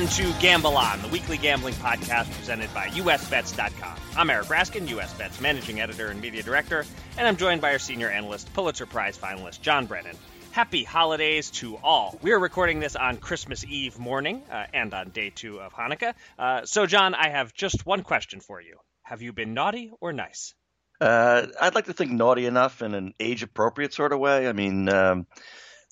again 0.00 0.12
to 0.12 0.40
Gamble 0.40 0.78
On, 0.78 1.02
the 1.02 1.08
weekly 1.08 1.36
gambling 1.36 1.74
podcast 1.74 2.32
presented 2.34 2.72
by 2.72 2.86
USBets.com. 2.88 3.98
I'm 4.16 4.30
Eric 4.30 4.46
Raskin, 4.46 4.88
USBets 4.88 5.42
managing 5.42 5.80
editor 5.80 6.08
and 6.08 6.22
media 6.22 6.42
director, 6.42 6.86
and 7.18 7.28
I'm 7.28 7.36
joined 7.36 7.60
by 7.60 7.72
our 7.72 7.78
senior 7.78 8.08
analyst, 8.08 8.50
Pulitzer 8.54 8.86
Prize 8.86 9.18
finalist 9.18 9.60
John 9.60 9.84
Brennan. 9.84 10.16
Happy 10.52 10.84
holidays 10.84 11.50
to 11.50 11.76
all. 11.76 12.18
We 12.22 12.32
are 12.32 12.38
recording 12.38 12.80
this 12.80 12.96
on 12.96 13.18
Christmas 13.18 13.62
Eve 13.64 13.98
morning 13.98 14.42
uh, 14.50 14.64
and 14.72 14.94
on 14.94 15.10
day 15.10 15.30
two 15.34 15.60
of 15.60 15.74
Hanukkah. 15.74 16.14
Uh, 16.38 16.64
so, 16.64 16.86
John, 16.86 17.14
I 17.14 17.28
have 17.28 17.52
just 17.52 17.84
one 17.84 18.02
question 18.02 18.40
for 18.40 18.58
you. 18.58 18.78
Have 19.02 19.20
you 19.20 19.34
been 19.34 19.52
naughty 19.52 19.92
or 20.00 20.14
nice? 20.14 20.54
Uh, 20.98 21.46
I'd 21.60 21.74
like 21.74 21.86
to 21.86 21.92
think 21.92 22.10
naughty 22.10 22.46
enough 22.46 22.80
in 22.80 22.94
an 22.94 23.12
age 23.20 23.42
appropriate 23.42 23.92
sort 23.92 24.14
of 24.14 24.18
way. 24.18 24.48
I 24.48 24.52
mean, 24.52 24.88
um, 24.88 25.26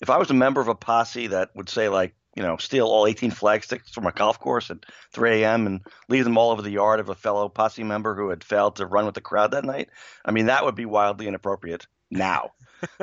if 0.01 0.09
I 0.09 0.17
was 0.17 0.31
a 0.31 0.35
member 0.35 0.61
of 0.61 0.67
a 0.67 0.75
posse 0.75 1.27
that 1.27 1.49
would 1.55 1.69
say, 1.69 1.89
like, 1.89 2.15
you 2.39 2.45
know, 2.45 2.55
steal 2.55 2.87
all 2.87 3.05
18 3.05 3.31
flagsticks 3.31 3.91
from 3.91 4.05
a 4.05 4.13
golf 4.13 4.39
course 4.39 4.71
at 4.71 4.85
3 5.11 5.43
a.m. 5.43 5.67
and 5.67 5.81
leave 6.07 6.23
them 6.23 6.37
all 6.37 6.51
over 6.51 6.61
the 6.61 6.71
yard 6.71 7.01
of 7.01 7.09
a 7.09 7.13
fellow 7.13 7.49
posse 7.49 7.83
member 7.83 8.15
who 8.15 8.29
had 8.29 8.45
failed 8.45 8.77
to 8.77 8.85
run 8.85 9.05
with 9.05 9.13
the 9.13 9.19
crowd 9.19 9.51
that 9.51 9.65
night. 9.65 9.89
I 10.23 10.31
mean, 10.31 10.45
that 10.45 10.63
would 10.63 10.75
be 10.75 10.85
wildly 10.85 11.27
inappropriate 11.27 11.85
now. 12.09 12.51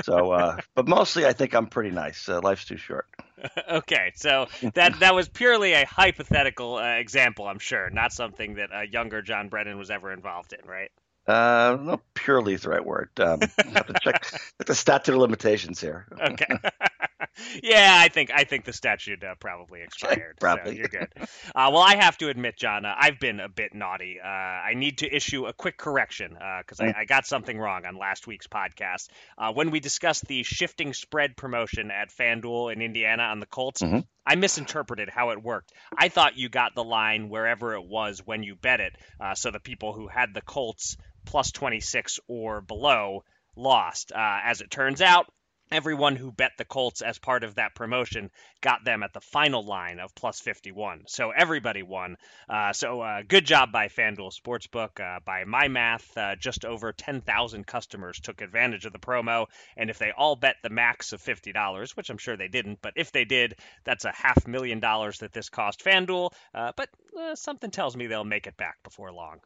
so, 0.02 0.30
uh, 0.30 0.56
but 0.74 0.88
mostly 0.88 1.26
I 1.26 1.34
think 1.34 1.54
I'm 1.54 1.66
pretty 1.66 1.90
nice. 1.90 2.26
Uh, 2.30 2.40
life's 2.42 2.64
too 2.64 2.78
short. 2.78 3.08
okay, 3.70 4.12
so 4.14 4.46
that 4.72 5.00
that 5.00 5.14
was 5.14 5.28
purely 5.28 5.74
a 5.74 5.84
hypothetical 5.84 6.76
uh, 6.76 6.94
example, 6.94 7.46
I'm 7.46 7.58
sure, 7.58 7.90
not 7.90 8.12
something 8.12 8.54
that 8.54 8.70
a 8.72 8.88
younger 8.90 9.20
John 9.20 9.50
Brennan 9.50 9.76
was 9.76 9.90
ever 9.90 10.14
involved 10.14 10.54
in, 10.54 10.66
right? 10.66 10.90
Uh, 11.26 11.76
not 11.80 12.00
purely 12.14 12.54
is 12.54 12.62
the 12.62 12.70
right 12.70 12.84
word. 12.84 13.10
Um, 13.18 13.40
have 13.74 13.86
to 13.86 13.94
check 14.00 14.26
the 14.64 14.74
statute 14.74 15.12
of 15.12 15.20
limitations 15.20 15.80
here. 15.80 16.06
Okay. 16.20 16.46
yeah, 17.62 17.96
I 18.00 18.08
think 18.08 18.30
I 18.32 18.44
think 18.44 18.64
the 18.64 18.72
statute 18.72 19.24
uh, 19.24 19.34
probably 19.40 19.82
expired. 19.82 20.36
probably. 20.40 20.72
So 20.72 20.78
you're 20.78 20.88
good. 20.88 21.08
Uh, 21.18 21.70
well, 21.72 21.78
I 21.78 21.96
have 21.96 22.16
to 22.18 22.28
admit, 22.28 22.56
John, 22.56 22.84
uh, 22.84 22.94
I've 22.96 23.18
been 23.18 23.40
a 23.40 23.48
bit 23.48 23.74
naughty. 23.74 24.18
Uh, 24.22 24.26
I 24.26 24.74
need 24.74 24.98
to 24.98 25.14
issue 25.14 25.46
a 25.46 25.52
quick 25.52 25.76
correction 25.76 26.36
because 26.60 26.80
I, 26.80 26.94
I, 26.98 27.04
got 27.04 27.26
something 27.26 27.58
wrong 27.58 27.86
on 27.86 27.98
last 27.98 28.26
week's 28.26 28.46
podcast 28.46 29.08
uh, 29.36 29.52
when 29.52 29.70
we 29.70 29.80
discussed 29.80 30.26
the 30.26 30.44
shifting 30.44 30.92
spread 30.92 31.36
promotion 31.36 31.90
at 31.90 32.10
FanDuel 32.10 32.72
in 32.72 32.82
Indiana 32.82 33.24
on 33.24 33.40
the 33.40 33.46
Colts. 33.46 33.82
Mm-hmm. 33.82 34.00
I 34.26 34.34
misinterpreted 34.34 35.08
how 35.08 35.30
it 35.30 35.42
worked. 35.42 35.72
I 35.96 36.08
thought 36.08 36.36
you 36.36 36.48
got 36.48 36.74
the 36.74 36.82
line 36.82 37.28
wherever 37.28 37.74
it 37.74 37.84
was 37.84 38.22
when 38.24 38.42
you 38.42 38.56
bet 38.56 38.80
it, 38.80 38.96
uh, 39.20 39.34
so 39.34 39.50
the 39.52 39.60
people 39.60 39.92
who 39.92 40.08
had 40.08 40.34
the 40.34 40.40
Colts 40.40 40.96
plus 41.26 41.52
26 41.52 42.20
or 42.28 42.60
below 42.62 43.24
lost. 43.56 44.12
Uh, 44.12 44.40
as 44.44 44.60
it 44.62 44.70
turns 44.70 45.02
out, 45.02 45.26
everyone 45.70 46.14
who 46.14 46.30
bet 46.30 46.52
the 46.58 46.64
Colts 46.64 47.02
as 47.02 47.18
part 47.18 47.42
of 47.42 47.56
that 47.56 47.74
promotion 47.74 48.30
got 48.60 48.84
them 48.84 49.02
at 49.02 49.12
the 49.12 49.20
final 49.20 49.64
line 49.64 49.98
of 49.98 50.14
plus 50.14 50.40
51. 50.40 51.02
So 51.08 51.30
everybody 51.30 51.82
won. 51.82 52.16
Uh, 52.48 52.72
so 52.72 53.00
uh, 53.00 53.22
good 53.26 53.44
job 53.44 53.72
by 53.72 53.88
FanDuel 53.88 54.32
Sportsbook. 54.32 55.00
Uh, 55.00 55.20
by 55.24 55.44
my 55.44 55.68
math, 55.68 56.16
uh, 56.16 56.36
just 56.36 56.64
over 56.64 56.92
10,000 56.92 57.66
customers 57.66 58.20
took 58.20 58.40
advantage 58.40 58.84
of 58.86 58.92
the 58.92 58.98
promo. 58.98 59.46
And 59.76 59.90
if 59.90 59.98
they 59.98 60.12
all 60.16 60.36
bet 60.36 60.56
the 60.62 60.70
max 60.70 61.12
of 61.12 61.22
$50, 61.22 61.96
which 61.96 62.10
I'm 62.10 62.18
sure 62.18 62.36
they 62.36 62.48
didn't, 62.48 62.78
but 62.80 62.94
if 62.96 63.10
they 63.10 63.24
did, 63.24 63.56
that's 63.84 64.04
a 64.04 64.12
half 64.12 64.46
million 64.46 64.80
dollars 64.80 65.18
that 65.18 65.32
this 65.32 65.48
cost 65.48 65.84
FanDuel. 65.84 66.30
Uh, 66.54 66.72
but 66.76 66.88
uh, 67.18 67.34
something 67.34 67.70
tells 67.70 67.96
me 67.96 68.06
they'll 68.06 68.24
make 68.24 68.46
it 68.46 68.56
back 68.56 68.76
before 68.84 69.12
long. 69.12 69.40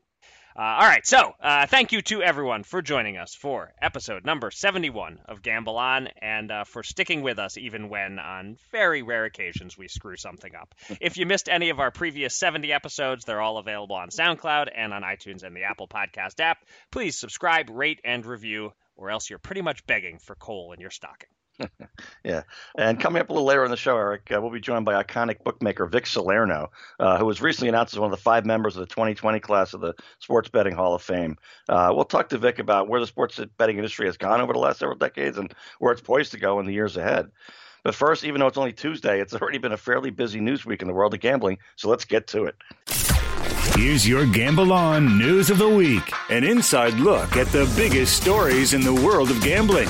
Uh, 0.57 0.63
all 0.63 0.87
right, 0.87 1.07
so 1.07 1.33
uh, 1.41 1.67
thank 1.67 1.93
you 1.93 2.03
to 2.03 2.23
everyone 2.23 2.65
for 2.65 2.83
joining 2.83 3.17
us 3.17 3.35
for 3.37 3.73
episode 3.81 4.25
number 4.25 4.51
71 4.51 5.21
of 5.27 5.43
Gamble 5.43 5.77
On 5.77 6.09
and 6.21 6.51
uh, 6.51 6.65
for 6.65 6.83
sticking 6.83 7.23
with 7.23 7.39
us 7.39 7.57
even 7.57 7.89
when, 7.89 8.19
on 8.19 8.57
very 8.73 9.03
rare 9.03 9.27
occasions, 9.27 9.79
we 9.79 9.87
screw 9.87 10.17
something 10.17 10.55
up. 10.57 10.75
if 11.01 11.17
you 11.17 11.25
missed 11.25 11.49
any 11.49 11.71
of 11.71 11.79
our 11.79 11.93
previous 11.93 12.35
70 12.35 12.73
episodes, 12.73 13.25
they're 13.25 13.41
all 13.41 13.59
available 13.59 13.95
on 13.95 14.09
SoundCloud 14.09 14.69
and 14.75 14.93
on 14.93 15.03
iTunes 15.03 15.45
and 15.45 15.55
the 15.55 15.65
Apple 15.65 15.87
Podcast 15.87 16.41
app. 16.41 16.59
Please 16.91 17.17
subscribe, 17.17 17.71
rate, 17.71 18.01
and 18.05 18.27
review, 18.27 18.73
or 18.97 19.11
else 19.11 19.31
you're 19.31 19.39
pretty 19.39 19.63
much 19.63 19.87
begging 19.87 20.19
for 20.19 20.35
coal 20.35 20.73
in 20.73 20.81
your 20.81 20.91
stocking. 20.91 21.29
yeah. 22.25 22.43
And 22.77 22.99
coming 22.99 23.21
up 23.21 23.31
a 23.31 23.33
little 23.33 23.47
later 23.47 23.65
in 23.65 23.71
the 23.71 23.77
show, 23.77 23.97
Eric, 23.97 24.31
uh, 24.35 24.41
we'll 24.41 24.51
be 24.51 24.61
joined 24.61 24.85
by 24.85 25.03
iconic 25.03 25.43
bookmaker 25.45 25.87
Vic 25.87 26.07
Salerno, 26.07 26.71
uh, 26.99 27.19
who 27.19 27.27
was 27.27 27.41
recently 27.41 27.69
announced 27.69 27.95
as 27.95 27.99
one 27.99 28.13
of 28.13 28.17
the 28.17 28.23
five 28.23 28.47
members 28.47 28.77
of 28.77 28.81
the 28.81 28.87
2020 28.87 29.41
class 29.41 29.75
of 29.75 29.81
the 29.81 29.95
Sports 30.19 30.49
Betting 30.49 30.75
Hall 30.75 30.95
of 30.95 31.03
Fame. 31.03 31.37
Uh, 31.69 31.93
we'll 31.95 32.05
talk 32.05 32.29
to 32.31 32.39
Vic 32.39 32.59
about 32.59 32.89
where 32.89 33.01
the 33.01 33.07
sports 33.07 33.41
betting 33.59 33.77
industry 33.77 34.07
has 34.07 34.17
gone 34.17 34.41
over 34.41 34.53
the 34.53 34.59
last 34.59 34.79
several 34.79 34.99
decades 34.99 35.39
and 35.39 35.55
where 35.79 35.93
it's 35.93 36.03
poised 36.03 36.33
to 36.33 36.39
go 36.39 36.61
in 36.61 36.67
the 36.67 36.73
years 36.73 36.97
ahead. 36.97 37.31
But 37.83 37.95
first, 37.95 38.25
even 38.25 38.41
though 38.41 38.47
it's 38.47 38.59
only 38.59 38.73
Tuesday, 38.73 39.21
it's 39.21 39.35
already 39.35 39.59
been 39.59 39.73
a 39.73 39.77
fairly 39.77 40.11
busy 40.11 40.41
news 40.41 40.67
week 40.67 40.83
in 40.83 40.89
the 40.89 40.95
world 40.95 41.15
of 41.15 41.21
gambling, 41.21 41.59
so 41.77 41.89
let's 41.89 42.05
get 42.05 42.27
to 42.29 42.45
it. 42.45 42.57
Here's 43.77 44.07
your 44.07 44.27
Gamble 44.27 44.73
On 44.73 45.17
News 45.19 45.49
of 45.49 45.59
the 45.59 45.69
Week 45.69 46.13
an 46.29 46.45
inside 46.45 46.95
look 46.95 47.37
at 47.37 47.47
the 47.49 47.71
biggest 47.77 48.21
stories 48.21 48.75
in 48.75 48.83
the 48.83 48.95
world 48.95 49.31
of 49.31 49.41
gambling. 49.41 49.89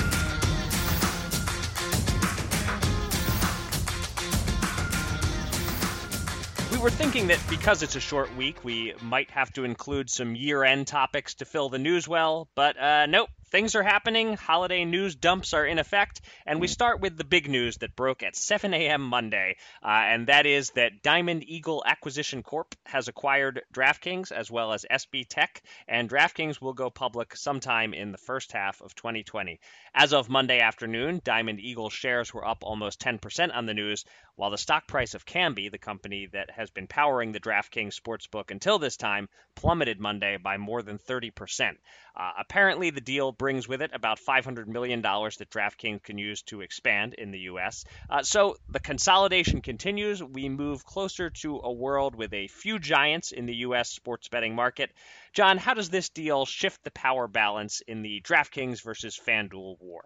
Were 6.81 6.89
thinking 6.89 7.27
that 7.27 7.39
because 7.47 7.83
it's 7.83 7.95
a 7.95 7.99
short 7.99 8.35
week, 8.35 8.63
we 8.63 8.95
might 9.03 9.29
have 9.29 9.53
to 9.53 9.63
include 9.63 10.09
some 10.09 10.35
year 10.35 10.63
end 10.63 10.87
topics 10.87 11.35
to 11.35 11.45
fill 11.45 11.69
the 11.69 11.77
news 11.77 12.07
well, 12.07 12.47
but 12.55 12.75
uh, 12.75 13.05
nope. 13.05 13.29
Things 13.51 13.75
are 13.75 13.83
happening, 13.83 14.37
holiday 14.37 14.85
news 14.85 15.13
dumps 15.13 15.53
are 15.53 15.65
in 15.65 15.77
effect, 15.77 16.21
and 16.45 16.61
we 16.61 16.69
start 16.69 17.01
with 17.01 17.17
the 17.17 17.25
big 17.25 17.49
news 17.49 17.75
that 17.79 17.97
broke 17.97 18.23
at 18.23 18.37
7 18.37 18.73
a.m. 18.73 19.01
Monday, 19.01 19.57
uh, 19.83 19.87
and 19.89 20.27
that 20.27 20.45
is 20.45 20.69
that 20.71 21.03
Diamond 21.03 21.43
Eagle 21.45 21.83
Acquisition 21.85 22.43
Corp 22.43 22.75
has 22.85 23.09
acquired 23.09 23.61
DraftKings 23.73 24.31
as 24.31 24.49
well 24.49 24.71
as 24.71 24.85
SBTech, 24.89 25.59
and 25.85 26.09
DraftKings 26.09 26.61
will 26.61 26.71
go 26.71 26.89
public 26.89 27.35
sometime 27.35 27.93
in 27.93 28.13
the 28.13 28.17
first 28.17 28.53
half 28.53 28.79
of 28.79 28.95
2020. 28.95 29.59
As 29.93 30.13
of 30.13 30.29
Monday 30.29 30.61
afternoon, 30.61 31.19
Diamond 31.21 31.59
Eagle 31.59 31.89
shares 31.89 32.33
were 32.33 32.47
up 32.47 32.59
almost 32.63 33.01
10% 33.01 33.53
on 33.53 33.65
the 33.65 33.73
news, 33.73 34.05
while 34.37 34.49
the 34.49 34.57
stock 34.57 34.87
price 34.87 35.13
of 35.13 35.25
Kambi, 35.25 35.69
the 35.69 35.77
company 35.77 36.27
that 36.31 36.49
has 36.51 36.69
been 36.69 36.87
powering 36.87 37.33
the 37.33 37.39
DraftKings 37.41 37.99
sportsbook 37.99 38.49
until 38.49 38.79
this 38.79 38.95
time, 38.95 39.27
plummeted 39.55 39.99
Monday 39.99 40.37
by 40.37 40.55
more 40.55 40.81
than 40.81 40.97
30%. 40.97 41.77
Uh, 42.15 42.31
apparently, 42.39 42.89
the 42.89 43.01
deal 43.01 43.31
brings 43.41 43.67
with 43.67 43.81
it 43.81 43.89
about 43.91 44.19
$500 44.19 44.67
million 44.67 45.01
that 45.01 45.49
DraftKings 45.49 46.03
can 46.03 46.19
use 46.19 46.43
to 46.43 46.61
expand 46.61 47.15
in 47.15 47.31
the 47.31 47.39
U.S. 47.39 47.85
Uh, 48.07 48.21
so 48.21 48.55
the 48.69 48.79
consolidation 48.79 49.61
continues. 49.61 50.21
We 50.21 50.47
move 50.47 50.85
closer 50.85 51.31
to 51.41 51.59
a 51.63 51.73
world 51.73 52.13
with 52.13 52.33
a 52.33 52.49
few 52.49 52.77
giants 52.77 53.31
in 53.31 53.47
the 53.47 53.55
U.S. 53.65 53.89
sports 53.89 54.27
betting 54.27 54.53
market. 54.53 54.91
John, 55.33 55.57
how 55.57 55.73
does 55.73 55.89
this 55.89 56.09
deal 56.09 56.45
shift 56.45 56.83
the 56.83 56.91
power 56.91 57.27
balance 57.27 57.81
in 57.87 58.03
the 58.03 58.21
DraftKings 58.21 58.83
versus 58.83 59.19
FanDuel 59.27 59.77
war? 59.79 60.03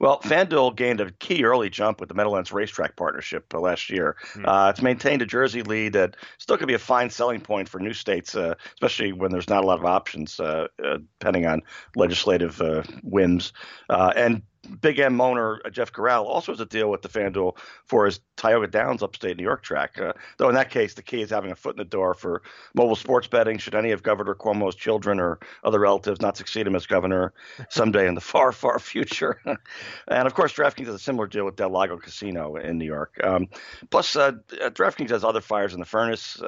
Well, 0.00 0.20
FanDuel 0.20 0.76
gained 0.76 1.00
a 1.00 1.10
key 1.10 1.44
early 1.44 1.70
jump 1.70 2.00
with 2.00 2.08
the 2.08 2.14
Meadowlands 2.14 2.52
Racetrack 2.52 2.96
partnership 2.96 3.52
uh, 3.54 3.60
last 3.60 3.90
year. 3.90 4.16
Mm-hmm. 4.32 4.46
Uh, 4.46 4.70
it's 4.70 4.82
maintained 4.82 5.22
a 5.22 5.26
Jersey 5.26 5.62
lead 5.62 5.94
that 5.94 6.16
still 6.38 6.56
could 6.56 6.68
be 6.68 6.74
a 6.74 6.78
fine 6.78 7.10
selling 7.10 7.40
point 7.40 7.68
for 7.68 7.78
new 7.78 7.94
states, 7.94 8.34
uh, 8.34 8.54
especially 8.74 9.12
when 9.12 9.30
there's 9.30 9.48
not 9.48 9.64
a 9.64 9.66
lot 9.66 9.78
of 9.78 9.84
options, 9.84 10.38
uh, 10.40 10.68
uh, 10.84 10.98
depending 11.18 11.46
on 11.46 11.62
legislative 11.96 12.60
uh, 12.60 12.82
whims. 13.02 13.52
and 13.88 14.42
Big 14.80 14.98
M 14.98 15.20
owner 15.20 15.60
uh, 15.64 15.70
Jeff 15.70 15.92
Gural 15.92 16.24
also 16.26 16.52
has 16.52 16.60
a 16.60 16.66
deal 16.66 16.90
with 16.90 17.02
the 17.02 17.08
FanDuel 17.08 17.56
for 17.84 18.06
his 18.06 18.20
Tioga 18.36 18.66
Downs 18.66 19.02
upstate 19.02 19.36
New 19.36 19.42
York 19.42 19.62
track. 19.62 19.98
Uh, 19.98 20.12
though 20.36 20.48
in 20.48 20.54
that 20.54 20.70
case, 20.70 20.94
the 20.94 21.02
key 21.02 21.22
is 21.22 21.30
having 21.30 21.50
a 21.50 21.56
foot 21.56 21.74
in 21.74 21.78
the 21.78 21.84
door 21.84 22.14
for 22.14 22.42
mobile 22.74 22.96
sports 22.96 23.26
betting. 23.26 23.58
Should 23.58 23.74
any 23.74 23.92
of 23.92 24.02
Governor 24.02 24.34
Cuomo's 24.34 24.74
children 24.74 25.20
or 25.20 25.38
other 25.64 25.78
relatives 25.78 26.20
not 26.20 26.36
succeed 26.36 26.66
him 26.66 26.74
as 26.74 26.86
governor 26.86 27.32
someday 27.70 28.06
in 28.06 28.14
the 28.14 28.20
far, 28.20 28.52
far 28.52 28.78
future? 28.78 29.40
and 30.08 30.26
of 30.26 30.34
course, 30.34 30.52
DraftKings 30.52 30.86
has 30.86 30.94
a 30.94 30.98
similar 30.98 31.26
deal 31.26 31.44
with 31.44 31.56
Del 31.56 31.70
Lago 31.70 31.96
Casino 31.96 32.56
in 32.56 32.78
New 32.78 32.86
York. 32.86 33.18
Um, 33.22 33.48
plus, 33.90 34.16
uh, 34.16 34.32
uh 34.62 34.70
DraftKings 34.70 35.10
has 35.10 35.24
other 35.24 35.40
fires 35.40 35.74
in 35.74 35.80
the 35.80 35.86
furnace. 35.86 36.40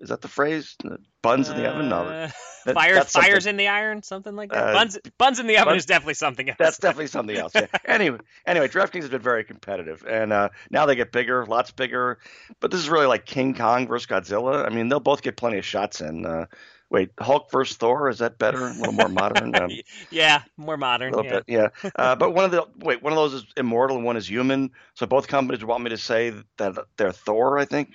Is 0.00 0.08
that 0.08 0.22
the 0.22 0.28
phrase? 0.28 0.76
Buns 1.22 1.48
in 1.50 1.56
the 1.56 1.68
oven? 1.68 1.88
No. 1.88 2.04
Uh, 2.04 2.30
that, 2.64 2.74
fires, 2.74 3.10
fires 3.10 3.46
in 3.46 3.56
the 3.56 3.68
iron, 3.68 4.02
something 4.02 4.34
like 4.34 4.50
that. 4.50 4.68
Uh, 4.68 4.72
buns, 4.72 4.98
buns 5.18 5.38
in 5.38 5.46
the 5.46 5.58
oven 5.58 5.76
is 5.76 5.86
definitely 5.86 6.14
something 6.14 6.48
else. 6.48 6.56
That's 6.58 6.78
definitely 6.78 7.08
something 7.08 7.36
else. 7.36 7.52
Yeah. 7.54 7.66
anyway, 7.84 8.18
anyway, 8.46 8.68
DraftKings 8.68 9.02
has 9.02 9.10
been 9.10 9.20
very 9.20 9.44
competitive, 9.44 10.04
and 10.08 10.32
uh, 10.32 10.48
now 10.70 10.86
they 10.86 10.94
get 10.94 11.12
bigger, 11.12 11.44
lots 11.46 11.70
bigger. 11.70 12.18
But 12.60 12.70
this 12.70 12.80
is 12.80 12.88
really 12.88 13.06
like 13.06 13.26
King 13.26 13.54
Kong 13.54 13.86
versus 13.86 14.06
Godzilla. 14.06 14.64
I 14.64 14.70
mean, 14.70 14.88
they'll 14.88 15.00
both 15.00 15.22
get 15.22 15.36
plenty 15.36 15.58
of 15.58 15.64
shots 15.64 16.00
in. 16.00 16.24
Uh, 16.24 16.46
wait, 16.90 17.10
Hulk 17.18 17.50
versus 17.50 17.76
Thor 17.76 18.08
is 18.08 18.18
that 18.18 18.38
better? 18.38 18.66
A 18.66 18.72
little 18.72 18.92
more 18.92 19.08
modern. 19.08 19.54
Um, 19.54 19.70
yeah, 20.10 20.42
more 20.56 20.76
modern. 20.76 21.14
A 21.14 21.16
little 21.16 21.30
yeah. 21.30 21.38
bit, 21.38 21.44
yeah. 21.84 21.90
Uh, 22.00 22.16
but 22.16 22.34
one 22.34 22.44
of 22.44 22.50
the 22.50 22.66
wait, 22.78 23.02
one 23.02 23.12
of 23.12 23.16
those 23.16 23.34
is 23.34 23.46
immortal 23.56 23.96
and 23.96 24.04
one 24.04 24.16
is 24.16 24.28
human. 24.28 24.70
So 24.94 25.06
both 25.06 25.28
companies 25.28 25.64
want 25.64 25.84
me 25.84 25.90
to 25.90 25.98
say 25.98 26.32
that 26.58 26.78
they're 26.96 27.12
Thor. 27.12 27.58
I 27.58 27.64
think. 27.64 27.90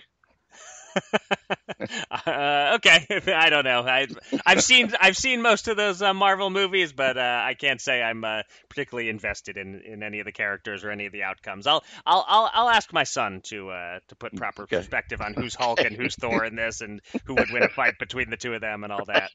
uh, 2.25 2.71
okay, 2.75 3.05
I 3.35 3.49
don't 3.49 3.65
know. 3.65 3.81
I, 3.81 4.07
have 4.45 4.63
seen 4.63 4.91
I've 4.99 5.17
seen 5.17 5.41
most 5.41 5.67
of 5.67 5.77
those 5.77 6.01
uh, 6.01 6.13
Marvel 6.13 6.49
movies, 6.49 6.93
but 6.93 7.17
uh, 7.17 7.41
I 7.43 7.53
can't 7.53 7.81
say 7.81 8.01
I'm 8.01 8.23
uh, 8.23 8.43
particularly 8.69 9.09
invested 9.09 9.57
in, 9.57 9.81
in 9.81 10.03
any 10.03 10.19
of 10.19 10.25
the 10.25 10.31
characters 10.31 10.83
or 10.83 10.91
any 10.91 11.05
of 11.05 11.11
the 11.11 11.23
outcomes. 11.23 11.67
I'll 11.67 11.83
I'll 12.05 12.25
I'll, 12.27 12.49
I'll 12.53 12.69
ask 12.69 12.91
my 12.93 13.03
son 13.03 13.41
to 13.45 13.69
uh, 13.69 13.99
to 14.07 14.15
put 14.15 14.35
proper 14.35 14.63
okay. 14.63 14.77
perspective 14.77 15.21
on 15.21 15.33
who's 15.33 15.55
Hulk 15.55 15.79
and 15.81 15.95
who's 15.95 16.15
Thor 16.15 16.45
in 16.45 16.55
this, 16.55 16.81
and 16.81 17.01
who 17.25 17.35
would 17.35 17.51
win 17.51 17.63
a 17.63 17.69
fight 17.69 17.99
between 17.99 18.29
the 18.29 18.37
two 18.37 18.53
of 18.53 18.61
them, 18.61 18.83
and 18.83 18.93
all 18.93 19.05
that. 19.05 19.31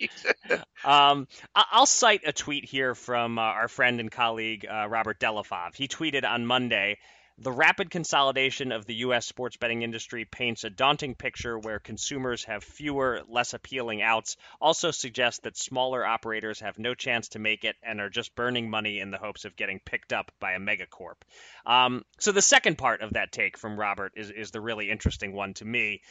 Um, 0.82 1.28
I'll 1.54 1.84
cite 1.84 2.22
a 2.24 2.32
tweet 2.32 2.64
here 2.64 2.94
from 2.94 3.38
uh, 3.38 3.42
our 3.42 3.68
friend 3.68 4.00
and 4.00 4.10
colleague 4.10 4.66
Robert 4.66 5.20
DellaFave. 5.20 5.74
He 5.74 5.88
tweeted 5.88 6.24
on 6.24 6.46
Monday. 6.46 6.96
The 7.42 7.50
rapid 7.50 7.90
consolidation 7.90 8.70
of 8.70 8.84
the 8.84 8.96
U.S. 8.96 9.24
sports 9.24 9.56
betting 9.56 9.80
industry 9.80 10.26
paints 10.26 10.64
a 10.64 10.68
daunting 10.68 11.14
picture 11.14 11.58
where 11.58 11.78
consumers 11.78 12.44
have 12.44 12.62
fewer, 12.62 13.22
less 13.28 13.54
appealing 13.54 14.02
outs, 14.02 14.36
also 14.60 14.90
suggests 14.90 15.40
that 15.44 15.56
smaller 15.56 16.04
operators 16.04 16.60
have 16.60 16.78
no 16.78 16.94
chance 16.94 17.28
to 17.28 17.38
make 17.38 17.64
it 17.64 17.76
and 17.82 17.98
are 17.98 18.10
just 18.10 18.34
burning 18.34 18.68
money 18.68 19.00
in 19.00 19.10
the 19.10 19.16
hopes 19.16 19.46
of 19.46 19.56
getting 19.56 19.80
picked 19.80 20.12
up 20.12 20.30
by 20.38 20.52
a 20.52 20.58
megacorp. 20.58 21.16
Um, 21.64 22.04
so 22.18 22.30
the 22.30 22.42
second 22.42 22.76
part 22.76 23.00
of 23.00 23.14
that 23.14 23.32
take 23.32 23.56
from 23.56 23.80
Robert 23.80 24.12
is, 24.16 24.30
is 24.30 24.50
the 24.50 24.60
really 24.60 24.90
interesting 24.90 25.32
one 25.32 25.54
to 25.54 25.64
me, 25.64 26.02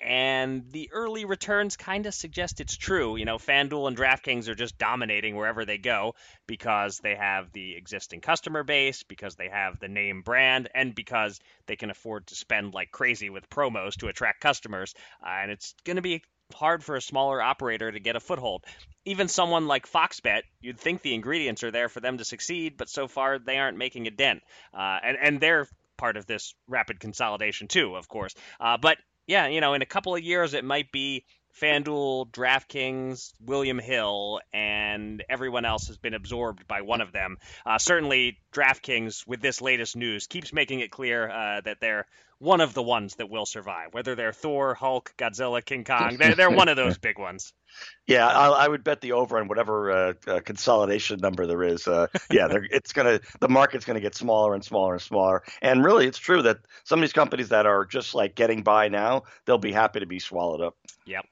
and 0.00 0.70
the 0.70 0.90
early 0.92 1.24
returns 1.24 1.76
kind 1.76 2.06
of 2.06 2.14
suggest 2.14 2.60
it's 2.60 2.76
true. 2.76 3.16
You 3.16 3.24
know, 3.24 3.38
FanDuel 3.38 3.88
and 3.88 3.96
DraftKings 3.96 4.48
are 4.48 4.54
just 4.54 4.78
dominating 4.78 5.36
wherever 5.36 5.64
they 5.64 5.78
go 5.78 6.14
because 6.46 6.98
they 6.98 7.14
have 7.14 7.52
the 7.52 7.76
existing 7.76 8.20
customer 8.20 8.62
base, 8.62 9.02
because 9.02 9.36
they 9.36 9.48
have 9.48 9.78
the 9.78 9.88
name 9.88 10.22
brand, 10.22 10.68
and 10.74 10.94
because 10.94 11.40
they 11.66 11.76
can 11.76 11.90
afford 11.90 12.26
to 12.26 12.34
spend 12.34 12.74
like 12.74 12.90
crazy 12.90 13.30
with 13.30 13.48
promos 13.48 13.96
to 13.96 14.08
attract 14.08 14.40
customers. 14.40 14.94
Uh, 15.24 15.30
and 15.42 15.50
it's 15.50 15.74
going 15.84 15.96
to 15.96 16.02
be 16.02 16.22
hard 16.54 16.84
for 16.84 16.96
a 16.96 17.00
smaller 17.00 17.40
operator 17.42 17.90
to 17.90 18.00
get 18.00 18.16
a 18.16 18.20
foothold. 18.20 18.64
Even 19.04 19.28
someone 19.28 19.66
like 19.66 19.90
Foxbet, 19.90 20.42
you'd 20.60 20.78
think 20.78 21.02
the 21.02 21.14
ingredients 21.14 21.64
are 21.64 21.70
there 21.70 21.88
for 21.88 22.00
them 22.00 22.18
to 22.18 22.24
succeed, 22.24 22.76
but 22.76 22.88
so 22.88 23.08
far 23.08 23.38
they 23.38 23.58
aren't 23.58 23.78
making 23.78 24.06
a 24.06 24.10
dent. 24.10 24.42
Uh, 24.74 24.98
and, 25.02 25.16
and 25.20 25.40
they're 25.40 25.66
part 25.96 26.16
of 26.16 26.26
this 26.26 26.54
rapid 26.68 27.00
consolidation 27.00 27.68
too, 27.68 27.96
of 27.96 28.08
course. 28.08 28.34
Uh, 28.60 28.76
but 28.76 28.98
yeah, 29.26 29.46
you 29.46 29.60
know, 29.60 29.74
in 29.74 29.82
a 29.82 29.86
couple 29.86 30.14
of 30.14 30.22
years, 30.22 30.54
it 30.54 30.64
might 30.64 30.92
be 30.92 31.24
FanDuel, 31.60 32.30
DraftKings, 32.30 33.32
William 33.40 33.78
Hill, 33.78 34.40
and 34.52 35.24
everyone 35.28 35.64
else 35.64 35.86
has 35.88 35.96
been 35.96 36.14
absorbed 36.14 36.66
by 36.68 36.82
one 36.82 37.00
of 37.00 37.12
them. 37.12 37.38
Uh, 37.64 37.78
certainly, 37.78 38.38
DraftKings, 38.52 39.26
with 39.26 39.40
this 39.40 39.62
latest 39.62 39.96
news, 39.96 40.26
keeps 40.26 40.52
making 40.52 40.80
it 40.80 40.90
clear 40.90 41.28
uh, 41.28 41.60
that 41.62 41.80
they're 41.80 42.06
one 42.38 42.60
of 42.60 42.74
the 42.74 42.82
ones 42.82 43.14
that 43.14 43.30
will 43.30 43.46
survive. 43.46 43.94
Whether 43.94 44.14
they're 44.14 44.32
Thor, 44.32 44.74
Hulk, 44.74 45.14
Godzilla, 45.16 45.64
King 45.64 45.84
Kong, 45.84 46.18
they're, 46.18 46.34
they're 46.34 46.50
one 46.50 46.68
of 46.68 46.76
those 46.76 46.98
big 46.98 47.18
ones. 47.18 47.54
Yeah, 48.06 48.26
I, 48.26 48.48
I, 48.48 48.68
would 48.68 48.84
bet 48.84 49.00
the 49.00 49.12
over 49.12 49.38
on 49.38 49.48
whatever 49.48 49.90
uh, 49.90 50.12
uh, 50.28 50.40
consolidation 50.40 51.18
number 51.20 51.46
there 51.46 51.62
is. 51.62 51.88
Uh, 51.88 52.06
yeah, 52.30 52.46
it's 52.70 52.92
gonna 52.92 53.20
the 53.40 53.48
market's 53.48 53.84
gonna 53.84 54.00
get 54.00 54.14
smaller 54.14 54.54
and 54.54 54.64
smaller 54.64 54.94
and 54.94 55.02
smaller. 55.02 55.42
And 55.60 55.84
really, 55.84 56.06
it's 56.06 56.18
true 56.18 56.42
that 56.42 56.58
some 56.84 57.00
of 57.00 57.02
these 57.02 57.12
companies 57.12 57.48
that 57.48 57.66
are 57.66 57.84
just 57.84 58.14
like 58.14 58.34
getting 58.34 58.62
by 58.62 58.88
now, 58.88 59.24
they'll 59.44 59.58
be 59.58 59.72
happy 59.72 60.00
to 60.00 60.06
be 60.06 60.20
swallowed 60.20 60.60
up. 60.60 60.76
Yep. 61.06 61.26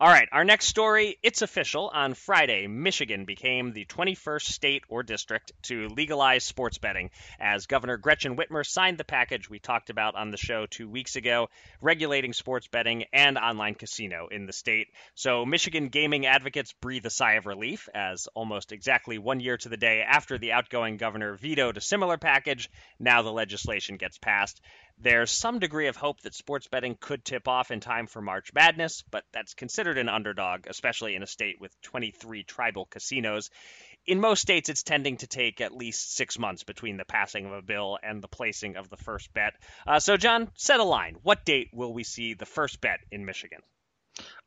All 0.00 0.08
right, 0.08 0.28
our 0.32 0.42
next 0.42 0.66
story, 0.66 1.18
it's 1.22 1.42
official. 1.42 1.88
On 1.88 2.14
Friday, 2.14 2.66
Michigan 2.66 3.26
became 3.26 3.72
the 3.72 3.84
21st 3.84 4.42
state 4.42 4.82
or 4.88 5.04
district 5.04 5.52
to 5.62 5.86
legalize 5.86 6.42
sports 6.42 6.78
betting 6.78 7.10
as 7.38 7.66
Governor 7.66 7.96
Gretchen 7.96 8.36
Whitmer 8.36 8.66
signed 8.66 8.98
the 8.98 9.04
package 9.04 9.48
we 9.48 9.60
talked 9.60 9.90
about 9.90 10.16
on 10.16 10.32
the 10.32 10.36
show 10.36 10.66
2 10.66 10.88
weeks 10.88 11.14
ago, 11.14 11.48
regulating 11.80 12.32
sports 12.32 12.66
betting 12.66 13.04
and 13.12 13.38
online 13.38 13.76
casino 13.76 14.26
in 14.26 14.46
the 14.46 14.52
state. 14.52 14.88
So, 15.14 15.46
Michigan 15.46 15.90
gaming 15.90 16.26
advocates 16.26 16.72
breathe 16.72 17.06
a 17.06 17.10
sigh 17.10 17.34
of 17.34 17.46
relief 17.46 17.88
as 17.94 18.26
almost 18.34 18.72
exactly 18.72 19.18
1 19.18 19.38
year 19.38 19.58
to 19.58 19.68
the 19.68 19.76
day 19.76 20.02
after 20.02 20.38
the 20.38 20.52
outgoing 20.52 20.96
governor 20.96 21.36
vetoed 21.36 21.76
a 21.76 21.80
similar 21.80 22.18
package, 22.18 22.68
now 22.98 23.22
the 23.22 23.30
legislation 23.30 23.96
gets 23.96 24.18
passed. 24.18 24.60
There's 24.98 25.30
some 25.30 25.58
degree 25.58 25.88
of 25.88 25.96
hope 25.96 26.20
that 26.20 26.34
sports 26.34 26.68
betting 26.68 26.96
could 26.98 27.24
tip 27.24 27.48
off 27.48 27.70
in 27.70 27.80
time 27.80 28.06
for 28.06 28.22
March 28.22 28.52
Madness, 28.54 29.02
but 29.02 29.24
that's 29.32 29.54
considered 29.54 29.98
an 29.98 30.08
underdog, 30.08 30.66
especially 30.66 31.14
in 31.14 31.22
a 31.22 31.26
state 31.26 31.60
with 31.60 31.78
23 31.82 32.44
tribal 32.44 32.86
casinos. 32.86 33.50
In 34.06 34.20
most 34.20 34.40
states, 34.40 34.68
it's 34.68 34.82
tending 34.82 35.16
to 35.18 35.26
take 35.26 35.60
at 35.60 35.74
least 35.74 36.14
six 36.14 36.38
months 36.38 36.62
between 36.62 36.96
the 36.96 37.04
passing 37.04 37.46
of 37.46 37.52
a 37.52 37.62
bill 37.62 37.98
and 38.02 38.22
the 38.22 38.28
placing 38.28 38.76
of 38.76 38.88
the 38.88 38.96
first 38.96 39.32
bet. 39.32 39.54
Uh, 39.86 39.98
so, 39.98 40.16
John, 40.16 40.50
set 40.54 40.80
a 40.80 40.84
line. 40.84 41.16
What 41.22 41.44
date 41.44 41.70
will 41.72 41.92
we 41.92 42.04
see 42.04 42.34
the 42.34 42.46
first 42.46 42.80
bet 42.80 43.00
in 43.10 43.24
Michigan? 43.24 43.62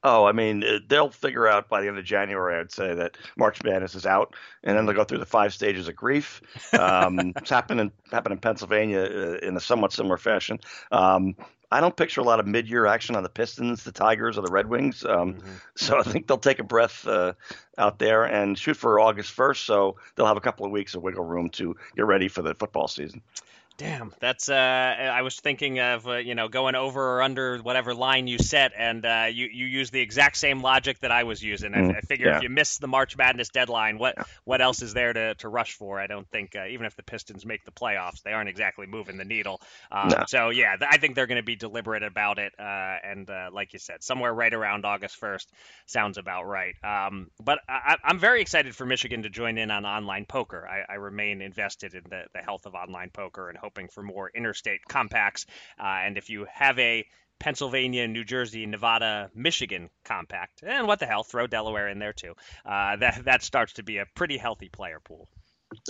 Oh, 0.04 0.26
I 0.26 0.32
mean, 0.32 0.64
uh, 0.64 0.80
they'll 0.88 1.10
figure 1.10 1.48
out 1.48 1.70
by 1.70 1.82
the 1.82 1.88
end 1.88 1.98
of 1.98 2.06
January, 2.06 2.60
I'd 2.60 2.72
say, 2.72 2.94
that 2.94 3.18
March 3.36 3.64
Madness 3.64 3.96
is 3.96 4.06
out, 4.06 4.36
and 4.64 4.78
then 4.78 4.86
they'll 4.86 4.96
go 4.96 5.04
through 5.04 5.18
the 5.18 5.26
five 5.26 5.54
stages 5.54 5.88
of 5.88 5.96
grief. 5.96 6.42
Um, 6.78 7.20
it's 7.36 7.50
happened 7.50 7.82
in, 7.82 7.92
happened 8.12 8.34
in 8.34 8.40
Pennsylvania 8.40 9.02
uh, 9.02 9.46
in 9.46 9.58
a 9.58 9.60
somewhat 9.60 9.92
similar 9.92 10.18
fashion. 10.18 10.60
Um, 10.92 11.36
I 11.70 11.82
don't 11.82 11.96
picture 11.96 12.22
a 12.22 12.24
lot 12.24 12.40
of 12.40 12.48
mid-year 12.48 12.86
action 12.86 13.16
on 13.16 13.24
the 13.24 13.30
Pistons, 13.30 13.84
the 13.84 13.92
Tigers, 13.92 14.38
or 14.38 14.42
the 14.42 14.52
Red 14.52 14.68
Wings. 14.68 15.04
Um, 15.04 15.34
mm-hmm. 15.34 15.52
So 15.76 16.00
I 16.00 16.04
think 16.04 16.28
they'll 16.28 16.38
take 16.38 16.60
a 16.60 16.64
breath 16.64 17.06
uh, 17.06 17.34
out 17.78 18.00
there 18.00 18.24
and 18.24 18.58
shoot 18.58 18.78
for 18.78 19.00
August 19.02 19.36
1st. 19.36 19.66
So 19.66 19.98
they'll 20.16 20.28
have 20.28 20.38
a 20.38 20.42
couple 20.42 20.66
of 20.66 20.72
weeks 20.72 20.96
of 20.96 21.04
wiggle 21.04 21.26
room 21.26 21.50
to 21.52 21.76
get 21.96 22.06
ready 22.06 22.30
for 22.30 22.42
the 22.42 22.56
football 22.56 22.88
season. 22.88 23.22
Damn, 23.78 24.12
that's. 24.20 24.50
Uh, 24.50 24.56
I 24.56 25.22
was 25.22 25.40
thinking 25.40 25.80
of 25.80 26.08
uh, 26.08 26.16
you 26.16 26.34
know 26.34 26.48
going 26.48 26.74
over 26.74 27.18
or 27.18 27.22
under 27.22 27.60
whatever 27.60 27.94
line 27.94 28.26
you 28.26 28.40
set, 28.40 28.72
and 28.76 29.06
uh, 29.06 29.28
you 29.32 29.48
you 29.54 29.68
use 29.68 29.92
the 29.92 30.02
exact 30.02 30.38
same 30.38 30.62
logic 30.62 31.00
that 31.02 31.12
I 31.12 31.26
was 31.26 31.44
using. 31.44 31.76
I, 31.76 31.78
mm, 31.78 31.96
I 31.96 32.02
figure 32.02 32.26
yeah. 32.26 32.38
if 32.38 32.44
you 32.44 32.50
miss 32.50 32.80
the 32.80 32.88
March 32.88 33.16
Madness 33.16 33.50
deadline, 33.50 34.00
what 34.00 34.16
yeah. 34.18 34.24
what 34.46 34.62
else 34.62 34.82
is 34.82 34.96
there 34.96 35.14
to, 35.14 35.36
to 35.36 35.50
rush 35.50 35.74
for? 35.74 36.00
I 36.00 36.08
don't 36.08 36.28
think 36.28 36.56
uh, 36.56 36.66
even 36.66 36.88
if 36.88 36.96
the 36.96 37.04
Pistons 37.04 37.46
make 37.46 37.66
the 37.66 37.72
playoffs, 37.72 38.24
they 38.24 38.34
aren't 38.34 38.50
exactly 38.50 38.88
moving 38.88 39.18
the 39.18 39.26
needle. 39.26 39.62
Um, 39.92 40.08
no. 40.08 40.24
So 40.28 40.50
yeah, 40.50 40.76
I 40.90 40.98
think 40.98 41.14
they're 41.14 41.28
going 41.28 41.38
to 41.38 41.44
be 41.44 41.56
deliberate 41.56 42.02
about 42.02 42.40
it, 42.40 42.54
uh, 42.58 42.64
and 43.04 43.30
uh, 43.30 43.52
like 43.54 43.74
you 43.74 43.80
said, 43.80 44.04
somewhere 44.04 44.34
right 44.34 44.56
around 44.56 44.86
August 44.86 45.18
first 45.18 45.52
sounds 45.86 46.18
about 46.18 46.48
right. 46.48 46.74
Um, 46.84 47.30
but 47.44 47.60
I, 47.70 47.98
am 48.04 48.18
very 48.18 48.42
excited 48.42 48.76
for 48.76 48.88
Michigan 48.88 49.22
to 49.22 49.30
join 49.30 49.60
in 49.60 49.70
on 49.70 49.86
online 49.86 50.26
poker. 50.26 50.68
I, 50.68 50.94
I 50.94 50.96
remain 50.96 51.44
invested 51.44 51.94
in 51.94 52.04
the, 52.10 52.24
the 52.34 52.40
health 52.40 52.66
of 52.66 52.74
online 52.74 53.12
poker 53.12 53.50
and 53.50 53.58
hoping 53.68 53.90
for 53.90 54.02
more 54.02 54.32
interstate 54.34 54.80
compacts. 54.88 55.46
Uh, 55.78 56.06
and 56.06 56.18
if 56.18 56.30
you 56.30 56.48
have 56.50 56.80
a 56.80 57.06
Pennsylvania, 57.38 58.08
New 58.08 58.24
Jersey, 58.24 58.66
Nevada, 58.66 59.30
Michigan 59.36 59.90
compact, 60.06 60.64
and 60.64 60.88
what 60.88 61.00
the 61.00 61.06
hell, 61.06 61.24
throw 61.24 61.48
Delaware 61.48 61.90
in 61.90 62.00
there 62.00 62.14
too. 62.14 62.34
Uh, 62.66 62.96
that 62.96 63.26
that 63.26 63.44
starts 63.44 63.74
to 63.74 63.84
be 63.84 63.98
a 63.98 64.06
pretty 64.16 64.38
healthy 64.38 64.70
player 64.70 65.00
pool. 65.04 65.28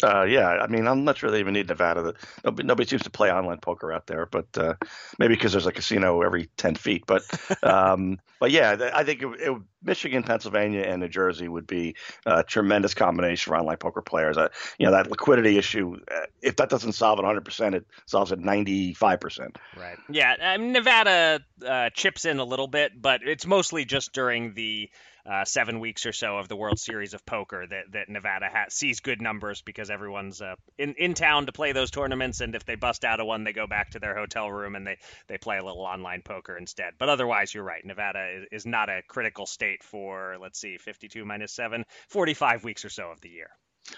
Uh, 0.02 0.24
yeah, 0.24 0.48
I 0.48 0.66
mean, 0.66 0.88
I'm 0.88 1.04
not 1.04 1.18
sure 1.18 1.30
they 1.30 1.40
even 1.40 1.54
need 1.54 1.70
Nevada. 1.70 2.16
Nobody, 2.44 2.68
nobody 2.68 2.90
seems 2.90 3.04
to 3.04 3.12
play 3.12 3.32
online 3.32 3.60
poker 3.60 3.94
out 3.94 4.08
there, 4.08 4.26
but 4.26 4.48
uh, 4.58 4.74
maybe 5.20 5.36
because 5.36 5.52
there's 5.52 5.68
a 5.68 5.72
casino 5.72 6.24
every 6.24 6.50
ten 6.58 6.74
feet. 6.74 7.04
But 7.06 7.24
um, 7.64 8.20
but 8.40 8.50
yeah, 8.50 8.90
I 8.94 9.04
think 9.04 9.22
it, 9.22 9.28
it, 9.40 9.62
Michigan, 9.84 10.24
Pennsylvania, 10.24 10.82
and 10.82 11.02
New 11.02 11.08
Jersey 11.08 11.48
would 11.48 11.68
be 11.68 11.96
a 12.26 12.44
tremendous 12.44 12.94
combination 12.94 13.52
for 13.52 13.58
online 13.58 13.78
poker 13.78 14.02
players. 14.02 14.38
Uh, 14.38 14.50
you 14.78 14.86
know, 14.86 14.92
that 14.92 15.10
liquidity 15.10 15.58
issue, 15.58 15.98
uh, 16.12 16.26
if 16.42 16.56
that 16.58 16.70
doesn't 16.70 16.94
solve 16.94 17.20
it 17.20 17.24
100, 17.24 17.46
percent 17.46 17.76
it 17.76 17.86
solves 18.06 18.32
it 18.32 18.40
95 18.40 19.20
percent. 19.20 19.58
Right. 19.78 19.98
Yeah, 20.10 20.58
mean, 20.58 20.74
Nevada 20.74 21.42
uh, 21.66 21.90
chips 21.92 22.26
in 22.26 22.40
a 22.40 22.44
little 22.44 22.68
bit, 22.68 23.00
but 23.00 23.22
it's 23.24 23.46
mostly 23.46 23.86
just 23.86 24.14
during 24.14 24.54
the 24.54 24.90
uh, 25.28 25.44
seven 25.44 25.82
weeks 25.82 26.06
or 26.06 26.14
so 26.14 26.38
of 26.38 26.48
the 26.48 26.56
World 26.56 26.80
Series 26.80 27.14
of 27.14 27.26
Poker 27.26 27.66
that, 27.68 27.92
that 27.92 28.10
Nevada 28.10 28.48
ha- 28.50 28.66
sees 28.70 29.02
good 29.02 29.22
numbers 29.22 29.62
because 29.62 29.90
everyone's 29.90 30.42
uh, 30.42 30.56
in, 30.78 30.94
in 30.98 31.14
town 31.16 31.48
to 31.48 31.52
play 31.52 31.74
those 31.74 31.92
tournaments. 31.92 32.40
And 32.40 32.56
if 32.56 32.66
they 32.66 32.76
bust 32.76 33.04
out 33.04 33.20
of 33.20 33.28
one, 33.28 33.44
they 33.44 33.52
go 33.52 33.68
back 33.68 33.92
to 33.92 34.00
their 34.00 34.16
hotel 34.16 34.50
room 34.50 34.76
and 34.76 34.88
they, 34.88 34.98
they 35.28 35.38
play 35.38 35.58
a 35.58 35.66
little 35.66 35.82
online 35.82 36.22
poker 36.22 36.56
instead. 36.56 36.94
But 36.98 37.10
otherwise, 37.10 37.54
you're 37.54 37.66
right. 37.66 37.84
Nevada 37.84 38.38
is, 38.38 38.64
is 38.64 38.66
not 38.66 38.90
a 38.90 39.02
critical 39.06 39.46
state 39.46 39.67
for, 39.84 40.38
let's 40.40 40.60
see, 40.60 40.78
52 40.78 41.26
minus 41.26 41.54
7, 41.54 41.84
45 42.10 42.64
weeks 42.64 42.86
or 42.86 42.90
so 42.90 43.12
of 43.12 43.22
the 43.22 43.30
year. 43.30 43.50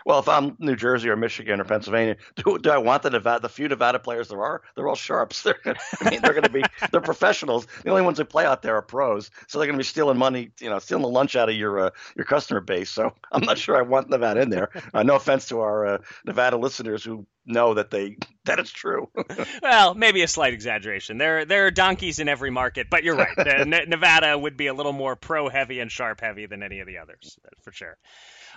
Well, 0.06 0.20
if 0.20 0.30
I'm 0.30 0.56
New 0.60 0.76
Jersey 0.76 1.10
or 1.10 1.16
Michigan 1.16 1.60
or 1.60 1.64
Pennsylvania, 1.64 2.18
do, 2.36 2.58
do 2.60 2.70
I 2.70 2.78
want 2.78 3.04
the 3.04 3.10
Nevada? 3.10 3.42
The 3.42 3.50
few 3.50 3.68
Nevada 3.68 4.00
players 4.00 4.30
there 4.30 4.42
are, 4.44 4.62
they're 4.76 4.88
all 4.88 4.96
sharps. 4.96 5.44
They're, 5.50 5.60
I 5.66 6.10
mean, 6.10 6.22
they're 6.22 6.34
going 6.34 6.44
to 6.44 6.50
be 6.50 6.64
they're 6.92 7.02
professionals. 7.02 7.68
The 7.84 7.90
only 7.90 8.02
ones 8.02 8.18
who 8.18 8.26
play 8.26 8.46
out 8.46 8.62
there 8.62 8.76
are 8.76 8.82
pros, 8.82 9.32
so 9.48 9.58
they're 9.58 9.68
going 9.68 9.78
to 9.78 9.82
be 9.82 9.88
stealing 9.88 10.18
money, 10.18 10.52
you 10.60 10.70
know, 10.70 10.80
stealing 10.80 11.02
the 11.02 11.10
lunch 11.10 11.36
out 11.36 11.50
of 11.50 11.56
your 11.56 11.80
uh, 11.80 11.90
your 12.16 12.26
customer 12.26 12.62
base. 12.62 12.90
So 12.90 13.14
I'm 13.32 13.44
not 13.44 13.58
sure 13.58 13.78
I 13.78 13.82
want 13.82 14.10
Nevada 14.10 14.42
in 14.42 14.50
there. 14.50 14.70
Uh, 14.94 15.04
no 15.04 15.16
offense 15.16 15.48
to 15.50 15.62
our 15.62 15.86
uh, 15.86 15.98
Nevada 16.26 16.58
listeners 16.58 17.04
who 17.04 17.26
know 17.46 17.74
that 17.74 17.90
they 17.90 18.18
that 18.46 18.60
it's 18.60 18.72
true. 18.72 19.10
well, 19.62 19.96
maybe 19.96 20.22
a 20.22 20.28
slight 20.28 20.54
exaggeration. 20.54 21.18
There 21.18 21.46
there 21.46 21.66
are 21.66 21.72
donkeys 21.72 22.20
in 22.20 22.30
every 22.30 22.52
market, 22.52 22.88
but 22.90 23.04
you're 23.04 23.16
right. 23.16 23.68
Nevada 23.68 24.38
would 24.38 24.58
be 24.58 24.68
a 24.68 24.74
little 24.74 24.94
more 24.94 25.16
pro 25.16 25.50
heavy 25.50 25.80
and 25.80 25.92
sharp 25.92 26.22
heavy 26.22 26.46
than 26.46 26.64
any 26.64 26.80
of 26.80 26.88
the 26.88 27.00
others, 27.00 27.38
for 27.64 27.72
sure. 27.72 27.98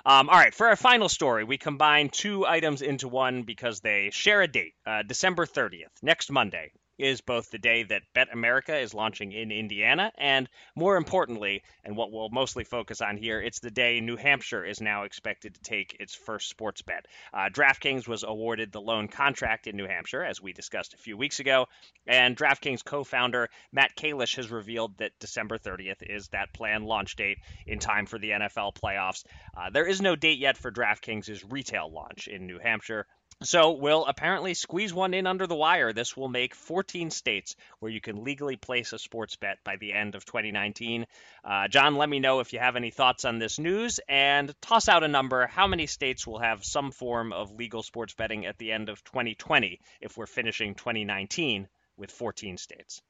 Um, 0.04 0.28
all 0.28 0.38
right, 0.38 0.52
for 0.54 0.68
our 0.68 0.76
final 0.76 1.08
story, 1.08 1.44
we 1.44 1.58
combine 1.58 2.08
two 2.08 2.44
items 2.44 2.82
into 2.82 3.06
one 3.06 3.44
because 3.44 3.80
they 3.80 4.10
share 4.10 4.42
a 4.42 4.48
date, 4.48 4.74
uh, 4.84 5.02
December 5.02 5.46
30th, 5.46 5.92
next 6.02 6.30
Monday. 6.30 6.72
Is 7.02 7.20
both 7.20 7.50
the 7.50 7.58
day 7.58 7.82
that 7.82 8.04
BetAmerica 8.14 8.80
is 8.80 8.94
launching 8.94 9.32
in 9.32 9.50
Indiana, 9.50 10.12
and 10.16 10.48
more 10.76 10.96
importantly, 10.96 11.64
and 11.82 11.96
what 11.96 12.12
we'll 12.12 12.28
mostly 12.28 12.62
focus 12.62 13.00
on 13.00 13.16
here, 13.16 13.42
it's 13.42 13.58
the 13.58 13.72
day 13.72 13.98
New 14.00 14.16
Hampshire 14.16 14.64
is 14.64 14.80
now 14.80 15.02
expected 15.02 15.54
to 15.54 15.60
take 15.62 15.96
its 15.98 16.14
first 16.14 16.48
sports 16.48 16.80
bet. 16.82 17.06
Uh, 17.34 17.48
DraftKings 17.48 18.06
was 18.06 18.22
awarded 18.22 18.70
the 18.70 18.80
lone 18.80 19.08
contract 19.08 19.66
in 19.66 19.76
New 19.76 19.88
Hampshire, 19.88 20.22
as 20.22 20.40
we 20.40 20.52
discussed 20.52 20.94
a 20.94 20.96
few 20.96 21.16
weeks 21.16 21.40
ago, 21.40 21.66
and 22.06 22.36
DraftKings 22.36 22.84
co 22.84 23.02
founder 23.02 23.50
Matt 23.72 23.96
Kalish 23.96 24.36
has 24.36 24.52
revealed 24.52 24.96
that 24.98 25.18
December 25.18 25.58
30th 25.58 26.08
is 26.08 26.28
that 26.28 26.54
planned 26.54 26.86
launch 26.86 27.16
date 27.16 27.38
in 27.66 27.80
time 27.80 28.06
for 28.06 28.20
the 28.20 28.30
NFL 28.30 28.76
playoffs. 28.76 29.24
Uh, 29.56 29.70
there 29.70 29.88
is 29.88 30.00
no 30.00 30.14
date 30.14 30.38
yet 30.38 30.56
for 30.56 30.70
DraftKings' 30.70 31.50
retail 31.50 31.90
launch 31.90 32.28
in 32.28 32.46
New 32.46 32.60
Hampshire. 32.60 33.08
So 33.44 33.72
we'll 33.72 34.04
apparently 34.04 34.54
squeeze 34.54 34.94
one 34.94 35.14
in 35.14 35.26
under 35.26 35.46
the 35.46 35.56
wire. 35.56 35.92
This 35.92 36.16
will 36.16 36.28
make 36.28 36.54
14 36.54 37.10
states 37.10 37.56
where 37.80 37.90
you 37.90 38.00
can 38.00 38.22
legally 38.22 38.56
place 38.56 38.92
a 38.92 38.98
sports 38.98 39.36
bet 39.36 39.58
by 39.64 39.76
the 39.76 39.92
end 39.92 40.14
of 40.14 40.24
2019. 40.24 41.06
Uh, 41.44 41.68
John, 41.68 41.96
let 41.96 42.08
me 42.08 42.20
know 42.20 42.40
if 42.40 42.52
you 42.52 42.60
have 42.60 42.76
any 42.76 42.90
thoughts 42.90 43.24
on 43.24 43.38
this 43.38 43.58
news 43.58 44.00
and 44.08 44.54
toss 44.60 44.88
out 44.88 45.02
a 45.02 45.08
number. 45.08 45.46
How 45.46 45.66
many 45.66 45.86
states 45.86 46.26
will 46.26 46.38
have 46.38 46.64
some 46.64 46.92
form 46.92 47.32
of 47.32 47.50
legal 47.50 47.82
sports 47.82 48.14
betting 48.14 48.46
at 48.46 48.58
the 48.58 48.70
end 48.70 48.88
of 48.88 49.02
2020 49.04 49.80
if 50.00 50.16
we're 50.16 50.26
finishing 50.26 50.74
2019 50.74 51.68
with 51.96 52.10
14 52.12 52.56
states? 52.56 53.02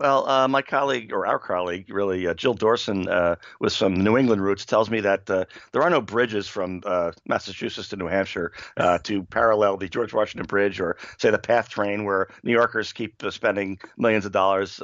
Well, 0.00 0.28
uh, 0.28 0.46
my 0.46 0.62
colleague, 0.62 1.12
or 1.12 1.26
our 1.26 1.40
colleague, 1.40 1.92
really, 1.92 2.26
uh, 2.26 2.34
Jill 2.34 2.54
Dorson, 2.54 3.08
uh, 3.08 3.34
with 3.58 3.72
some 3.72 3.94
New 3.94 4.16
England 4.16 4.42
roots, 4.42 4.64
tells 4.64 4.90
me 4.90 5.00
that 5.00 5.28
uh, 5.28 5.44
there 5.72 5.82
are 5.82 5.90
no 5.90 6.00
bridges 6.00 6.46
from 6.46 6.82
uh, 6.86 7.10
Massachusetts 7.26 7.88
to 7.88 7.96
New 7.96 8.06
Hampshire 8.06 8.52
uh, 8.76 8.98
to 8.98 9.24
parallel 9.24 9.76
the 9.76 9.88
George 9.88 10.12
Washington 10.14 10.46
Bridge 10.46 10.78
or, 10.78 10.96
say, 11.18 11.30
the 11.30 11.38
PATH 11.38 11.68
train, 11.68 12.04
where 12.04 12.28
New 12.44 12.52
Yorkers 12.52 12.92
keep 12.92 13.20
spending 13.30 13.78
millions 13.96 14.24
of 14.24 14.30
dollars 14.30 14.80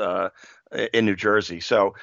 in 0.93 1.07
New 1.07 1.15
Jersey. 1.15 1.61
So, 1.61 1.95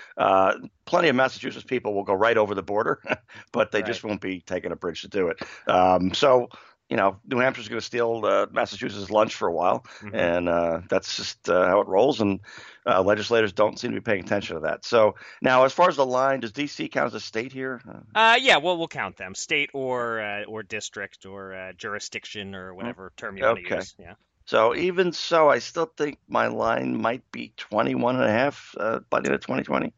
plenty 0.86 1.10
of 1.10 1.16
Massachusetts 1.16 1.66
people 1.66 1.94
will 1.94 2.06
go 2.06 2.14
right 2.14 2.38
over 2.38 2.56
the 2.56 2.64
border, 2.64 3.02
but 3.52 3.72
they 3.72 3.80
right. 3.80 3.88
just 3.88 4.06
won't 4.06 4.22
be 4.22 4.40
taking 4.40 4.72
a 4.72 4.78
bridge 4.78 5.02
to 5.02 5.10
do 5.10 5.28
it. 5.28 5.42
Um, 5.68 6.14
so, 6.14 6.48
you 6.92 6.98
know, 6.98 7.16
New 7.26 7.38
Hampshire's 7.38 7.70
going 7.70 7.80
to 7.80 7.86
steal 7.86 8.22
uh, 8.26 8.48
Massachusetts' 8.52 9.10
lunch 9.10 9.36
for 9.36 9.48
a 9.48 9.52
while, 9.54 9.86
mm-hmm. 10.02 10.14
and 10.14 10.50
uh, 10.50 10.82
that's 10.90 11.16
just 11.16 11.50
uh, 11.50 11.66
how 11.66 11.80
it 11.80 11.88
rolls. 11.88 12.20
And 12.20 12.42
uh, 12.86 13.02
legislators 13.02 13.54
don't 13.54 13.80
seem 13.80 13.92
to 13.92 13.96
be 13.96 14.04
paying 14.04 14.26
attention 14.26 14.56
to 14.58 14.64
that. 14.64 14.84
So 14.84 15.16
now, 15.42 15.64
as 15.64 15.72
far 15.72 15.88
as 15.88 15.96
the 15.96 16.06
line, 16.06 16.42
does 16.42 16.52
D.C. 16.52 16.90
count 16.90 17.08
as 17.08 17.14
a 17.14 17.22
state 17.22 17.54
here? 17.54 17.82
Uh, 18.14 18.38
yeah, 18.42 18.58
well, 18.58 18.78
we'll 18.78 18.90
count 18.90 19.16
them, 19.16 19.36
state 19.36 19.70
or 19.74 20.20
uh, 20.20 20.44
or 20.44 20.64
district 20.64 21.26
or 21.26 21.72
jurisdiction 21.78 22.56
or 22.56 22.74
whatever 22.74 23.14
term 23.16 23.38
you 23.38 23.46
okay. 23.46 23.62
want 23.62 23.68
to 23.68 23.76
use. 23.76 23.96
Yeah. 23.98 24.16
So 24.44 24.76
even 24.76 25.14
so, 25.14 25.50
I 25.50 25.60
still 25.60 25.90
think 25.96 26.18
my 26.28 26.48
line 26.48 27.02
might 27.02 27.24
be 27.32 27.54
21 27.56 28.18
and 28.18 28.26
a 28.26 28.30
half 28.30 28.76
by 28.78 29.22
the 29.22 29.28
end 29.28 29.36
of 29.36 29.42
2020. 29.42 29.94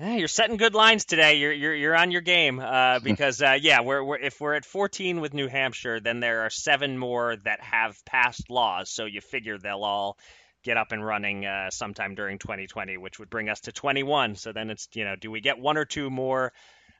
You're 0.00 0.28
setting 0.28 0.58
good 0.58 0.74
lines 0.74 1.04
today. 1.04 1.38
You're 1.38 1.52
you're 1.52 1.74
you're 1.74 1.96
on 1.96 2.12
your 2.12 2.20
game 2.20 2.60
uh, 2.60 3.00
because 3.02 3.42
uh, 3.42 3.58
yeah, 3.60 3.80
we're, 3.80 4.02
we're 4.02 4.18
if 4.18 4.40
we're 4.40 4.54
at 4.54 4.64
14 4.64 5.20
with 5.20 5.34
New 5.34 5.48
Hampshire, 5.48 5.98
then 5.98 6.20
there 6.20 6.42
are 6.42 6.50
seven 6.50 6.96
more 6.96 7.34
that 7.44 7.60
have 7.60 7.96
passed 8.04 8.48
laws. 8.48 8.90
So 8.90 9.06
you 9.06 9.20
figure 9.20 9.58
they'll 9.58 9.82
all 9.82 10.16
get 10.62 10.76
up 10.76 10.92
and 10.92 11.04
running 11.04 11.44
uh, 11.44 11.70
sometime 11.70 12.14
during 12.14 12.38
2020, 12.38 12.96
which 12.96 13.18
would 13.18 13.28
bring 13.28 13.48
us 13.48 13.60
to 13.62 13.72
21. 13.72 14.36
So 14.36 14.52
then 14.52 14.70
it's 14.70 14.86
you 14.94 15.04
know, 15.04 15.16
do 15.16 15.32
we 15.32 15.40
get 15.40 15.58
one 15.58 15.76
or 15.76 15.84
two 15.84 16.10
more 16.10 16.52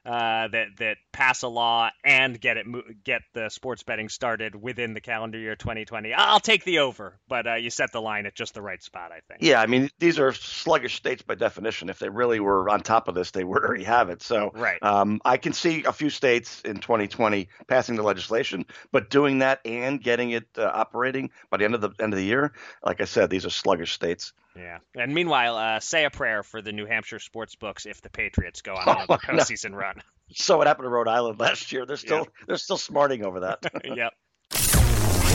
uh, 0.05 0.47
that 0.47 0.67
that 0.77 0.97
pass 1.11 1.43
a 1.43 1.47
law 1.47 1.89
and 2.03 2.39
get 2.39 2.57
it 2.57 2.65
get 3.03 3.21
the 3.33 3.49
sports 3.49 3.83
betting 3.83 4.09
started 4.09 4.55
within 4.55 4.93
the 4.93 5.01
calendar 5.01 5.37
year 5.37 5.55
2020. 5.55 6.13
I'll 6.13 6.39
take 6.39 6.63
the 6.63 6.79
over, 6.79 7.19
but 7.27 7.47
uh, 7.47 7.55
you 7.55 7.69
set 7.69 7.91
the 7.91 8.01
line 8.01 8.25
at 8.25 8.35
just 8.35 8.53
the 8.53 8.61
right 8.61 8.81
spot, 8.81 9.11
I 9.11 9.19
think. 9.27 9.41
Yeah, 9.41 9.61
I 9.61 9.65
mean 9.65 9.89
these 9.99 10.19
are 10.19 10.33
sluggish 10.33 10.95
states 10.95 11.21
by 11.21 11.35
definition. 11.35 11.89
If 11.89 11.99
they 11.99 12.09
really 12.09 12.39
were 12.39 12.69
on 12.69 12.81
top 12.81 13.07
of 13.07 13.15
this, 13.15 13.31
they 13.31 13.43
would 13.43 13.63
already 13.63 13.83
have 13.83 14.09
it. 14.09 14.21
So 14.21 14.51
right. 14.53 14.81
um, 14.81 15.21
I 15.25 15.37
can 15.37 15.53
see 15.53 15.83
a 15.83 15.93
few 15.93 16.09
states 16.09 16.61
in 16.61 16.77
2020 16.77 17.49
passing 17.67 17.95
the 17.95 18.03
legislation, 18.03 18.65
but 18.91 19.09
doing 19.09 19.39
that 19.39 19.59
and 19.65 20.01
getting 20.01 20.31
it 20.31 20.45
uh, 20.57 20.63
operating 20.73 21.31
by 21.49 21.57
the 21.57 21.65
end 21.65 21.75
of 21.75 21.81
the 21.81 21.91
end 21.99 22.13
of 22.13 22.17
the 22.17 22.25
year, 22.25 22.53
like 22.83 23.01
I 23.01 23.05
said, 23.05 23.29
these 23.29 23.45
are 23.45 23.49
sluggish 23.49 23.93
states. 23.93 24.33
Yeah. 24.55 24.79
And 24.95 25.13
meanwhile, 25.13 25.57
uh, 25.57 25.79
say 25.79 26.05
a 26.05 26.09
prayer 26.09 26.43
for 26.43 26.61
the 26.61 26.71
New 26.71 26.85
Hampshire 26.85 27.19
sports 27.19 27.55
books 27.55 27.85
if 27.85 28.01
the 28.01 28.09
Patriots 28.09 28.61
go 28.61 28.73
on 28.73 28.83
oh, 28.87 28.91
another 28.91 29.17
postseason 29.17 29.71
no. 29.71 29.77
run. 29.77 29.95
So 30.31 30.59
what 30.59 30.67
happened 30.67 30.85
to 30.85 30.89
Rhode 30.89 31.07
Island 31.07 31.39
last 31.39 31.71
year? 31.71 31.87
They're 31.87 31.97
still 31.97 32.19
yep. 32.19 32.27
they're 32.45 32.57
still 32.57 32.77
smarting 32.77 33.25
over 33.25 33.39
that. 33.39 33.63
yep. 33.83 34.13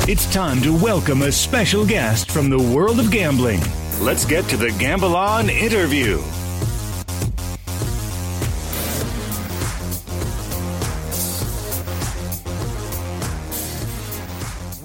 It's 0.06 0.32
time 0.32 0.62
to 0.62 0.72
welcome 0.72 1.22
a 1.22 1.32
special 1.32 1.84
guest 1.84 2.30
from 2.30 2.48
the 2.48 2.62
world 2.62 3.00
of 3.00 3.10
gambling. 3.10 3.60
Let's 4.00 4.24
get 4.24 4.44
to 4.50 4.56
the 4.56 4.70
Gamble 4.70 5.16
On 5.16 5.50
interview. 5.50 6.22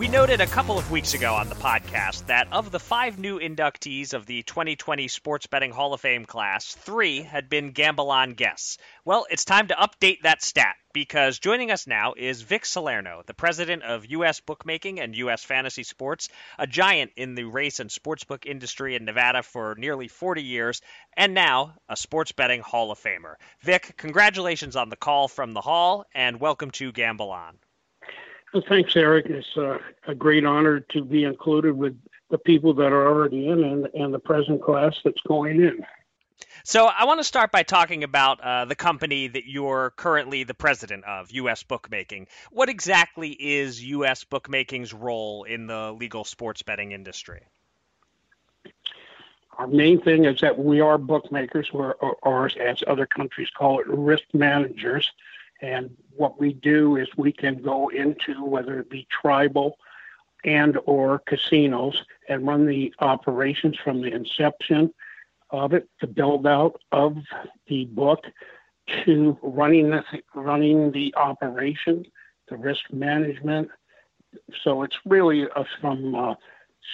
Noted 0.10 0.42
a 0.42 0.48
couple 0.48 0.80
of 0.80 0.90
weeks 0.90 1.14
ago 1.14 1.36
on 1.36 1.50
the 1.50 1.56
podcast 1.56 2.26
that 2.26 2.48
of 2.52 2.72
the 2.72 2.80
five 2.80 3.20
new 3.20 3.38
inductees 3.38 4.16
of 4.16 4.26
the 4.26 4.42
2020 4.42 5.08
Sports 5.08 5.46
Betting 5.46 5.70
Hall 5.70 5.94
of 5.94 6.02
Fame 6.02 6.26
class, 6.26 6.74
three 6.74 7.22
had 7.22 7.48
been 7.48 7.72
Gamble 7.74 8.10
On 8.10 8.34
guests. 8.34 8.80
Well, 9.06 9.28
it's 9.30 9.46
time 9.46 9.68
to 9.68 9.76
update 9.76 10.22
that 10.24 10.42
stat 10.42 10.76
because 10.94 11.38
joining 11.38 11.70
us 11.70 11.86
now 11.86 12.14
is 12.18 12.42
Vic 12.42 12.66
Salerno, 12.66 13.22
the 13.28 13.36
president 13.36 13.84
of 13.84 14.08
U.S. 14.08 14.40
Bookmaking 14.40 15.00
and 15.00 15.16
U.S. 15.18 15.44
Fantasy 15.44 15.84
Sports, 15.84 16.30
a 16.58 16.66
giant 16.66 17.12
in 17.16 17.36
the 17.36 17.44
race 17.44 17.80
and 17.80 17.92
sportsbook 17.92 18.48
industry 18.48 18.96
in 18.96 19.06
Nevada 19.06 19.44
for 19.44 19.76
nearly 19.78 20.08
40 20.08 20.42
years, 20.42 20.82
and 21.16 21.36
now 21.36 21.76
a 21.88 21.96
sports 21.96 22.32
betting 22.32 22.62
Hall 22.62 22.92
of 22.92 23.00
Famer. 23.00 23.36
Vic, 23.62 23.94
congratulations 23.96 24.76
on 24.76 24.90
the 24.90 24.96
call 24.96 25.28
from 25.28 25.54
the 25.54 25.62
Hall, 25.62 26.06
and 26.16 26.40
welcome 26.40 26.72
to 26.72 26.92
Gamble 26.92 27.30
On. 27.30 27.60
Well, 28.54 28.64
thanks, 28.68 28.96
Eric. 28.96 29.28
It's 29.28 29.58
uh, 29.58 29.78
a 30.08 30.16
great 30.16 30.46
honor 30.46 30.80
to 30.80 31.04
be 31.04 31.24
included 31.24 31.74
with 31.74 31.96
the 32.30 32.38
people 32.38 32.74
that 32.76 32.92
are 32.92 33.08
already 33.08 33.48
in 33.48 33.64
and, 33.64 33.88
and 33.94 34.14
the 34.14 34.20
present 34.20 34.62
class 34.62 35.00
that's 35.04 35.22
going 35.22 35.62
in. 35.62 35.86
So 36.64 36.88
I 36.88 37.06
want 37.06 37.20
to 37.20 37.24
start 37.24 37.52
by 37.52 37.64
talking 37.64 38.04
about 38.04 38.42
uh, 38.42 38.66
the 38.66 38.76
company 38.76 39.28
that 39.28 39.46
you're 39.46 39.92
currently 39.96 40.44
the 40.44 40.54
president 40.54 41.06
of, 41.06 41.32
U.S. 41.32 41.64
Bookmaking. 41.64 42.28
What 42.52 42.70
exactly 42.70 43.30
is 43.30 43.84
U.S. 43.84 44.24
Bookmaking's 44.24 44.94
role 44.94 45.44
in 45.44 45.68
the 45.68 45.92
legal 45.92 46.24
sports 46.24 46.62
betting 46.62 46.92
industry? 46.92 47.42
Our 49.58 49.68
main 49.68 50.02
thing 50.02 50.26
is 50.26 50.40
that 50.42 50.58
we 50.58 50.80
are 50.80 50.98
bookmakers, 50.98 51.70
or, 51.74 51.96
or 51.96 52.50
as 52.60 52.84
other 52.88 53.06
countries 53.06 53.50
call 53.50 53.80
it, 53.80 53.88
risk 53.88 54.24
managers. 54.34 55.10
And 55.62 55.96
what 56.16 56.40
we 56.40 56.54
do 56.54 56.96
is 56.96 57.08
we 57.18 57.32
can 57.32 57.62
go 57.62 57.90
into 57.90 58.44
whether 58.46 58.80
it 58.80 58.90
be 58.90 59.08
tribal 59.10 59.78
and 60.46 60.78
or 60.86 61.20
casinos 61.20 62.04
and 62.28 62.48
run 62.48 62.66
the 62.66 62.94
operations 63.00 63.78
from 63.84 64.02
the 64.02 64.14
inception 64.14 64.94
of 65.50 65.74
it, 65.74 65.90
the 66.00 66.08
build 66.08 66.48
out 66.48 66.80
of 66.92 67.18
the 67.68 67.86
book 67.86 68.26
to 69.06 69.38
running 69.42 69.90
the 69.90 70.04
running 70.34 70.92
the 70.92 71.14
operation, 71.16 72.06
the 72.50 72.58
risk 72.58 72.92
management. 72.92 73.70
So 74.64 74.84
it's 74.84 74.98
really 75.06 75.44
a, 75.44 75.66
from 75.82 76.16
uh, 76.16 76.36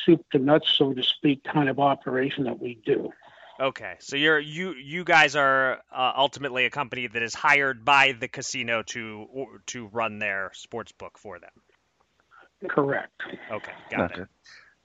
soup 0.05 0.25
to 0.31 0.39
nuts, 0.39 0.69
so 0.69 0.93
to 0.93 1.03
speak, 1.03 1.43
kind 1.43 1.69
of 1.69 1.79
operation 1.79 2.45
that 2.45 2.59
we 2.59 2.79
do. 2.85 3.11
Okay, 3.59 3.93
so 3.99 4.17
you're 4.17 4.39
you 4.39 4.73
you 4.73 5.05
guys 5.05 5.35
are 5.35 5.81
uh, 5.95 6.11
ultimately 6.17 6.65
a 6.65 6.69
company 6.69 7.07
that 7.07 7.23
is 7.23 7.33
hired 7.33 7.85
by 7.85 8.11
the 8.11 8.27
casino 8.27 8.83
to 8.83 9.27
to 9.67 9.87
run 9.87 10.19
their 10.19 10.51
sports 10.53 10.91
book 10.91 11.17
for 11.17 11.39
them. 11.39 11.51
Correct. 12.67 13.21
Okay, 13.51 13.71
got 13.89 14.11
okay. 14.11 14.21
it. 14.23 14.27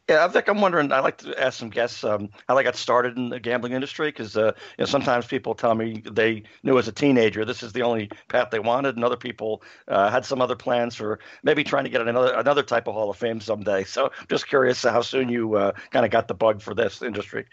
Yeah, 0.08 0.24
I 0.24 0.28
think 0.28 0.48
I'm 0.48 0.60
wondering. 0.60 0.90
I 0.90 1.00
like 1.00 1.18
to 1.18 1.40
ask 1.40 1.58
some 1.58 1.70
guests 1.70 2.02
um, 2.02 2.30
how 2.48 2.56
they 2.56 2.64
got 2.64 2.74
started 2.74 3.16
in 3.16 3.28
the 3.28 3.38
gambling 3.38 3.72
industry 3.74 4.08
because 4.08 4.36
uh, 4.36 4.46
you 4.46 4.82
know, 4.82 4.84
sometimes 4.86 5.26
people 5.26 5.54
tell 5.54 5.74
me 5.74 6.02
they 6.10 6.42
knew 6.64 6.78
as 6.78 6.88
a 6.88 6.92
teenager 6.92 7.44
this 7.44 7.62
is 7.62 7.72
the 7.72 7.82
only 7.82 8.10
path 8.28 8.50
they 8.50 8.58
wanted, 8.58 8.96
and 8.96 9.04
other 9.04 9.16
people 9.16 9.62
uh, 9.86 10.10
had 10.10 10.24
some 10.24 10.40
other 10.40 10.56
plans 10.56 10.96
for 10.96 11.20
maybe 11.44 11.62
trying 11.62 11.84
to 11.84 11.90
get 11.90 12.00
another 12.00 12.34
another 12.34 12.62
type 12.62 12.88
of 12.88 12.94
Hall 12.94 13.10
of 13.10 13.16
Fame 13.16 13.40
someday. 13.40 13.84
So, 13.84 14.06
I'm 14.06 14.26
just 14.28 14.48
curious 14.48 14.82
how 14.82 15.02
soon 15.02 15.28
you 15.28 15.54
uh, 15.54 15.72
kind 15.90 16.04
of 16.04 16.10
got 16.10 16.26
the 16.26 16.34
bug 16.34 16.60
for 16.60 16.74
this 16.74 17.02
industry. 17.02 17.46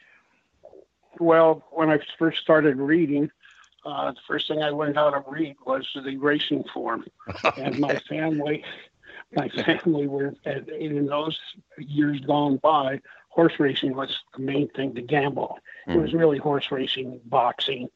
Well, 1.20 1.64
when 1.72 1.90
I 1.90 2.00
first 2.18 2.40
started 2.40 2.78
reading, 2.78 3.32
uh, 3.86 4.12
the 4.12 4.20
first 4.28 4.48
thing 4.48 4.62
I 4.62 4.72
went 4.72 4.98
out 4.98 5.12
to 5.12 5.24
read 5.30 5.56
was 5.66 5.88
the 5.94 6.18
racing 6.18 6.66
form, 6.74 7.06
and 7.58 7.80
my 7.80 7.98
family, 8.10 8.64
my 9.34 9.50
family 9.50 10.08
were 10.08 10.34
in 10.46 11.06
those 11.06 11.40
years 11.78 12.20
gone 12.22 12.58
by. 12.58 13.02
Horse 13.30 13.60
racing 13.60 13.96
was 13.96 14.18
the 14.36 14.42
main 14.42 14.68
thing 14.70 14.96
to 14.96 15.02
gamble. 15.02 15.60
Mm. 15.88 15.96
It 15.96 16.00
was 16.00 16.12
hmm. 16.12 16.18
really 16.18 16.38
horse 16.40 16.72
racing, 16.72 17.22
boxing, 17.26 17.88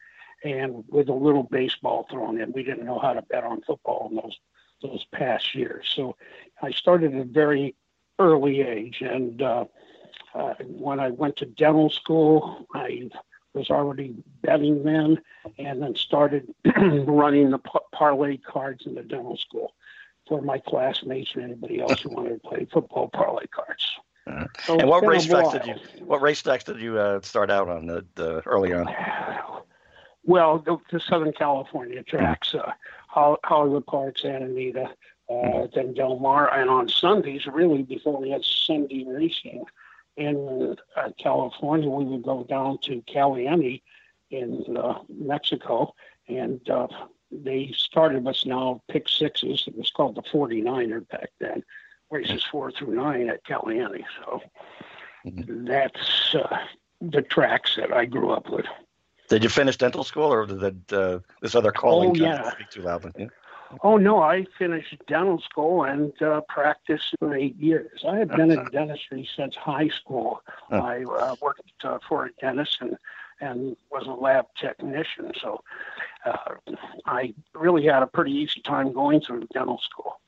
and 0.43 0.83
with 0.87 1.09
a 1.09 1.13
little 1.13 1.43
baseball 1.43 2.05
thrown 2.11 2.39
in. 2.39 2.51
We 2.51 2.63
didn't 2.63 2.85
know 2.85 2.99
how 2.99 3.13
to 3.13 3.23
bet 3.23 3.43
on 3.43 3.61
football 3.61 4.07
in 4.11 4.17
those 4.17 4.39
those 4.81 5.05
past 5.11 5.53
years. 5.53 5.91
So 5.95 6.15
I 6.61 6.71
started 6.71 7.15
at 7.15 7.21
a 7.21 7.25
very 7.25 7.75
early 8.19 8.61
age, 8.61 9.01
and 9.01 9.41
uh, 9.41 9.65
Uh, 10.33 10.53
when 10.59 10.99
I 10.99 11.09
went 11.09 11.35
to 11.37 11.45
dental 11.45 11.89
school, 11.89 12.65
I 12.73 13.09
was 13.53 13.69
already 13.69 14.15
betting 14.41 14.83
then, 14.83 15.21
and 15.57 15.81
then 15.81 15.95
started 15.95 16.53
running 16.75 17.51
the 17.51 17.59
parlay 17.91 18.37
cards 18.37 18.85
in 18.85 18.95
the 18.95 19.03
dental 19.03 19.37
school 19.37 19.73
for 20.27 20.41
my 20.41 20.59
classmates 20.59 21.31
and 21.35 21.43
anybody 21.43 21.81
else 21.81 22.01
who 22.01 22.09
wanted 22.09 22.41
to 22.41 22.47
play 22.47 22.67
football 22.71 23.09
parlay 23.09 23.47
cards. 23.47 23.85
Uh, 24.27 24.45
so 24.63 24.79
and 24.79 24.87
what 24.87 25.03
racetracks 25.03 25.51
did 25.51 25.65
you? 25.65 26.05
What 26.05 26.21
racetracks 26.21 26.63
did 26.63 26.79
you 26.79 26.97
uh, 26.97 27.21
start 27.21 27.49
out 27.49 27.67
on 27.67 27.87
the, 27.87 28.05
the 28.15 28.41
early 28.41 28.71
on? 28.71 28.87
Well, 30.23 30.59
the, 30.59 30.77
the 30.91 30.99
Southern 30.99 31.33
California 31.33 32.03
tracks, 32.03 32.53
uh, 32.53 32.71
Hollywood 33.07 33.85
Park, 33.87 34.19
Santa 34.19 34.45
Anita, 34.45 34.83
uh, 35.29 35.33
mm-hmm. 35.33 35.65
then 35.73 35.93
Del 35.93 36.19
Mar, 36.19 36.53
and 36.53 36.69
on 36.69 36.87
Sundays, 36.87 37.47
really 37.47 37.81
before 37.81 38.21
we 38.21 38.29
had 38.29 38.45
Sunday 38.45 39.03
racing 39.07 39.65
in 40.17 40.75
uh, 40.95 41.09
California, 41.17 41.89
we 41.89 42.05
would 42.05 42.23
go 42.23 42.43
down 42.43 42.77
to 42.83 43.01
Caliente 43.07 43.81
in 44.29 44.77
uh, 44.77 44.99
Mexico, 45.09 45.93
and 46.27 46.67
uh, 46.69 46.87
they 47.31 47.71
started 47.75 48.27
us 48.27 48.45
now 48.45 48.81
pick 48.89 49.07
sixes. 49.07 49.63
It 49.67 49.77
was 49.77 49.91
called 49.91 50.15
the 50.15 50.21
49er 50.21 51.07
back 51.09 51.29
then, 51.39 51.63
races 52.09 52.43
four 52.43 52.71
through 52.71 52.95
nine 52.95 53.29
at 53.29 53.43
Caliente. 53.43 54.03
So 54.19 54.41
mm-hmm. 55.25 55.65
that's 55.65 56.35
uh, 56.35 56.57
the 56.99 57.21
tracks 57.21 57.75
that 57.77 57.93
I 57.93 58.05
grew 58.05 58.31
up 58.31 58.49
with. 58.49 58.65
Did 59.29 59.43
you 59.43 59.49
finish 59.49 59.77
dental 59.77 60.03
school, 60.03 60.31
or 60.31 60.45
did 60.45 60.93
uh, 60.93 61.19
this 61.41 61.55
other 61.55 61.71
calling 61.71 62.11
oh, 62.11 62.15
yeah. 62.15 62.51
speak 62.51 62.69
too 62.69 62.81
loudly? 62.81 63.11
Yeah. 63.17 63.27
Oh 63.83 63.97
no, 63.97 64.21
I 64.21 64.45
finished 64.57 64.95
dental 65.07 65.39
school 65.39 65.83
and 65.83 66.19
uh, 66.21 66.41
practiced 66.49 67.15
for 67.19 67.35
eight 67.35 67.55
years. 67.57 68.03
I 68.07 68.17
had 68.17 68.29
been 68.29 68.51
in 68.51 68.65
dentistry 68.71 69.27
since 69.35 69.55
high 69.55 69.89
school. 69.89 70.41
I 70.69 71.03
uh, 71.03 71.35
worked 71.41 71.71
uh, 71.83 71.99
for 72.07 72.25
a 72.25 72.31
dentist 72.41 72.77
and 72.81 72.97
and 73.39 73.75
was 73.91 74.05
a 74.05 74.11
lab 74.11 74.45
technician, 74.55 75.31
so 75.41 75.63
uh, 76.25 76.55
I 77.07 77.33
really 77.55 77.85
had 77.85 78.03
a 78.03 78.07
pretty 78.07 78.33
easy 78.33 78.61
time 78.61 78.93
going 78.93 79.19
through 79.19 79.47
dental 79.51 79.79
school. 79.79 80.21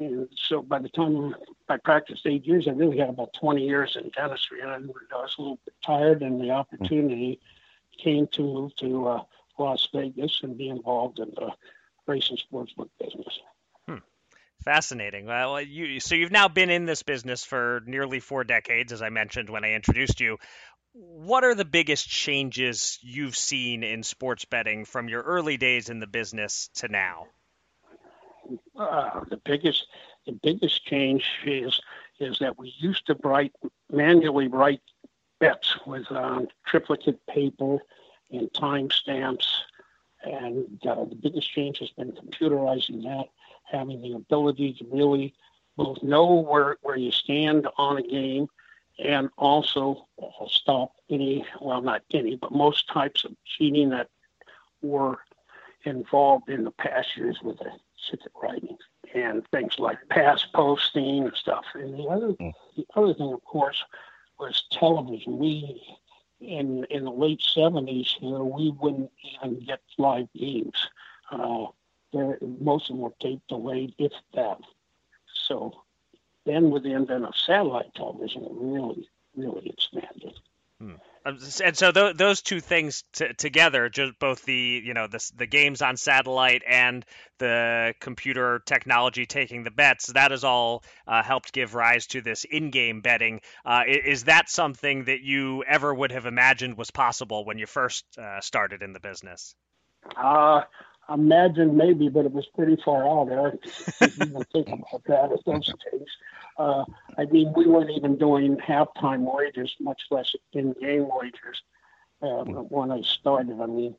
And 0.00 0.28
so 0.36 0.62
by 0.62 0.80
the 0.80 0.88
time 0.88 1.36
I 1.68 1.76
practiced 1.76 2.26
eight 2.26 2.44
years, 2.44 2.66
I 2.66 2.72
really 2.72 2.98
had 2.98 3.08
about 3.08 3.32
20 3.34 3.64
years 3.64 3.96
in 3.96 4.10
dentistry, 4.10 4.60
and 4.60 4.70
I 4.70 4.78
was 4.78 5.34
a 5.38 5.42
little 5.42 5.60
bit 5.64 5.74
tired, 5.84 6.22
and 6.22 6.40
the 6.40 6.50
opportunity 6.50 7.40
came 7.96 8.26
to 8.32 8.42
move 8.42 8.74
to 8.76 9.06
uh, 9.06 9.22
Las 9.58 9.88
Vegas 9.94 10.40
and 10.42 10.58
be 10.58 10.68
involved 10.68 11.18
in 11.18 11.30
the 11.30 11.52
racing 12.06 12.38
sportsbook 12.38 12.88
business. 13.00 13.40
Hmm. 13.88 13.96
Fascinating. 14.64 15.26
Well, 15.26 15.60
you 15.60 16.00
so 16.00 16.14
you've 16.14 16.32
now 16.32 16.48
been 16.48 16.70
in 16.70 16.86
this 16.86 17.02
business 17.02 17.44
for 17.44 17.82
nearly 17.86 18.20
four 18.20 18.44
decades, 18.44 18.92
as 18.92 19.02
I 19.02 19.10
mentioned 19.10 19.50
when 19.50 19.64
I 19.64 19.72
introduced 19.72 20.20
you. 20.20 20.38
What 20.92 21.44
are 21.44 21.54
the 21.54 21.66
biggest 21.66 22.08
changes 22.08 22.98
you've 23.02 23.36
seen 23.36 23.82
in 23.82 24.02
sports 24.02 24.46
betting 24.46 24.86
from 24.86 25.08
your 25.08 25.22
early 25.22 25.58
days 25.58 25.90
in 25.90 26.00
the 26.00 26.06
business 26.06 26.70
to 26.76 26.88
now? 26.88 27.26
uh, 28.78 29.24
the 29.28 29.36
biggest 29.36 29.86
the 30.26 30.32
biggest 30.32 30.84
change 30.84 31.24
is 31.44 31.80
is 32.18 32.38
that 32.38 32.58
we 32.58 32.72
used 32.78 33.06
to 33.06 33.16
write 33.22 33.52
manually 33.90 34.48
write 34.48 34.80
bets 35.38 35.76
with 35.86 36.10
um, 36.10 36.48
triplicate 36.66 37.24
paper 37.26 37.78
and 38.30 38.50
timestamps, 38.52 39.46
and 40.26 40.66
uh, 40.86 41.04
the 41.04 41.14
biggest 41.14 41.50
change 41.50 41.78
has 41.78 41.90
been 41.90 42.12
computerizing 42.12 43.02
that, 43.04 43.26
having 43.64 44.02
the 44.02 44.12
ability 44.12 44.74
to 44.74 44.86
really 44.90 45.34
both 45.76 46.02
know 46.02 46.34
where 46.34 46.76
where 46.82 46.96
you 46.96 47.12
stand 47.12 47.68
on 47.76 47.98
a 47.98 48.02
game 48.02 48.48
and 48.98 49.28
also 49.36 50.06
uh, 50.22 50.46
stop 50.48 50.92
any 51.10 51.44
well 51.60 51.82
not 51.82 52.02
any 52.14 52.34
but 52.34 52.50
most 52.50 52.88
types 52.88 53.24
of 53.24 53.32
cheating 53.44 53.90
that 53.90 54.08
were 54.80 55.18
involved 55.84 56.48
in 56.48 56.64
the 56.64 56.70
past 56.70 57.16
years 57.16 57.38
with 57.42 57.58
the 57.58 57.70
ticket 58.10 58.32
writing 58.42 58.76
and 59.14 59.46
things 59.48 59.78
like 59.78 59.98
pass 60.08 60.44
posting 60.54 61.24
and 61.24 61.34
stuff. 61.34 61.64
And 61.74 61.94
the 61.94 62.04
other, 62.04 62.28
mm. 62.28 62.52
the 62.76 62.86
other 62.94 63.14
thing, 63.14 63.32
of 63.32 63.44
course, 63.44 63.82
was 64.38 64.64
television. 64.70 65.38
We 65.38 65.82
in 66.40 66.84
in 66.90 67.04
the 67.04 67.10
late 67.10 67.42
seventies 67.42 68.14
we 68.20 68.70
wouldn't 68.70 69.10
even 69.34 69.60
get 69.60 69.80
live 69.98 70.28
games. 70.34 70.76
Uh, 71.30 71.66
most 72.60 72.88
of 72.90 72.96
them 72.96 72.98
were 72.98 73.12
tape 73.20 73.40
delayed, 73.48 73.94
if 73.98 74.12
that. 74.34 74.58
So 75.46 75.82
then, 76.44 76.70
with 76.70 76.84
the 76.84 76.94
advent 76.94 77.24
of 77.24 77.34
satellite 77.36 77.94
television, 77.94 78.44
it 78.44 78.52
really, 78.52 79.08
really 79.36 79.68
expanded. 79.68 80.38
Hmm. 80.80 80.94
Um, 81.26 81.38
and 81.64 81.76
so 81.76 81.90
th- 81.90 82.16
those 82.16 82.40
two 82.40 82.60
things 82.60 83.02
t- 83.12 83.32
together, 83.36 83.88
just 83.88 84.18
both 84.18 84.44
the 84.44 84.82
you 84.84 84.94
know 84.94 85.06
the 85.06 85.30
the 85.36 85.46
games 85.46 85.82
on 85.82 85.96
satellite 85.96 86.62
and 86.66 87.04
the 87.38 87.94
computer 88.00 88.62
technology 88.64 89.26
taking 89.26 89.64
the 89.64 89.70
bets, 89.70 90.06
that 90.12 90.30
has 90.30 90.44
all 90.44 90.84
uh, 91.06 91.22
helped 91.22 91.52
give 91.52 91.74
rise 91.74 92.06
to 92.08 92.20
this 92.20 92.44
in-game 92.44 93.00
betting. 93.00 93.40
Uh, 93.64 93.82
is 93.86 94.24
that 94.24 94.48
something 94.48 95.04
that 95.04 95.20
you 95.20 95.64
ever 95.64 95.92
would 95.92 96.12
have 96.12 96.26
imagined 96.26 96.78
was 96.78 96.90
possible 96.90 97.44
when 97.44 97.58
you 97.58 97.66
first 97.66 98.04
uh, 98.18 98.40
started 98.40 98.82
in 98.82 98.92
the 98.92 99.00
business? 99.00 99.54
Imagine 101.12 101.76
maybe, 101.76 102.08
but 102.08 102.24
it 102.24 102.32
was 102.32 102.46
pretty 102.46 102.76
far 102.84 103.08
out. 103.08 103.30
Eric, 103.30 103.64
even 104.02 104.44
think 104.52 104.68
about 104.68 105.04
that 105.06 105.32
at 105.32 105.44
those 105.44 105.66
days. 105.66 106.08
Uh, 106.58 106.84
I 107.16 107.26
mean, 107.26 107.52
we 107.54 107.66
weren't 107.66 107.90
even 107.90 108.16
doing 108.16 108.56
halftime 108.56 109.32
wagers, 109.32 109.76
much 109.78 110.02
less 110.10 110.34
in-game 110.52 111.08
wagers 111.08 111.62
uh, 112.22 112.44
when 112.44 112.90
I 112.90 113.02
started. 113.02 113.60
I 113.60 113.66
mean, 113.66 113.94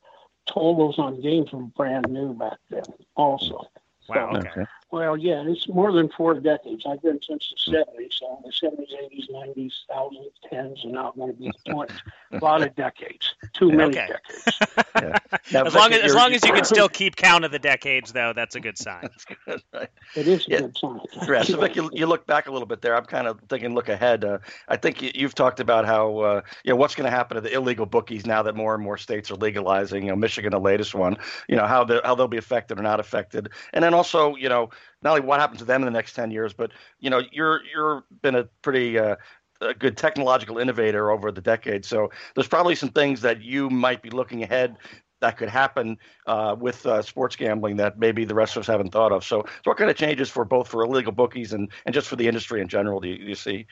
totals 0.46 1.00
on 1.00 1.22
games 1.22 1.52
were 1.52 1.64
brand 1.64 2.10
new 2.10 2.34
back 2.34 2.58
then, 2.70 2.84
also. 3.16 3.70
Wow. 4.10 4.32
So, 4.34 4.38
okay. 4.40 4.66
Well, 4.90 5.18
yeah, 5.18 5.44
it's 5.46 5.68
more 5.68 5.92
than 5.92 6.08
four 6.10 6.40
decades. 6.40 6.86
I've 6.90 7.02
been 7.02 7.20
since 7.22 7.54
the 7.66 7.72
70s, 7.74 8.14
so 8.14 8.42
the 8.46 8.52
70s, 8.52 8.88
80s, 9.12 9.30
90s, 9.30 9.74
thousands, 9.92 10.32
tens, 10.50 10.80
and 10.86 10.94
now 10.94 11.10
I'm 11.10 11.20
going 11.20 11.34
to 11.34 11.38
be 11.38 11.52
the 11.66 11.72
20s. 11.74 12.00
A 12.32 12.38
lot 12.38 12.62
of 12.62 12.74
decades. 12.76 13.36
Too 13.52 13.70
many 13.70 13.98
okay. 13.98 14.08
decades. 14.08 14.60
yeah. 14.96 15.18
now, 15.52 15.66
as 15.66 15.76
long 15.76 15.92
as, 15.92 16.02
as 16.04 16.16
long 16.16 16.34
as 16.34 16.44
you 16.46 16.54
can 16.54 16.64
still 16.64 16.88
keep 16.88 17.18
count 17.18 17.44
of 17.44 17.52
the 17.52 17.60
decades, 17.60 18.14
though, 18.14 18.32
that's 18.34 18.56
a 18.56 18.62
good 18.62 18.78
sign. 18.78 19.10
good, 19.46 19.62
right? 19.74 19.90
It 20.16 20.28
is 20.28 20.48
a 20.48 20.52
yeah. 20.52 20.60
good 20.62 20.78
sign. 20.78 21.00
Yeah, 21.28 21.44
so 21.44 21.60
Vic, 21.60 21.76
you, 21.76 21.90
you, 21.92 22.06
look 22.06 22.26
back 22.26 22.48
a 22.48 22.52
little 22.52 22.66
bit 22.66 22.82
there. 22.82 22.96
I'm 22.96 23.06
kind 23.06 23.28
of 23.28 23.42
thinking, 23.50 23.76
look 23.76 23.90
ahead. 23.90 24.24
Uh, 24.24 24.38
I 24.70 24.78
think 24.78 25.02
you, 25.02 25.26
have 25.26 25.36
talked 25.36 25.60
about 25.60 25.86
how, 25.86 26.20
uh, 26.20 26.42
you 26.64 26.72
know, 26.72 26.78
what's 26.78 26.96
going 26.96 27.10
to 27.10 27.16
happen 27.16 27.36
to 27.36 27.42
the 27.42 27.54
illegal 27.54 27.86
bookies 27.86 28.26
now 28.26 28.42
that 28.44 28.56
more 28.56 28.74
and 28.74 28.82
more 28.82 28.98
states 28.98 29.30
are 29.32 29.36
legalizing. 29.36 30.04
You 30.04 30.12
know, 30.12 30.16
Michigan, 30.16 30.52
the 30.52 30.60
latest 30.60 30.96
one. 30.96 31.18
You 31.50 31.58
know, 31.58 31.66
how 31.66 31.86
how 32.06 32.16
they'll 32.16 32.30
be 32.30 32.38
affected 32.38 32.80
or 32.80 32.84
not 32.84 33.02
affected, 33.02 33.50
and 33.74 33.84
then 33.84 33.94
also, 33.94 34.36
you 34.36 34.48
know 34.48 34.70
not 35.02 35.12
only 35.12 35.22
what 35.22 35.40
happens 35.40 35.60
to 35.60 35.66
them 35.66 35.82
in 35.82 35.86
the 35.86 35.92
next 35.92 36.14
10 36.14 36.32
years, 36.32 36.54
but 36.54 36.72
you 37.00 37.10
know, 37.10 37.22
you're 37.32 37.62
you're 37.64 38.04
been 38.22 38.36
a 38.36 38.44
pretty 38.62 38.98
uh, 38.98 39.16
a 39.62 39.74
good 39.74 39.98
technological 39.98 40.58
innovator 40.58 41.12
over 41.12 41.32
the 41.32 41.42
decades. 41.42 41.88
So 41.88 42.12
there's 42.36 42.48
probably 42.48 42.76
some 42.76 42.90
things 42.90 43.22
that 43.22 43.42
you 43.42 43.70
might 43.70 44.02
be 44.02 44.10
looking 44.10 44.44
ahead 44.44 44.78
that 45.20 45.38
could 45.38 45.50
happen 45.50 45.98
uh, 46.28 46.56
with 46.60 46.86
uh, 46.86 47.02
sports 47.02 47.36
gambling 47.36 47.78
that 47.78 47.98
maybe 47.98 48.26
the 48.26 48.36
rest 48.36 48.56
of 48.56 48.62
us 48.62 48.68
haven't 48.68 48.92
thought 48.92 49.12
of. 49.12 49.24
So, 49.24 49.44
so, 49.48 49.62
what 49.64 49.78
kind 49.78 49.90
of 49.90 49.98
changes 49.98 50.30
for 50.30 50.46
both 50.46 50.68
for 50.68 50.84
illegal 50.84 51.12
bookies 51.12 51.54
and, 51.54 51.70
and 51.86 51.94
just 51.94 52.08
for 52.08 52.16
the 52.16 52.28
industry 52.28 52.62
in 52.62 52.68
general 52.68 53.00
do 53.00 53.08
you, 53.08 53.16
you 53.16 53.36
see? 53.36 53.66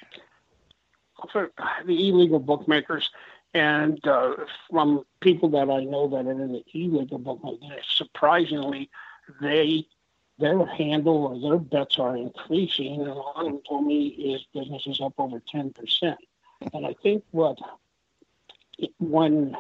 For 1.32 1.52
the 1.86 2.10
illegal 2.10 2.40
bookmakers, 2.40 3.12
and 3.54 4.06
uh, 4.08 4.34
from 4.70 5.06
people 5.22 5.50
that 5.50 5.70
I 5.70 5.84
know 5.84 6.08
that 6.10 6.26
are 6.26 6.32
in 6.32 6.52
the 6.52 6.64
illegal 6.74 7.20
bookmakers, 7.20 7.86
surprisingly, 7.88 8.90
they 9.40 9.88
their 10.38 10.66
handle 10.66 11.26
or 11.26 11.40
their 11.40 11.58
bets 11.58 11.98
are 11.98 12.18
increasing. 12.18 13.02
And 13.02 13.16
one 13.16 13.34
of 13.36 13.46
them 13.46 13.62
told 13.68 13.86
me 13.86 14.08
is 14.08 14.46
business 14.54 14.86
is 14.86 15.02
up 15.02 15.14
over 15.18 15.42
10%. 15.54 16.16
And 16.74 16.86
I 16.86 16.96
think 17.02 17.24
what, 17.32 17.58
when 19.00 19.56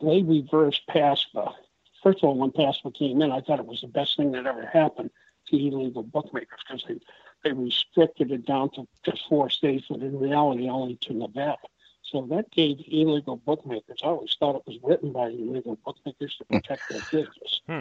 they 0.00 0.22
reversed 0.22 0.82
PASPA, 0.88 1.54
first 2.02 2.18
of 2.18 2.24
all, 2.24 2.36
when 2.36 2.50
PASPA 2.50 2.94
came 2.94 3.22
in, 3.22 3.32
I 3.32 3.40
thought 3.40 3.60
it 3.60 3.66
was 3.66 3.80
the 3.80 3.88
best 3.88 4.16
thing 4.16 4.32
that 4.32 4.46
ever 4.46 4.66
happened 4.66 5.10
to 5.48 5.56
illegal 5.56 6.02
bookmakers 6.02 6.60
because 6.66 6.84
they, 6.86 6.98
they 7.42 7.52
restricted 7.52 8.30
it 8.30 8.46
down 8.46 8.70
to 8.70 8.86
just 9.04 9.26
four 9.28 9.48
states, 9.50 9.86
but 9.88 10.00
in 10.00 10.18
reality, 10.18 10.68
only 10.68 10.96
to 10.96 11.14
Nevada. 11.14 11.56
So 12.02 12.26
that 12.30 12.50
gave 12.50 12.82
illegal 12.86 13.36
bookmakers, 13.36 14.00
I 14.02 14.08
always 14.08 14.36
thought 14.38 14.56
it 14.56 14.62
was 14.66 14.78
written 14.82 15.12
by 15.12 15.28
illegal 15.28 15.78
bookmakers 15.84 16.36
to 16.36 16.44
protect 16.44 16.82
their 16.90 17.00
business. 17.10 17.60
Hmm 17.66 17.80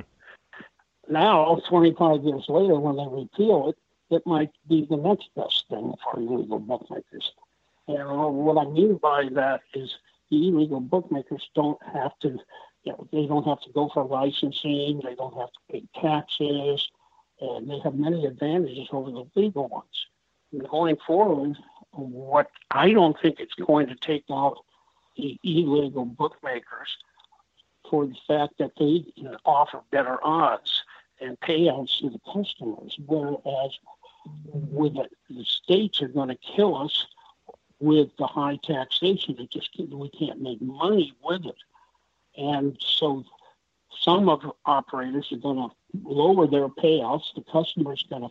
now, 1.10 1.62
25 1.68 2.24
years 2.24 2.46
later, 2.48 2.80
when 2.80 2.96
they 2.96 3.08
repeal 3.08 3.70
it, 3.70 3.78
it 4.14 4.26
might 4.26 4.52
be 4.68 4.86
the 4.90 4.98
next 4.98 5.30
best 5.36 5.66
thing 5.70 5.94
for 6.04 6.20
illegal 6.20 6.60
bookmakers. 6.60 7.32
And 7.88 8.08
what 8.08 8.58
I 8.58 8.70
mean 8.70 8.98
by 8.98 9.28
that 9.34 9.62
is 9.74 9.96
the 10.30 10.48
illegal 10.48 10.80
bookmakers 10.80 11.50
don't 11.56 11.80
have 11.94 12.18
to, 12.20 12.40
you 12.84 12.92
know, 12.94 13.08
they 13.12 13.26
don't 13.26 13.46
have 13.46 13.62
to 13.62 13.72
go 13.72 13.90
for 13.94 14.06
licensing, 14.06 15.02
they 15.04 15.16
don't 15.16 15.36
have 15.36 15.52
to 15.52 15.60
pay 15.72 15.84
taxes, 16.00 16.90
and 17.42 17.70
they 17.70 17.80
have 17.80 17.96
many 17.96 18.26
advantages 18.26 18.88
over 18.92 19.12
the 19.12 19.26
legal 19.36 19.68
ones. 19.68 20.08
And 20.52 20.68
going 20.70 20.98
forward, 21.06 21.58
what 21.92 22.50
I 22.72 22.92
don't 22.92 23.20
think 23.20 23.40
it's 23.40 23.54
going 23.56 23.88
to 23.88 23.96
take 23.96 24.26
out 24.32 24.58
the 25.18 25.38
illegal 25.44 26.06
bookmakers 26.06 26.98
for 27.90 28.06
the 28.06 28.16
fact 28.28 28.58
that 28.60 28.72
they 28.80 29.06
offer 29.46 29.82
better 29.92 30.18
odds 30.24 30.83
and 31.22 31.40
payouts 31.40 32.00
to 32.00 32.10
the 32.10 32.20
customers, 32.32 32.98
whereas 33.06 33.72
with 34.44 34.94
the, 34.96 35.08
the 35.30 35.44
states 35.44 36.02
are 36.02 36.08
going 36.08 36.30
to 36.30 36.36
kill 36.36 36.76
us 36.76 37.06
with 37.80 38.10
the 38.18 38.28
high 38.28 38.58
taxation. 38.64 39.36
It 39.40 39.52
just 39.52 39.70
we 39.78 40.10
can't 40.10 40.42
make 40.42 40.62
money 40.62 41.14
with 41.24 41.46
it, 41.46 41.56
and 42.38 42.78
so 42.80 43.24
some 44.02 44.30
of 44.30 44.42
operators 44.66 45.32
are 45.32 45.38
going 45.38 45.70
to 45.70 45.76
lower 46.04 46.48
their 46.48 46.70
payouts. 46.70 47.34
The 47.36 47.44
customers 47.52 48.06
going 48.10 48.24
to 48.24 48.30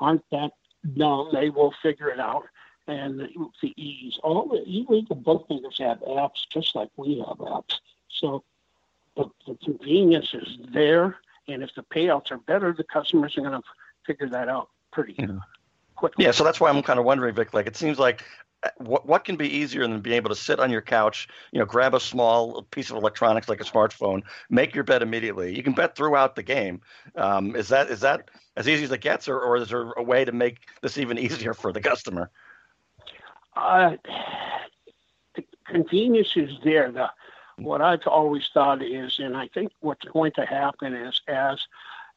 aren't 0.00 0.24
that 0.30 0.52
dumb; 0.94 1.30
they 1.32 1.50
will 1.50 1.74
figure 1.82 2.08
it 2.08 2.20
out. 2.20 2.44
And 2.88 3.18
the, 3.18 3.28
the 3.62 3.74
ease, 3.76 4.18
all 4.22 4.48
the 4.48 4.62
illegal 4.62 5.16
bookmakers 5.16 5.78
have 5.80 5.98
apps 6.02 6.46
just 6.48 6.76
like 6.76 6.90
we 6.96 7.18
have 7.18 7.38
apps. 7.38 7.80
So 8.08 8.44
the, 9.16 9.28
the 9.46 9.56
convenience 9.56 10.32
is 10.34 10.58
there, 10.72 11.16
and 11.48 11.62
if 11.62 11.70
the 11.74 11.82
payouts 11.82 12.30
are 12.30 12.38
better, 12.38 12.72
the 12.72 12.84
customers 12.84 13.36
are 13.36 13.42
going 13.42 13.52
to 13.52 13.62
figure 14.06 14.28
that 14.28 14.48
out 14.48 14.70
pretty 14.92 15.14
yeah. 15.18 15.26
quickly. 15.94 16.24
Yeah, 16.24 16.30
so 16.30 16.44
that's 16.44 16.60
why 16.60 16.70
I'm 16.70 16.82
kind 16.82 16.98
of 16.98 17.04
wondering, 17.04 17.34
Vic. 17.34 17.54
Like, 17.54 17.66
it 17.66 17.76
seems 17.76 17.98
like 17.98 18.24
what 18.78 19.06
what 19.06 19.24
can 19.24 19.36
be 19.36 19.48
easier 19.48 19.82
than 19.82 20.00
being 20.00 20.16
able 20.16 20.30
to 20.30 20.36
sit 20.36 20.60
on 20.60 20.70
your 20.70 20.82
couch, 20.82 21.28
you 21.52 21.58
know, 21.58 21.64
grab 21.64 21.94
a 21.94 22.00
small 22.00 22.62
piece 22.70 22.90
of 22.90 22.96
electronics 22.96 23.48
like 23.48 23.60
a 23.60 23.64
smartphone, 23.64 24.22
make 24.50 24.74
your 24.74 24.84
bet 24.84 25.02
immediately. 25.02 25.54
You 25.54 25.62
can 25.62 25.72
bet 25.72 25.96
throughout 25.96 26.36
the 26.36 26.42
game. 26.42 26.80
Um, 27.16 27.54
is 27.54 27.68
that 27.68 27.90
is 27.90 28.00
that 28.00 28.30
as 28.56 28.68
easy 28.68 28.84
as 28.84 28.92
it 28.92 29.00
gets, 29.00 29.28
or, 29.28 29.38
or 29.38 29.56
is 29.56 29.68
there 29.68 29.92
a 29.92 30.02
way 30.02 30.24
to 30.24 30.32
make 30.32 30.58
this 30.82 30.98
even 30.98 31.18
easier 31.26 31.54
for 31.54 31.72
the 31.72 31.80
customer? 31.80 32.30
Uh, 33.54 33.96
the 35.34 35.44
convenience 35.66 36.32
is 36.36 36.50
there. 36.64 36.90
The 36.90 37.10
what 37.58 37.80
I've 37.80 38.06
always 38.06 38.48
thought 38.52 38.82
is, 38.82 39.18
and 39.18 39.36
I 39.36 39.48
think 39.48 39.72
what's 39.80 40.04
going 40.04 40.32
to 40.32 40.46
happen 40.46 40.94
is 40.94 41.20
as 41.28 41.66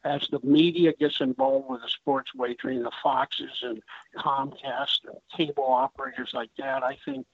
as 0.02 0.26
the 0.30 0.40
media 0.42 0.94
gets 0.94 1.20
involved 1.20 1.68
with 1.68 1.82
the 1.82 1.88
sports 1.88 2.34
wagering, 2.34 2.82
the 2.82 2.90
Foxes 3.02 3.62
and 3.62 3.82
Comcast 4.16 5.00
and 5.06 5.16
cable 5.36 5.66
operators 5.66 6.30
like 6.32 6.48
that, 6.56 6.82
I 6.82 6.96
think 7.04 7.26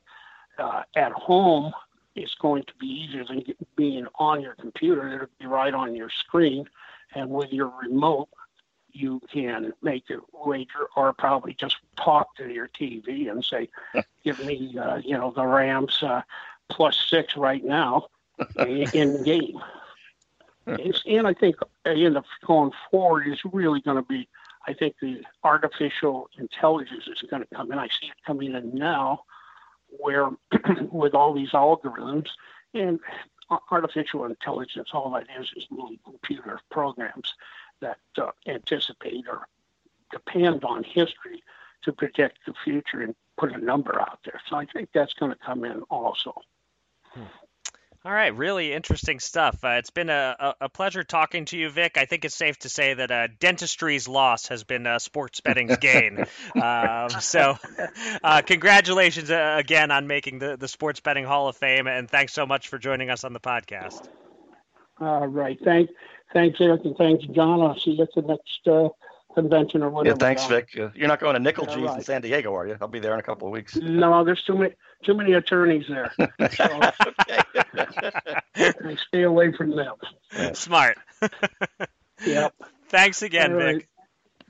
uh, 0.58 0.82
at 0.96 1.12
home 1.12 1.72
it's 2.16 2.34
going 2.34 2.64
to 2.64 2.72
be 2.80 2.86
easier 2.88 3.24
than 3.24 3.44
being 3.76 4.06
on 4.16 4.40
your 4.40 4.54
computer. 4.54 5.14
It'll 5.14 5.28
be 5.38 5.46
right 5.46 5.74
on 5.74 5.94
your 5.94 6.10
screen, 6.10 6.68
and 7.14 7.30
with 7.30 7.52
your 7.52 7.72
remote, 7.80 8.28
you 8.90 9.20
can 9.30 9.72
make 9.82 10.08
a 10.10 10.16
wager 10.32 10.88
or 10.96 11.12
probably 11.12 11.54
just 11.54 11.76
talk 11.96 12.34
to 12.36 12.50
your 12.50 12.68
TV 12.68 13.30
and 13.30 13.44
say, 13.44 13.68
"Give 14.24 14.42
me, 14.44 14.76
uh, 14.78 14.96
you 14.96 15.16
know, 15.16 15.30
the 15.30 15.46
Rams 15.46 16.02
uh, 16.02 16.22
plus 16.68 17.06
six 17.08 17.36
right 17.36 17.64
now 17.64 18.08
in 18.92 19.12
the 19.14 19.22
game." 19.24 19.60
and 20.66 21.26
I 21.26 21.32
think 21.32 21.56
in 21.84 22.14
the 22.14 22.24
going 22.44 22.72
forward 22.90 23.28
is 23.28 23.40
really 23.52 23.80
going 23.80 23.96
to 23.96 24.02
be. 24.02 24.28
I 24.68 24.72
think 24.72 24.96
the 25.00 25.22
artificial 25.44 26.28
intelligence 26.38 27.06
is 27.06 27.22
going 27.30 27.42
to 27.42 27.54
come 27.54 27.70
in. 27.70 27.78
I 27.78 27.86
see 27.86 28.08
it 28.08 28.14
coming 28.26 28.52
in 28.54 28.74
now, 28.74 29.20
where 29.88 30.30
with 30.90 31.14
all 31.14 31.32
these 31.32 31.50
algorithms 31.50 32.30
and 32.74 32.98
artificial 33.70 34.24
intelligence, 34.24 34.88
all 34.92 35.10
that 35.12 35.26
is 35.40 35.52
is 35.56 35.66
really 35.70 36.00
computer 36.04 36.58
programs 36.70 37.34
that 37.80 37.98
uh, 38.18 38.30
anticipate 38.46 39.24
or 39.28 39.46
depend 40.10 40.64
on 40.64 40.82
history 40.82 41.42
to 41.82 41.92
predict 41.92 42.38
the 42.46 42.54
future 42.64 43.02
and 43.02 43.14
put 43.36 43.52
a 43.52 43.58
number 43.58 44.00
out 44.00 44.18
there. 44.24 44.40
So 44.48 44.56
I 44.56 44.66
think 44.66 44.88
that's 44.92 45.14
going 45.14 45.30
to 45.30 45.38
come 45.38 45.64
in 45.64 45.82
also. 45.82 46.34
All 48.06 48.12
right, 48.12 48.36
really 48.36 48.72
interesting 48.72 49.18
stuff. 49.18 49.64
Uh, 49.64 49.70
it's 49.70 49.90
been 49.90 50.10
a, 50.10 50.36
a, 50.38 50.54
a, 50.66 50.68
pleasure 50.68 51.02
talking 51.02 51.44
to 51.46 51.58
you, 51.58 51.68
Vic. 51.70 51.96
I 51.98 52.04
think 52.04 52.24
it's 52.24 52.36
safe 52.36 52.56
to 52.60 52.68
say 52.68 52.94
that 52.94 53.10
uh, 53.10 53.26
dentistry's 53.40 54.06
loss 54.06 54.46
has 54.46 54.62
been 54.62 54.86
uh, 54.86 55.00
sports 55.00 55.40
betting's 55.40 55.76
gain. 55.80 56.24
um, 56.54 57.10
so, 57.10 57.56
uh, 58.22 58.42
congratulations 58.46 59.28
uh, 59.28 59.56
again 59.58 59.90
on 59.90 60.06
making 60.06 60.38
the, 60.38 60.56
the 60.56 60.68
Sports 60.68 61.00
Betting 61.00 61.24
Hall 61.24 61.48
of 61.48 61.56
Fame, 61.56 61.88
and 61.88 62.08
thanks 62.08 62.32
so 62.32 62.46
much 62.46 62.68
for 62.68 62.78
joining 62.78 63.10
us 63.10 63.24
on 63.24 63.32
the 63.32 63.40
podcast. 63.40 64.06
All 65.00 65.26
right. 65.26 65.58
Thank, 65.64 65.90
thanks, 66.32 66.60
Eric, 66.60 66.84
and 66.84 66.96
thanks, 66.96 67.24
John. 67.34 67.60
I'll 67.60 67.76
see 67.76 67.90
you 67.90 68.04
at 68.04 68.10
the 68.14 68.22
next 68.22 68.68
uh, 68.68 68.88
convention 69.36 69.82
or 69.82 69.90
whatever. 69.90 70.16
Yeah, 70.16 70.18
thanks, 70.18 70.46
Vic. 70.46 70.70
Uh, 70.76 70.88
you're 70.94 71.08
not 71.08 71.20
going 71.20 71.34
to 71.34 71.40
Nickel 71.40 71.66
G's 71.66 71.76
right. 71.76 71.98
in 71.98 72.02
San 72.02 72.22
Diego, 72.22 72.54
are 72.54 72.66
you? 72.66 72.76
I'll 72.80 72.88
be 72.88 72.98
there 72.98 73.12
in 73.12 73.20
a 73.20 73.22
couple 73.22 73.46
of 73.46 73.52
weeks. 73.52 73.76
No, 73.76 74.24
there's 74.24 74.42
too 74.42 74.56
many 74.56 74.74
too 75.04 75.14
many 75.14 75.34
attorneys 75.34 75.84
there. 75.88 76.12
So 76.52 76.64
I 78.54 78.96
stay 79.08 79.22
away 79.22 79.52
from 79.52 79.76
them. 79.76 79.94
Smart. 80.54 80.96
yep. 82.24 82.54
Thanks 82.88 83.22
again, 83.22 83.52
right. 83.52 83.76
Vic. 83.76 83.88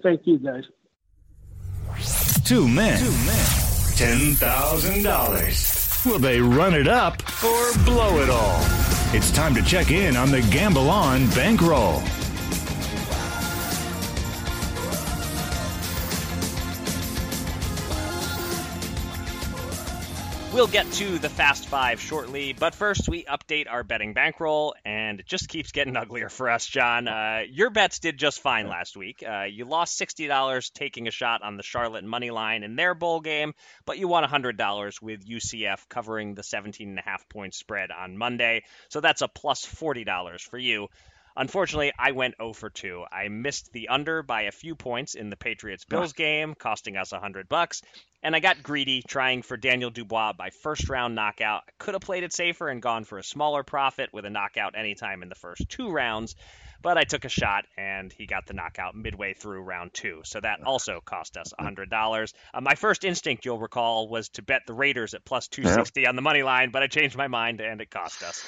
Thank 0.03 0.27
you, 0.27 0.39
guys. 0.39 0.65
Two 2.45 2.69
men. 2.69 2.99
Two 2.99 3.11
men. 3.11 3.47
Ten 3.97 4.35
thousand 4.35 5.03
dollars. 5.03 6.03
Will 6.05 6.19
they 6.19 6.41
run 6.41 6.75
it 6.75 6.87
up 6.87 7.15
or 7.43 7.73
blow 7.85 8.21
it 8.21 8.31
all? 8.31 8.61
It's 9.13 9.31
time 9.33 9.55
to 9.55 9.63
check 9.63 9.91
in 9.91 10.17
on 10.17 10.31
the 10.31 10.43
Gamble 10.43 10.91
On 10.91 11.29
bankroll. 11.31 12.03
We'll 20.57 20.67
get 20.67 20.91
to 20.93 21.19
the 21.19 21.29
Fast 21.29 21.67
Five 21.67 22.01
shortly, 22.01 22.55
but 22.55 22.75
first 22.75 23.11
we 23.11 23.25
update 23.25 23.67
our 23.71 23.85
betting 23.85 24.15
bankroll, 24.15 24.75
and 24.87 25.21
it 25.21 25.27
just 25.27 25.51
keeps 25.51 25.71
getting 25.71 25.99
uglier 25.99 26.31
for 26.31 26.49
us, 26.49 26.65
John. 26.65 27.09
Uh, 27.09 27.43
your 27.47 27.69
bets 27.69 27.99
did 27.99 28.17
just 28.17 28.41
fine 28.41 28.67
last 28.67 28.97
week. 28.97 29.23
Uh, 29.23 29.43
you 29.43 29.67
lost 29.67 30.01
$60 30.01 30.73
taking 30.73 31.09
a 31.09 31.11
shot 31.11 31.43
on 31.43 31.59
the 31.59 31.63
Charlotte 31.63 32.05
money 32.05 32.31
line 32.31 32.63
in 32.63 32.75
their 32.75 32.95
bowl 32.95 33.21
game, 33.21 33.53
but 33.85 33.99
you 33.99 34.09
won 34.09 34.25
$100 34.25 35.03
with 35.03 35.29
UCF 35.29 35.91
covering 35.91 36.35
the 36.35 36.41
17.5 36.41 37.03
point 37.29 37.53
spread 37.53 37.91
on 37.91 38.17
Monday, 38.17 38.63
so 38.89 39.03
that's 39.03 39.21
a 39.21 39.29
plus 39.29 39.67
$40 39.67 40.41
for 40.41 40.57
you. 40.57 40.89
Unfortunately, 41.37 41.93
I 41.99 42.13
went 42.13 42.37
0 42.39 42.53
for 42.55 42.71
2. 42.71 43.05
I 43.13 43.29
missed 43.29 43.73
the 43.73 43.89
under 43.89 44.23
by 44.23 44.43
a 44.43 44.53
few 44.53 44.75
points 44.75 45.15
in 45.15 45.31
the 45.31 45.37
Patriots 45.37 45.85
Bills 45.85 46.13
game, 46.13 46.55
costing 46.55 46.97
us 46.97 47.13
100 47.13 47.49
bucks, 47.49 47.83
and 48.23 48.35
I 48.35 48.41
got 48.41 48.63
greedy 48.63 49.03
trying 49.07 49.43
for 49.43 49.57
Daniel 49.57 49.91
Dubois 49.91 50.33
by 50.33 50.51
first 50.51 50.89
round 50.89 51.15
knockout. 51.15 51.63
I 51.69 51.73
could 51.79 51.95
have 51.95 52.01
played 52.01 52.25
it 52.25 52.33
safer 52.33 52.69
and 52.69 52.83
gone 52.83 53.05
for 53.05 53.19
a 53.19 53.23
smaller 53.23 53.63
profit 53.63 54.13
with 54.13 54.25
a 54.25 54.31
knockout 54.31 54.77
anytime 54.77 55.23
in 55.23 55.29
the 55.29 55.35
first 55.35 55.69
two 55.69 55.91
rounds, 55.91 56.35
but 56.83 56.99
I 56.99 57.05
took 57.05 57.25
a 57.25 57.29
shot 57.29 57.65
and 57.77 58.13
he 58.13 58.27
got 58.27 58.47
the 58.47 58.55
knockout 58.55 58.95
midway 58.95 59.35
through 59.35 59.63
round 59.63 59.93
two. 59.95 60.23
So 60.25 60.41
that 60.41 60.63
also 60.65 61.01
cost 61.05 61.37
us 61.37 61.53
$100. 61.59 62.33
Uh, 62.55 62.61
my 62.61 62.75
first 62.75 63.05
instinct, 63.05 63.45
you'll 63.45 63.59
recall, 63.59 64.09
was 64.09 64.29
to 64.31 64.43
bet 64.43 64.63
the 64.67 64.75
Raiders 64.75 65.15
at 65.15 65.25
plus 65.25 65.49
260 65.49 66.01
yep. 66.01 66.09
on 66.09 66.17
the 66.17 66.23
money 66.23 66.43
line, 66.43 66.71
but 66.71 66.83
I 66.83 66.87
changed 66.87 67.17
my 67.17 67.29
mind 67.29 67.61
and 67.61 67.81
it 67.81 67.91
cost 67.91 68.23
us. 68.23 68.45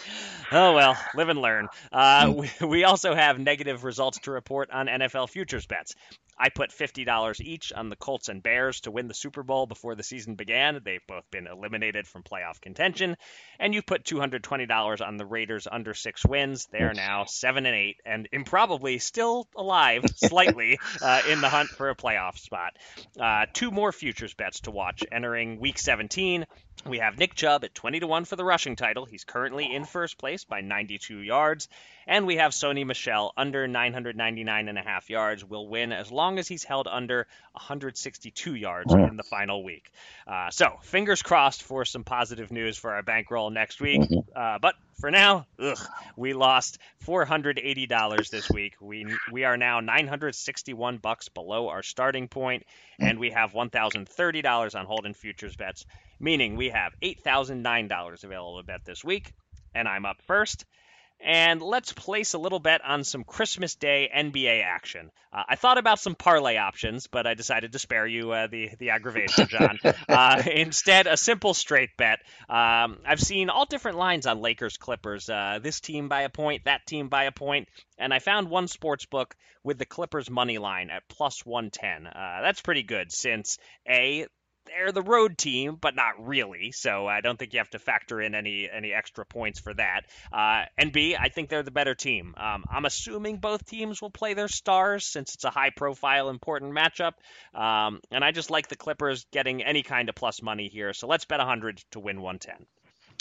Oh, 0.50 0.72
well, 0.72 0.96
live 1.14 1.28
and 1.28 1.40
learn. 1.40 1.68
Uh, 1.92 2.32
we, 2.36 2.66
we 2.66 2.77
also 2.84 3.14
have 3.14 3.38
negative 3.38 3.84
results 3.84 4.18
to 4.20 4.30
report 4.30 4.70
on 4.70 4.86
NFL 4.86 5.30
futures 5.30 5.66
bets. 5.66 5.94
I 6.38 6.50
put 6.50 6.70
$50 6.70 7.40
each 7.40 7.72
on 7.72 7.88
the 7.88 7.96
Colts 7.96 8.28
and 8.28 8.42
Bears 8.42 8.80
to 8.82 8.90
win 8.90 9.08
the 9.08 9.14
Super 9.14 9.42
Bowl 9.42 9.66
before 9.66 9.94
the 9.94 10.02
season 10.02 10.34
began. 10.34 10.80
They've 10.84 11.06
both 11.06 11.28
been 11.30 11.46
eliminated 11.46 12.06
from 12.06 12.22
playoff 12.22 12.60
contention. 12.60 13.16
And 13.58 13.74
you 13.74 13.82
put 13.82 14.04
$220 14.04 15.06
on 15.06 15.16
the 15.16 15.26
Raiders 15.26 15.66
under 15.70 15.94
six 15.94 16.24
wins. 16.24 16.68
They 16.70 16.78
are 16.78 16.94
now 16.94 17.24
7 17.24 17.66
and 17.66 17.74
8 17.74 17.96
and 18.04 18.28
improbably 18.32 18.98
still 18.98 19.48
alive 19.56 20.04
slightly 20.16 20.78
uh, 21.02 21.22
in 21.28 21.40
the 21.40 21.48
hunt 21.48 21.70
for 21.70 21.90
a 21.90 21.96
playoff 21.96 22.38
spot. 22.38 22.76
Uh, 23.18 23.46
two 23.52 23.70
more 23.70 23.92
futures 23.92 24.34
bets 24.34 24.60
to 24.60 24.70
watch 24.70 25.02
entering 25.10 25.58
week 25.58 25.78
17. 25.78 26.46
We 26.86 26.98
have 26.98 27.18
Nick 27.18 27.34
Chubb 27.34 27.64
at 27.64 27.74
20 27.74 28.00
to 28.00 28.06
1 28.06 28.24
for 28.24 28.36
the 28.36 28.44
rushing 28.44 28.76
title. 28.76 29.04
He's 29.04 29.24
currently 29.24 29.74
in 29.74 29.84
first 29.84 30.18
place 30.18 30.44
by 30.44 30.60
92 30.60 31.18
yards. 31.18 31.68
And 32.06 32.26
we 32.26 32.36
have 32.36 32.52
Sony 32.52 32.86
Michel 32.86 33.32
under 33.36 33.66
999 33.66 34.68
and 34.68 34.78
a 34.78 34.82
half 34.82 35.10
yards 35.10 35.44
will 35.44 35.68
win 35.68 35.92
as 35.92 36.12
long 36.12 36.27
as 36.36 36.48
he's 36.48 36.64
held 36.64 36.88
under 36.88 37.26
162 37.52 38.54
yards 38.54 38.92
in 38.92 39.16
the 39.16 39.22
final 39.22 39.62
week. 39.62 39.90
Uh, 40.26 40.50
so 40.50 40.76
fingers 40.82 41.22
crossed 41.22 41.62
for 41.62 41.84
some 41.84 42.04
positive 42.04 42.50
news 42.50 42.76
for 42.76 42.92
our 42.92 43.02
bankroll 43.02 43.50
next 43.50 43.80
week. 43.80 44.00
Mm-hmm. 44.00 44.18
Uh, 44.34 44.58
but 44.58 44.74
for 45.00 45.10
now, 45.12 45.46
ugh, 45.60 45.78
we 46.16 46.34
lost 46.34 46.78
$480 47.06 48.30
this 48.30 48.50
week. 48.50 48.74
We 48.80 49.06
we 49.30 49.44
are 49.44 49.56
now 49.56 49.78
961 49.78 50.98
bucks 50.98 51.28
below 51.28 51.68
our 51.68 51.84
starting 51.84 52.26
point, 52.26 52.64
and 52.98 53.20
we 53.20 53.30
have 53.30 53.52
$1,030 53.52 54.78
on 54.78 54.86
Holden 54.86 55.14
futures 55.14 55.54
bets 55.54 55.86
meaning 56.20 56.56
we 56.56 56.70
have 56.70 56.92
$8,009 57.02 58.24
available 58.24 58.58
to 58.58 58.66
bet 58.66 58.84
this 58.84 59.04
week, 59.04 59.32
and 59.74 59.86
I'm 59.86 60.04
up 60.04 60.20
first. 60.26 60.64
And 61.20 61.60
let's 61.60 61.92
place 61.92 62.34
a 62.34 62.38
little 62.38 62.60
bet 62.60 62.84
on 62.84 63.04
some 63.04 63.24
Christmas 63.24 63.74
Day 63.74 64.10
NBA 64.14 64.62
action. 64.64 65.10
Uh, 65.32 65.42
I 65.48 65.56
thought 65.56 65.78
about 65.78 65.98
some 65.98 66.14
parlay 66.14 66.56
options, 66.56 67.06
but 67.06 67.26
I 67.26 67.34
decided 67.34 67.72
to 67.72 67.78
spare 67.78 68.06
you 68.06 68.32
uh, 68.32 68.46
the 68.46 68.70
the 68.78 68.90
aggravation, 68.90 69.48
John. 69.48 69.78
uh, 70.08 70.42
instead, 70.46 71.06
a 71.06 71.16
simple 71.16 71.54
straight 71.54 71.96
bet. 71.96 72.20
Um, 72.48 72.98
I've 73.06 73.20
seen 73.20 73.50
all 73.50 73.66
different 73.66 73.98
lines 73.98 74.26
on 74.26 74.40
Lakers 74.40 74.76
Clippers. 74.76 75.28
Uh, 75.28 75.58
this 75.62 75.80
team 75.80 76.08
by 76.08 76.22
a 76.22 76.28
point, 76.28 76.64
that 76.64 76.86
team 76.86 77.08
by 77.08 77.24
a 77.24 77.32
point, 77.32 77.68
and 77.98 78.14
I 78.14 78.20
found 78.20 78.48
one 78.48 78.68
sports 78.68 79.06
book 79.06 79.34
with 79.64 79.78
the 79.78 79.86
Clippers 79.86 80.30
money 80.30 80.58
line 80.58 80.88
at 80.90 81.02
plus 81.08 81.44
110. 81.44 82.06
Uh, 82.06 82.40
that's 82.42 82.62
pretty 82.62 82.84
good 82.84 83.12
since 83.12 83.58
a 83.88 84.26
they're 84.68 84.92
the 84.92 85.02
road 85.02 85.36
team, 85.36 85.76
but 85.80 85.94
not 85.94 86.26
really. 86.26 86.72
So 86.72 87.06
I 87.06 87.20
don't 87.20 87.38
think 87.38 87.52
you 87.52 87.58
have 87.58 87.70
to 87.70 87.78
factor 87.78 88.20
in 88.20 88.34
any 88.34 88.68
any 88.70 88.92
extra 88.92 89.24
points 89.24 89.60
for 89.60 89.74
that. 89.74 90.02
Uh, 90.32 90.64
and 90.76 90.92
B, 90.92 91.16
I 91.16 91.28
think 91.28 91.48
they're 91.48 91.62
the 91.62 91.70
better 91.70 91.94
team. 91.94 92.34
Um, 92.36 92.64
I'm 92.70 92.84
assuming 92.84 93.38
both 93.38 93.64
teams 93.66 94.00
will 94.00 94.10
play 94.10 94.34
their 94.34 94.48
stars 94.48 95.04
since 95.04 95.34
it's 95.34 95.44
a 95.44 95.50
high 95.50 95.70
profile, 95.70 96.28
important 96.28 96.72
matchup. 96.72 97.12
Um, 97.54 98.00
and 98.10 98.24
I 98.24 98.32
just 98.32 98.50
like 98.50 98.68
the 98.68 98.76
Clippers 98.76 99.26
getting 99.32 99.62
any 99.62 99.82
kind 99.82 100.08
of 100.08 100.14
plus 100.14 100.42
money 100.42 100.68
here. 100.68 100.92
So 100.92 101.06
let's 101.06 101.24
bet 101.24 101.38
100 101.38 101.82
to 101.92 102.00
win 102.00 102.20
110. 102.20 102.66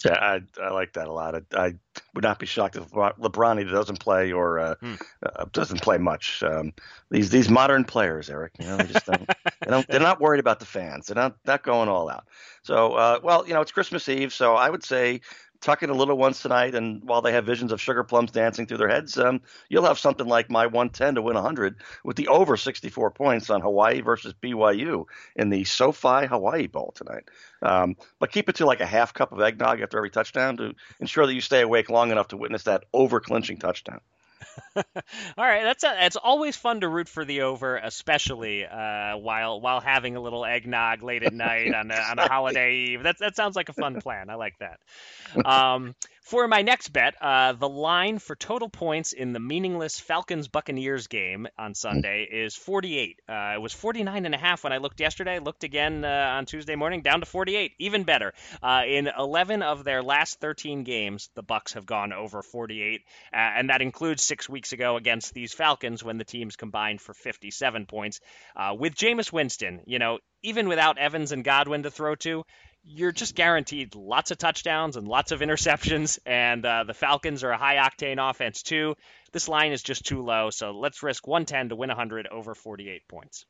Yeah, 0.06 0.14
I, 0.14 0.42
I 0.62 0.70
like 0.70 0.94
that 0.94 1.08
a 1.08 1.12
lot. 1.12 1.36
I, 1.36 1.42
I 1.56 1.74
would 2.14 2.24
not 2.24 2.38
be 2.38 2.46
shocked 2.46 2.76
if 2.76 2.92
LeBron 2.92 3.60
either 3.60 3.72
doesn't 3.72 4.00
play 4.00 4.32
or 4.32 4.60
uh, 4.60 4.76
hmm. 4.76 4.94
uh, 5.26 5.46
doesn't 5.52 5.82
play 5.82 5.98
much. 5.98 6.44
Um, 6.44 6.74
these 7.10 7.30
these 7.32 7.50
modern 7.50 7.84
players, 7.84 8.30
Eric, 8.30 8.54
you 8.60 8.66
know, 8.68 8.78
they 8.78 8.94
just 8.94 9.06
don't, 9.08 9.28
they 9.46 9.72
don't 9.72 9.88
they're 9.88 10.00
not 10.00 10.22
worried 10.22 10.40
about 10.40 10.60
the 10.60 10.66
fans. 10.66 11.08
They're 11.08 11.16
not 11.16 11.38
not 11.46 11.64
going 11.64 11.90
all 11.90 12.10
out. 12.10 12.28
So, 12.62 12.94
uh, 12.94 13.20
well, 13.24 13.48
you 13.48 13.54
know, 13.54 13.62
it's 13.62 13.72
Christmas 13.72 14.08
Eve, 14.08 14.34
so 14.34 14.56
I 14.56 14.70
would 14.70 14.84
say 14.84 15.22
tuck 15.62 15.84
in 15.84 15.90
the 15.90 15.96
little 15.96 16.18
ones 16.18 16.42
tonight, 16.42 16.76
and 16.76 17.04
while 17.04 17.22
they 17.22 17.32
have 17.32 17.46
visions 17.46 17.72
of 17.72 17.82
sugar 17.82 18.04
plums 18.04 18.32
dancing 18.32 18.66
through 18.66 18.78
their 18.78 18.90
heads, 18.90 19.18
um, 19.18 19.42
you'll 19.70 19.86
have 19.86 20.00
something 20.00 20.28
like 20.28 20.50
my 20.50 20.66
110 20.66 21.16
to 21.16 21.22
win 21.22 21.36
100 21.36 21.78
with 22.04 22.16
the 22.16 22.28
over 22.28 22.58
64 22.58 23.12
points 23.12 23.50
on 23.50 23.62
Hawaii 23.62 24.02
versus 24.02 24.34
BYU 24.42 25.06
in 25.36 25.50
the 25.50 25.64
SoFi 25.64 26.28
Hawaii 26.28 26.68
Bowl 26.68 26.94
tonight. 26.96 27.24
Um, 27.62 27.96
but 28.20 28.32
keep 28.32 28.50
it 28.50 28.56
to 28.56 28.66
like 28.66 28.82
a 28.82 28.86
half 28.86 29.14
cup 29.14 29.32
of 29.32 29.42
eggnog 29.42 29.82
after 29.82 29.98
every 29.98 30.12
touchdown 30.12 30.58
to 30.58 30.74
ensure 31.00 31.26
that 31.26 31.34
you 31.34 31.42
stay 31.42 31.62
awake 31.62 31.90
long 31.90 32.12
enough 32.12 32.30
to 32.30 32.38
witness 32.38 32.64
that 32.64 32.86
over 32.94 33.20
clinching 33.20 33.58
touchdown. 33.58 34.02
All 34.76 34.84
right, 35.38 35.64
that's 35.64 35.84
a, 35.84 36.06
it's 36.06 36.16
always 36.16 36.56
fun 36.56 36.82
to 36.82 36.88
root 36.88 37.10
for 37.10 37.26
the 37.26 37.42
over, 37.42 37.78
especially 37.78 38.66
uh, 38.66 39.18
while 39.18 39.60
while 39.62 39.82
having 39.82 40.16
a 40.16 40.22
little 40.22 40.46
eggnog 40.46 41.04
late 41.04 41.24
at 41.24 41.34
night 41.34 41.74
on 41.74 41.92
a, 41.92 41.96
on 41.96 42.20
a 42.20 42.28
holiday 42.28 42.76
eve. 42.76 43.04
That 43.04 43.18
that 43.20 43.36
sounds 43.36 43.56
like 43.56 43.70
a 43.70 43.74
fun 43.74 44.00
plan. 44.00 44.30
I 44.30 44.36
like 44.36 44.56
that. 44.60 44.80
Um, 45.46 45.96
for 46.28 46.46
my 46.46 46.62
next 46.62 46.90
bet, 46.90 47.16
uh, 47.22 47.54
the 47.54 47.70
line 47.70 48.20
for 48.20 48.36
total 48.36 48.68
points 48.68 49.14
in 49.14 49.32
the 49.32 49.40
meaningless 49.40 49.98
Falcons 49.98 50.50
Buccaneers 50.50 51.08
game 51.08 51.48
on 51.58 51.74
Sunday 51.74 52.28
is 52.30 52.54
48. 52.54 53.22
Uh, 53.30 53.54
it 53.56 53.62
was 53.62 53.72
49 53.72 54.26
and 54.26 54.36
a 54.36 54.38
half 54.38 54.66
when 54.66 54.74
I 54.74 54.78
looked 54.78 55.00
yesterday. 55.00 55.40
Looked 55.40 55.64
again 55.64 56.04
uh, 56.04 56.34
on 56.36 56.46
Tuesday 56.46 56.76
morning, 56.76 57.02
down 57.02 57.22
to 57.22 57.26
48. 57.26 57.72
Even 57.80 58.04
better. 58.04 58.34
Uh, 58.62 58.82
in 58.86 59.10
11 59.18 59.62
of 59.62 59.86
their 59.86 60.04
last 60.04 60.42
13 60.42 60.84
games, 60.84 61.30
the 61.36 61.44
Bucks 61.44 61.74
have 61.74 61.86
gone 61.86 62.12
over 62.12 62.42
48, 62.42 63.02
uh, 63.32 63.36
and 63.38 63.70
that 63.70 63.82
includes 63.82 64.22
six 64.22 64.50
weeks 64.50 64.74
ago 64.74 64.98
against 64.98 65.34
these 65.34 65.54
Falcons 65.54 66.04
when 66.04 66.18
the 66.18 66.26
teams 66.26 66.58
combined 66.58 67.00
for 67.00 67.14
57 67.14 67.86
points. 67.86 68.20
Uh, 68.54 68.76
with 68.78 68.96
Jameis 68.96 69.32
Winston, 69.32 69.80
you 69.86 69.98
know, 69.98 70.20
even 70.44 70.68
without 70.68 70.98
Evans 70.98 71.32
and 71.32 71.46
Godwin 71.46 71.84
to 71.84 71.92
throw 71.92 72.16
to, 72.16 72.44
you're 72.88 73.12
just 73.12 73.36
guaranteed 73.36 73.96
lots 73.96 74.32
of 74.32 74.38
touchdowns 74.38 74.96
and 74.96 75.08
lots 75.08 75.32
of 75.32 75.42
interceptions. 75.42 76.20
And 76.26 76.66
uh, 76.66 76.86
the 76.86 76.94
Falcons 76.94 77.44
are 77.44 77.52
a 77.52 77.58
high 77.58 77.76
octane 77.76 78.18
offense, 78.18 78.64
too. 78.64 78.96
This 79.34 79.48
line 79.48 79.74
is 79.74 79.84
just 79.84 80.06
too 80.06 80.24
low. 80.24 80.50
So 80.50 80.72
let's 80.72 81.04
risk 81.04 81.28
110 81.28 81.70
to 81.70 81.76
win 81.76 81.90
100 81.90 82.28
over 82.28 82.56
48 82.56 83.02
points. 83.08 83.46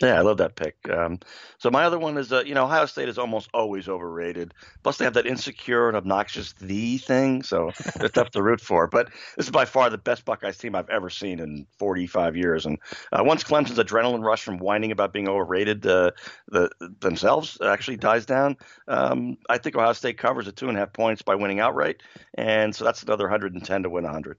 Yeah, 0.00 0.18
I 0.18 0.20
love 0.20 0.36
that 0.38 0.56
pick. 0.56 0.76
Um, 0.90 1.20
so 1.56 1.70
my 1.70 1.84
other 1.84 1.98
one 1.98 2.18
is, 2.18 2.30
uh, 2.30 2.42
you 2.44 2.54
know, 2.54 2.64
Ohio 2.64 2.84
State 2.84 3.08
is 3.08 3.16
almost 3.16 3.48
always 3.54 3.88
overrated. 3.88 4.52
Plus, 4.82 4.98
they 4.98 5.06
have 5.06 5.14
that 5.14 5.26
insecure 5.26 5.88
and 5.88 5.96
obnoxious 5.96 6.52
"the" 6.60 6.98
thing, 6.98 7.42
so 7.42 7.70
they're 7.96 8.10
tough 8.10 8.30
to 8.32 8.42
root 8.42 8.60
for. 8.60 8.86
But 8.88 9.08
this 9.36 9.46
is 9.46 9.50
by 9.50 9.64
far 9.64 9.88
the 9.88 9.96
best 9.96 10.26
Buckeyes 10.26 10.58
team 10.58 10.74
I've 10.74 10.90
ever 10.90 11.08
seen 11.08 11.40
in 11.40 11.66
45 11.78 12.36
years. 12.36 12.66
And 12.66 12.78
uh, 13.10 13.22
once 13.24 13.42
Clemson's 13.42 13.78
adrenaline 13.78 14.22
rush 14.22 14.42
from 14.42 14.58
whining 14.58 14.92
about 14.92 15.14
being 15.14 15.28
overrated 15.28 15.86
uh, 15.86 16.10
the, 16.48 16.70
themselves 17.00 17.56
actually 17.64 17.96
dies 17.96 18.26
down, 18.26 18.56
um, 18.88 19.38
I 19.48 19.56
think 19.56 19.76
Ohio 19.76 19.94
State 19.94 20.18
covers 20.18 20.46
at 20.46 20.56
two 20.56 20.68
and 20.68 20.76
a 20.76 20.80
half 20.80 20.92
points 20.92 21.22
by 21.22 21.36
winning 21.36 21.60
outright, 21.60 22.02
and 22.34 22.74
so 22.74 22.84
that's 22.84 23.02
another 23.02 23.24
110 23.24 23.82
to 23.82 23.88
win 23.88 24.04
100. 24.04 24.36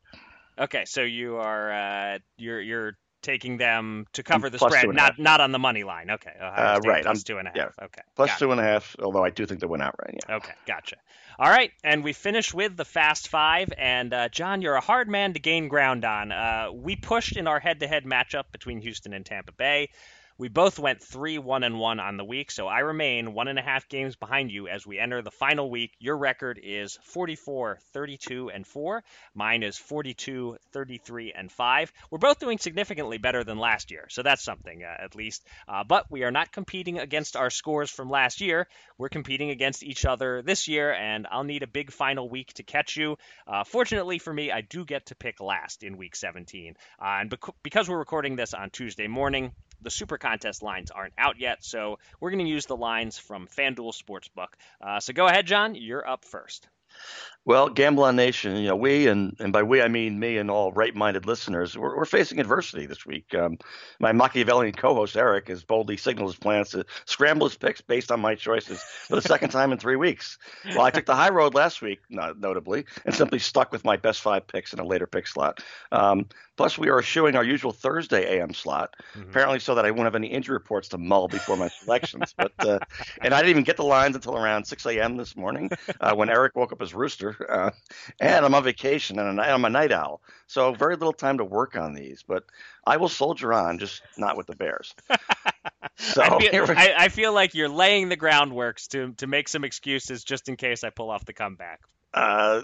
Okay, 0.59 0.85
so 0.85 1.01
you 1.01 1.37
are 1.37 1.71
uh, 1.71 2.19
you're 2.37 2.61
you're 2.61 2.97
taking 3.21 3.57
them 3.57 4.05
to 4.13 4.23
cover 4.23 4.49
the 4.49 4.59
spread, 4.59 4.87
not 4.93 5.19
not 5.19 5.41
on 5.41 5.51
the 5.51 5.59
money 5.59 5.83
line. 5.83 6.09
Okay, 6.11 6.33
uh, 6.39 6.79
right, 6.85 7.03
plus 7.03 7.19
I'm, 7.19 7.23
two 7.23 7.37
and 7.37 7.47
a 7.47 7.51
half. 7.51 7.75
Yeah, 7.79 7.85
okay, 7.85 8.01
plus 8.15 8.37
two 8.39 8.51
and 8.51 8.59
a 8.59 8.63
half. 8.63 8.95
Although 8.99 9.23
I 9.23 9.29
do 9.29 9.45
think 9.45 9.59
they 9.59 9.67
went 9.67 9.83
outright. 9.83 10.15
Yeah. 10.27 10.35
Okay, 10.35 10.53
gotcha. 10.65 10.97
All 11.39 11.49
right, 11.49 11.71
and 11.83 12.03
we 12.03 12.13
finish 12.13 12.53
with 12.53 12.75
the 12.75 12.85
Fast 12.85 13.27
Five. 13.27 13.69
And 13.77 14.13
uh, 14.13 14.29
John, 14.29 14.61
you're 14.61 14.75
a 14.75 14.81
hard 14.81 15.07
man 15.07 15.33
to 15.33 15.39
gain 15.39 15.67
ground 15.67 16.03
on. 16.03 16.31
Uh, 16.31 16.69
we 16.73 16.95
pushed 16.95 17.37
in 17.37 17.47
our 17.47 17.59
head-to-head 17.59 18.05
matchup 18.05 18.45
between 18.51 18.81
Houston 18.81 19.13
and 19.13 19.25
Tampa 19.25 19.51
Bay. 19.51 19.89
We 20.39 20.49
both 20.49 20.77
went 20.77 21.01
three, 21.01 21.39
one, 21.39 21.63
and 21.63 21.79
one 21.79 21.99
on 21.99 22.17
the 22.17 22.23
week, 22.23 22.51
so 22.51 22.67
I 22.67 22.79
remain 22.81 23.33
one 23.33 23.47
and 23.47 23.57
a 23.57 23.63
half 23.63 23.89
games 23.89 24.15
behind 24.15 24.51
you 24.51 24.67
as 24.67 24.85
we 24.85 24.99
enter 24.99 25.23
the 25.23 25.31
final 25.31 25.67
week. 25.67 25.95
Your 25.97 26.15
record 26.15 26.59
is 26.61 26.99
44, 27.05 27.79
32, 27.93 28.51
and 28.51 28.67
four. 28.67 29.03
Mine 29.33 29.63
is 29.63 29.79
42, 29.79 30.57
33, 30.73 31.33
and 31.35 31.51
five. 31.51 31.91
We're 32.11 32.19
both 32.19 32.37
doing 32.37 32.59
significantly 32.59 33.17
better 33.17 33.43
than 33.43 33.57
last 33.57 33.89
year, 33.89 34.05
so 34.11 34.21
that's 34.21 34.43
something 34.43 34.83
uh, 34.83 35.03
at 35.03 35.15
least. 35.15 35.43
Uh, 35.67 35.83
but 35.83 36.11
we 36.11 36.23
are 36.23 36.29
not 36.29 36.51
competing 36.51 36.99
against 36.99 37.35
our 37.35 37.49
scores 37.49 37.89
from 37.89 38.11
last 38.11 38.39
year. 38.39 38.67
We're 38.99 39.09
competing 39.09 39.49
against 39.49 39.81
each 39.81 40.05
other 40.05 40.43
this 40.43 40.67
year, 40.67 40.93
and 40.93 41.25
I'll 41.31 41.45
need 41.45 41.63
a 41.63 41.67
big 41.67 41.91
final 41.91 42.29
week 42.29 42.53
to 42.53 42.63
catch 42.63 42.95
you. 42.95 43.17
Uh, 43.47 43.63
fortunately 43.63 44.19
for 44.19 44.31
me, 44.31 44.51
I 44.51 44.61
do 44.61 44.85
get 44.85 45.07
to 45.07 45.15
pick 45.15 45.39
last 45.39 45.81
in 45.81 45.97
week 45.97 46.15
17, 46.15 46.75
uh, 47.01 47.05
and 47.05 47.31
bec- 47.31 47.55
because 47.63 47.89
we're 47.89 47.97
recording 47.97 48.35
this 48.35 48.53
on 48.53 48.69
Tuesday 48.69 49.07
morning 49.07 49.51
the 49.81 49.91
super 49.91 50.17
contest 50.17 50.63
lines 50.63 50.91
aren't 50.91 51.13
out 51.17 51.39
yet, 51.39 51.63
so 51.63 51.99
we're 52.19 52.31
going 52.31 52.45
to 52.45 52.51
use 52.51 52.65
the 52.65 52.77
lines 52.77 53.17
from 53.17 53.47
FanDuel 53.47 53.93
Sportsbook. 53.93 54.53
Uh, 54.81 54.99
so 54.99 55.13
go 55.13 55.27
ahead, 55.27 55.45
John. 55.45 55.75
You're 55.75 56.07
up 56.07 56.25
first. 56.25 56.67
Well, 57.45 57.69
Gamble 57.69 58.03
on 58.03 58.17
Nation, 58.17 58.57
you 58.57 58.67
know, 58.67 58.75
we 58.75 59.07
and 59.07 59.37
and 59.39 59.53
by 59.53 59.63
we 59.63 59.81
I 59.81 59.87
mean 59.87 60.19
me 60.19 60.37
and 60.37 60.51
all 60.51 60.73
right-minded 60.73 61.25
listeners, 61.25 61.77
we're, 61.77 61.95
we're 61.95 62.05
facing 62.05 62.39
adversity 62.39 62.87
this 62.87 63.05
week. 63.05 63.33
Um, 63.33 63.57
my 63.99 64.11
Machiavellian 64.11 64.73
co-host 64.73 65.15
Eric 65.15 65.47
has 65.47 65.63
boldly 65.63 65.95
signaled 65.95 66.31
his 66.31 66.39
plans 66.39 66.71
to 66.71 66.85
scramble 67.05 67.47
his 67.47 67.57
picks 67.57 67.79
based 67.79 68.11
on 68.11 68.19
my 68.19 68.35
choices 68.35 68.83
for 69.07 69.15
the 69.15 69.21
second 69.21 69.51
time 69.51 69.71
in 69.71 69.77
three 69.77 69.95
weeks. 69.95 70.37
Well, 70.65 70.81
I 70.81 70.91
took 70.91 71.05
the 71.05 71.15
high 71.15 71.29
road 71.29 71.53
last 71.53 71.81
week, 71.81 71.99
not 72.09 72.37
notably, 72.37 72.85
and 73.05 73.15
simply 73.15 73.39
stuck 73.39 73.71
with 73.71 73.85
my 73.85 73.95
best 73.95 74.21
five 74.21 74.45
picks 74.45 74.73
in 74.73 74.79
a 74.79 74.85
later 74.85 75.07
pick 75.07 75.27
slot. 75.27 75.63
Um, 75.91 76.25
plus, 76.57 76.77
we 76.77 76.89
are 76.89 76.99
eschewing 76.99 77.35
our 77.35 77.43
usual 77.43 77.71
Thursday 77.71 78.37
AM 78.37 78.53
slot, 78.53 78.95
mm-hmm. 79.13 79.29
apparently 79.29 79.59
so 79.59 79.75
that 79.75 79.85
I 79.85 79.91
won't 79.91 80.05
have 80.05 80.15
any 80.15 80.27
injury 80.27 80.55
reports 80.55 80.89
to 80.89 80.97
mull 80.97 81.27
before 81.27 81.55
my 81.55 81.69
selections. 81.69 82.33
but 82.35 82.51
uh, 82.59 82.79
and 83.21 83.33
I 83.33 83.37
didn't 83.37 83.51
even 83.51 83.63
get 83.63 83.77
the 83.77 83.83
lines 83.83 84.15
until 84.15 84.35
around 84.35 84.65
6 84.65 84.85
a.m. 84.87 85.15
this 85.15 85.35
morning 85.35 85.69
uh, 86.01 86.13
when 86.15 86.29
Eric 86.29 86.55
woke 86.55 86.73
up 86.73 86.81
his 86.81 86.93
rooster 86.93 87.35
uh, 87.49 87.71
and 88.19 88.45
I'm 88.45 88.55
on 88.55 88.63
vacation 88.63 89.19
and 89.19 89.39
I'm 89.39 89.65
a 89.65 89.69
night 89.69 89.91
owl, 89.91 90.21
so 90.47 90.73
very 90.73 90.95
little 90.95 91.13
time 91.13 91.37
to 91.37 91.45
work 91.45 91.77
on 91.77 91.93
these. 91.93 92.23
But 92.27 92.43
I 92.85 92.97
will 92.97 93.09
soldier 93.09 93.53
on, 93.53 93.79
just 93.79 94.01
not 94.17 94.35
with 94.35 94.47
the 94.47 94.55
Bears. 94.55 94.93
So 95.99 96.21
I 96.21 96.39
feel, 96.39 96.65
I, 96.69 96.93
I 96.97 97.09
feel, 97.09 97.33
like 97.33 97.55
you're 97.55 97.69
laying 97.69 98.09
the 98.09 98.15
groundwork 98.15 98.79
to 98.89 99.13
to 99.13 99.25
make 99.25 99.47
some 99.47 99.63
excuses 99.63 100.23
just 100.23 100.47
in 100.47 100.55
case 100.55 100.83
I 100.83 100.91
pull 100.91 101.09
off 101.09 101.25
the 101.25 101.33
comeback. 101.33 101.81
Uh, 102.13 102.61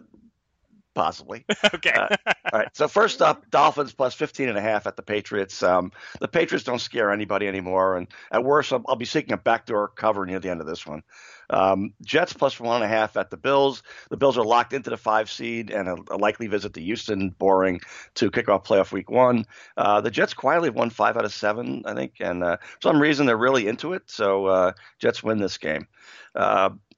possibly. 0.93 1.45
okay. 1.73 1.91
uh, 1.91 2.15
all 2.25 2.59
right. 2.59 2.69
So 2.73 2.87
first 2.87 3.21
up, 3.21 3.49
Dolphins 3.49 3.93
plus 3.93 4.13
15 4.13 4.49
and 4.49 4.57
a 4.57 4.61
half 4.61 4.87
at 4.87 4.95
the 4.95 5.01
Patriots. 5.01 5.63
Um, 5.63 5.91
the 6.19 6.27
Patriots 6.27 6.63
don't 6.63 6.79
scare 6.79 7.11
anybody 7.11 7.47
anymore, 7.47 7.97
and 7.97 8.07
at 8.31 8.43
worst, 8.43 8.71
I'll, 8.71 8.83
I'll, 8.87 8.95
be 8.95 9.05
seeking 9.05 9.33
a 9.33 9.37
backdoor 9.37 9.89
cover 9.89 10.25
near 10.25 10.39
the 10.39 10.49
end 10.49 10.61
of 10.61 10.67
this 10.67 10.85
one. 10.85 11.03
Um, 11.49 11.93
Jets 12.01 12.33
plus 12.33 12.59
one 12.59 12.81
and 12.81 12.85
a 12.85 12.87
half 12.87 13.17
at 13.17 13.29
the 13.29 13.37
Bills. 13.37 13.83
The 14.09 14.17
Bills 14.17 14.37
are 14.37 14.45
locked 14.45 14.73
into 14.73 14.89
the 14.89 14.97
five 14.97 15.29
seed 15.29 15.71
and 15.71 15.87
a, 15.87 15.97
a 16.11 16.17
likely 16.17 16.47
visit 16.47 16.73
to 16.73 16.81
Houston, 16.81 17.29
boring 17.29 17.81
to 18.15 18.31
kick 18.31 18.49
off 18.49 18.63
playoff 18.63 18.91
week 18.91 19.11
one. 19.11 19.45
Uh, 19.77 20.01
the 20.01 20.11
Jets 20.11 20.33
quietly 20.33 20.69
won 20.69 20.89
five 20.89 21.17
out 21.17 21.25
of 21.25 21.33
seven, 21.33 21.83
I 21.85 21.93
think, 21.93 22.13
and 22.19 22.43
uh, 22.43 22.57
for 22.57 22.89
some 22.89 23.01
reason 23.01 23.25
they're 23.25 23.37
really 23.37 23.67
into 23.67 23.93
it. 23.93 24.03
So 24.07 24.45
uh, 24.47 24.71
Jets 24.99 25.23
win 25.23 25.39
this 25.39 25.57
game. 25.57 25.87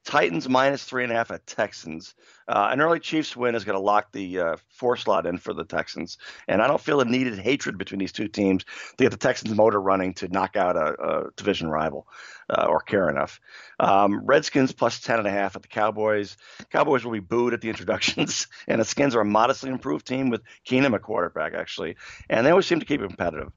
Titans 0.05 0.47
minus 0.47 0.83
three 0.83 1.03
and 1.03 1.11
a 1.11 1.15
half 1.15 1.31
at 1.31 1.45
Texans. 1.47 2.13
Uh, 2.47 2.69
an 2.71 2.79
early 2.79 2.99
Chiefs 2.99 3.35
win 3.35 3.55
is 3.55 3.63
going 3.63 3.75
to 3.75 3.83
lock 3.83 4.11
the 4.11 4.39
uh, 4.39 4.55
four 4.69 4.95
slot 4.95 5.25
in 5.25 5.39
for 5.39 5.51
the 5.51 5.65
Texans, 5.65 6.19
and 6.47 6.61
I 6.61 6.67
don't 6.67 6.79
feel 6.79 7.01
a 7.01 7.05
needed 7.05 7.39
hatred 7.39 7.79
between 7.79 7.99
these 7.99 8.11
two 8.11 8.27
teams 8.27 8.63
to 8.63 9.03
get 9.03 9.09
the 9.09 9.17
Texans 9.17 9.55
motor 9.55 9.81
running 9.81 10.13
to 10.15 10.27
knock 10.27 10.55
out 10.55 10.77
a, 10.77 10.93
a 11.01 11.31
division 11.35 11.69
rival 11.69 12.07
uh, 12.49 12.67
or 12.69 12.81
care 12.81 13.09
enough. 13.09 13.41
Um, 13.79 14.23
Redskins 14.23 14.71
plus 14.71 14.99
ten 14.99 15.17
and 15.17 15.27
a 15.27 15.31
half 15.31 15.55
at 15.55 15.63
the 15.63 15.67
Cowboys. 15.67 16.37
Cowboys 16.71 17.03
will 17.03 17.11
be 17.11 17.19
booed 17.19 17.53
at 17.53 17.61
the 17.61 17.69
introductions, 17.69 18.47
and 18.67 18.79
the 18.79 18.85
Skins 18.85 19.15
are 19.15 19.21
a 19.21 19.25
modestly 19.25 19.71
improved 19.71 20.05
team 20.05 20.29
with 20.29 20.43
Keenum 20.67 20.93
at 20.93 21.01
quarterback 21.01 21.55
actually, 21.55 21.95
and 22.29 22.45
they 22.45 22.51
always 22.51 22.67
seem 22.67 22.79
to 22.79 22.85
keep 22.85 23.01
it 23.01 23.07
competitive. 23.07 23.51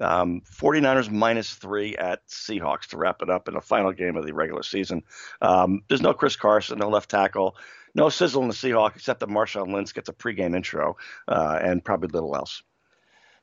Um, 0.00 0.42
49ers 0.42 1.10
minus 1.10 1.54
three 1.54 1.96
at 1.96 2.26
Seahawks 2.26 2.88
to 2.88 2.96
wrap 2.96 3.22
it 3.22 3.30
up 3.30 3.48
in 3.48 3.54
the 3.54 3.60
final 3.60 3.92
game 3.92 4.16
of 4.16 4.24
the 4.24 4.32
regular 4.32 4.62
season. 4.62 5.02
Um, 5.40 5.82
there's 5.88 6.00
no 6.00 6.14
Chris 6.14 6.36
Carson, 6.36 6.78
no 6.78 6.88
left 6.88 7.10
tackle, 7.10 7.56
no 7.94 8.08
sizzle 8.08 8.42
in 8.42 8.48
the 8.48 8.54
Seahawks 8.54 8.96
except 8.96 9.20
that 9.20 9.28
Marshawn 9.28 9.72
Lynch 9.72 9.94
gets 9.94 10.08
a 10.08 10.12
pregame 10.12 10.56
intro 10.56 10.96
uh, 11.28 11.58
and 11.62 11.84
probably 11.84 12.08
little 12.08 12.34
else. 12.34 12.62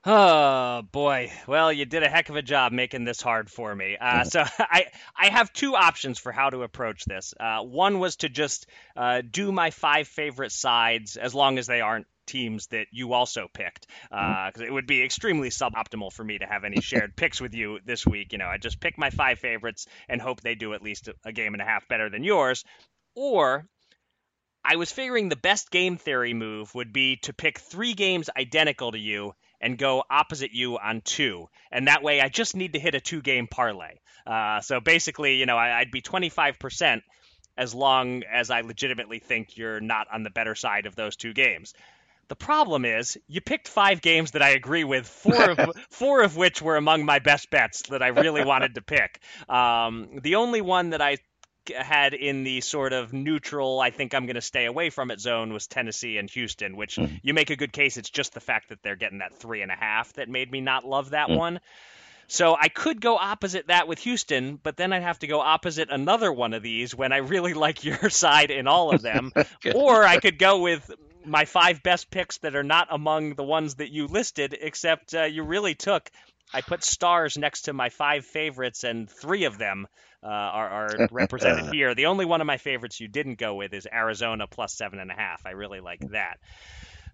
Oh 0.06 0.82
boy! 0.94 1.30
Well, 1.46 1.74
you 1.74 1.84
did 1.86 2.04
a 2.04 2.10
heck 2.10 2.30
of 2.30 2.38
a 2.38 2.42
job 2.42 2.72
making 2.72 3.04
this 3.04 3.22
hard 3.22 3.50
for 3.50 3.76
me. 3.76 3.98
Uh, 4.00 4.24
so 4.24 4.46
I 4.60 4.86
I 5.14 5.28
have 5.28 5.52
two 5.52 5.76
options 5.76 6.18
for 6.18 6.32
how 6.32 6.50
to 6.50 6.64
approach 6.64 7.04
this. 7.04 7.34
Uh, 7.38 7.64
one 7.64 8.00
was 8.00 8.16
to 8.18 8.30
just 8.30 8.68
uh, 8.96 9.22
do 9.30 9.52
my 9.52 9.72
five 9.72 10.08
favorite 10.08 10.54
sides, 10.54 11.18
as 11.18 11.36
long 11.36 11.58
as 11.58 11.68
they 11.68 11.82
aren't 11.82 12.08
teams 12.30 12.68
that 12.68 12.88
you 12.92 13.14
also 13.14 13.48
picked, 13.54 13.88
because 14.10 14.62
uh, 14.62 14.66
it 14.66 14.72
would 14.72 14.88
be 14.88 15.04
extremely 15.04 15.50
suboptimal 15.50 16.14
for 16.14 16.24
me 16.24 16.38
to 16.38 16.46
have 16.46 16.64
any 16.64 16.82
shared 16.82 17.16
picks 17.16 17.42
with 17.42 17.54
you 17.54 17.80
this 17.86 18.06
week. 18.06 18.32
You 18.32 18.38
know, 18.38 18.48
I 18.48 18.58
just 18.58 18.80
pick 18.80 18.98
my 18.98 19.10
five 19.10 19.40
favorites 19.40 19.88
and 20.08 20.22
hope 20.22 20.42
they 20.42 20.56
do 20.56 20.74
at 20.74 20.82
least 20.82 21.10
a 21.26 21.32
game 21.32 21.54
and 21.54 21.62
a 21.62 21.66
half 21.66 21.88
better 21.88 22.10
than 22.10 22.24
yours, 22.24 22.64
or 23.16 23.68
I 24.64 24.76
was 24.76 24.92
figuring 24.92 25.30
the 25.30 25.36
best 25.36 25.72
game 25.72 25.98
theory 25.98 26.34
move 26.34 26.74
would 26.76 26.94
be 26.94 27.18
to 27.24 27.34
pick 27.34 27.60
three 27.60 27.94
games 27.94 28.30
identical 28.38 28.92
to 28.92 29.00
you 29.00 29.34
and 29.62 29.78
go 29.78 30.04
opposite 30.10 30.52
you 30.52 30.78
on 30.78 31.02
two. 31.02 31.48
And 31.72 31.88
that 31.88 32.04
way 32.04 32.22
I 32.22 32.30
just 32.30 32.56
need 32.56 32.74
to 32.74 32.80
hit 32.80 32.96
a 32.96 33.00
two 33.00 33.22
game 33.22 33.48
parlay. 33.48 34.00
Uh, 34.28 34.62
so 34.62 34.80
basically, 34.80 35.38
you 35.38 35.46
know, 35.46 35.58
I, 35.58 35.80
would 35.80 35.92
be 35.92 36.02
25% 36.02 37.02
as 37.58 37.74
long 37.74 38.24
as 38.24 38.50
I 38.50 38.62
legitimately 38.62 39.20
think 39.20 39.58
you're 39.58 39.82
not 39.82 40.08
on 40.12 40.24
the 40.24 40.30
better 40.30 40.56
side 40.56 40.86
of 40.86 40.96
those 40.96 41.16
two 41.16 41.34
games. 41.34 41.74
The 42.30 42.36
problem 42.36 42.86
is, 42.86 43.18
you 43.28 43.42
picked 43.42 43.68
five 43.68 44.02
games 44.02 44.32
that 44.32 44.44
I 44.44 44.50
agree 44.50 44.84
with, 44.84 45.08
four 45.08 45.50
of 45.50 45.72
four 45.90 46.22
of 46.22 46.38
which 46.38 46.62
were 46.62 46.78
among 46.78 47.04
my 47.04 47.20
best 47.20 47.50
bets 47.50 47.82
that 47.90 48.04
I 48.04 48.08
really 48.08 48.46
wanted 48.46 48.76
to 48.76 48.82
pick. 48.82 49.20
Um, 49.50 50.20
the 50.22 50.36
only 50.36 50.62
one 50.62 50.92
that 50.92 51.02
I 51.02 51.18
had 51.76 52.14
in 52.14 52.44
the 52.44 52.62
sort 52.62 52.94
of 52.94 53.14
neutral, 53.14 53.80
I 53.80 53.90
think 53.90 54.14
I'm 54.14 54.26
going 54.26 54.36
to 54.36 54.42
stay 54.42 54.66
away 54.66 54.90
from 54.90 55.12
it 55.12 55.20
zone 55.20 55.54
was 55.54 55.68
Tennessee 55.68 56.18
and 56.18 56.30
Houston, 56.30 56.76
which 56.76 56.98
mm. 56.98 57.20
you 57.24 57.34
make 57.34 57.50
a 57.50 57.56
good 57.56 57.74
case. 57.74 57.98
It's 57.98 58.10
just 58.10 58.34
the 58.34 58.40
fact 58.40 58.70
that 58.70 58.82
they're 58.84 58.96
getting 58.96 59.20
that 59.20 59.36
three 59.36 59.62
and 59.62 59.72
a 59.72 59.76
half 59.76 60.14
that 60.14 60.30
made 60.30 60.52
me 60.52 60.62
not 60.62 60.86
love 60.86 61.12
that 61.12 61.30
mm. 61.30 61.38
one. 61.38 61.60
So 62.30 62.56
I 62.56 62.70
could 62.70 63.02
go 63.02 63.18
opposite 63.18 63.68
that 63.68 63.88
with 63.88 63.98
Houston, 64.00 64.60
but 64.62 64.78
then 64.78 64.94
I'd 64.94 65.02
have 65.02 65.18
to 65.20 65.28
go 65.28 65.40
opposite 65.40 65.90
another 65.90 66.32
one 66.32 66.54
of 66.54 66.62
these 66.62 66.94
when 66.94 67.12
I 67.12 67.18
really 67.18 67.54
like 67.66 67.84
your 67.84 68.10
side 68.12 68.52
in 68.52 68.68
all 68.68 68.92
of 68.94 69.02
them. 69.02 69.34
or 69.76 70.04
I 70.04 70.20
could 70.20 70.38
go 70.38 70.60
with 70.60 70.92
my 71.26 71.46
five 71.46 71.82
best 71.82 72.12
picks 72.12 72.38
that 72.40 72.56
are 72.56 72.64
not 72.64 72.88
among 72.92 73.34
the 73.34 73.44
ones 73.44 73.76
that 73.76 73.90
you 73.90 74.06
listed, 74.06 74.56
except 74.60 75.16
uh, 75.16 75.24
you 75.24 75.44
really 75.44 75.74
took. 75.74 76.10
I 76.54 76.62
put 76.62 76.84
stars 76.84 77.36
next 77.36 77.64
to 77.64 77.74
my 77.74 77.90
five 77.90 78.26
favorites, 78.26 78.84
and 78.84 79.10
three 79.10 79.46
of 79.46 79.58
them 79.58 79.88
uh, 80.24 80.28
are, 80.28 80.70
are 80.70 81.08
represented 81.12 81.74
here. 81.74 81.96
The 81.96 82.08
only 82.08 82.26
one 82.26 82.42
of 82.42 82.48
my 82.48 82.58
favorites 82.58 83.00
you 83.00 83.08
didn't 83.08 83.40
go 83.40 83.56
with 83.56 83.74
is 83.74 83.88
Arizona 83.92 84.46
plus 84.48 84.74
seven 84.74 85.00
and 85.00 85.10
a 85.10 85.16
half. 85.16 85.46
I 85.46 85.52
really 85.52 85.80
like 85.80 86.02
that. 86.12 86.40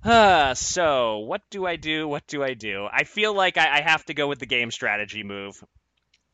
Uh, 0.03 0.53
so 0.53 1.19
what 1.19 1.41
do 1.49 1.65
I 1.65 1.75
do? 1.77 2.07
What 2.07 2.27
do 2.27 2.43
I 2.43 2.53
do? 2.53 2.87
I 2.91 3.03
feel 3.05 3.33
like 3.33 3.57
I, 3.57 3.79
I 3.79 3.81
have 3.81 4.05
to 4.05 4.13
go 4.13 4.27
with 4.27 4.39
the 4.39 4.45
game 4.45 4.71
strategy 4.71 5.23
move 5.23 5.63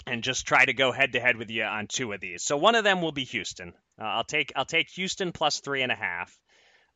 and 0.06 0.24
just 0.24 0.46
try 0.46 0.66
to 0.66 0.74
go 0.74 0.92
head 0.92 1.14
to 1.14 1.20
head 1.20 1.38
with 1.38 1.50
you 1.50 1.64
on 1.64 1.88
two 1.88 2.12
of 2.12 2.20
these. 2.20 2.44
So 2.44 2.58
one 2.58 2.76
of 2.76 2.84
them 2.84 3.02
will 3.02 3.12
be 3.12 3.24
Houston. 3.26 3.74
Uh, 4.00 4.06
I'll 4.06 4.24
take 4.24 4.52
I'll 4.56 4.66
take 4.66 4.90
Houston 4.92 5.32
plus 5.32 5.60
three 5.60 5.84
and 5.84 5.92
a 5.92 5.96
half. 5.96 6.38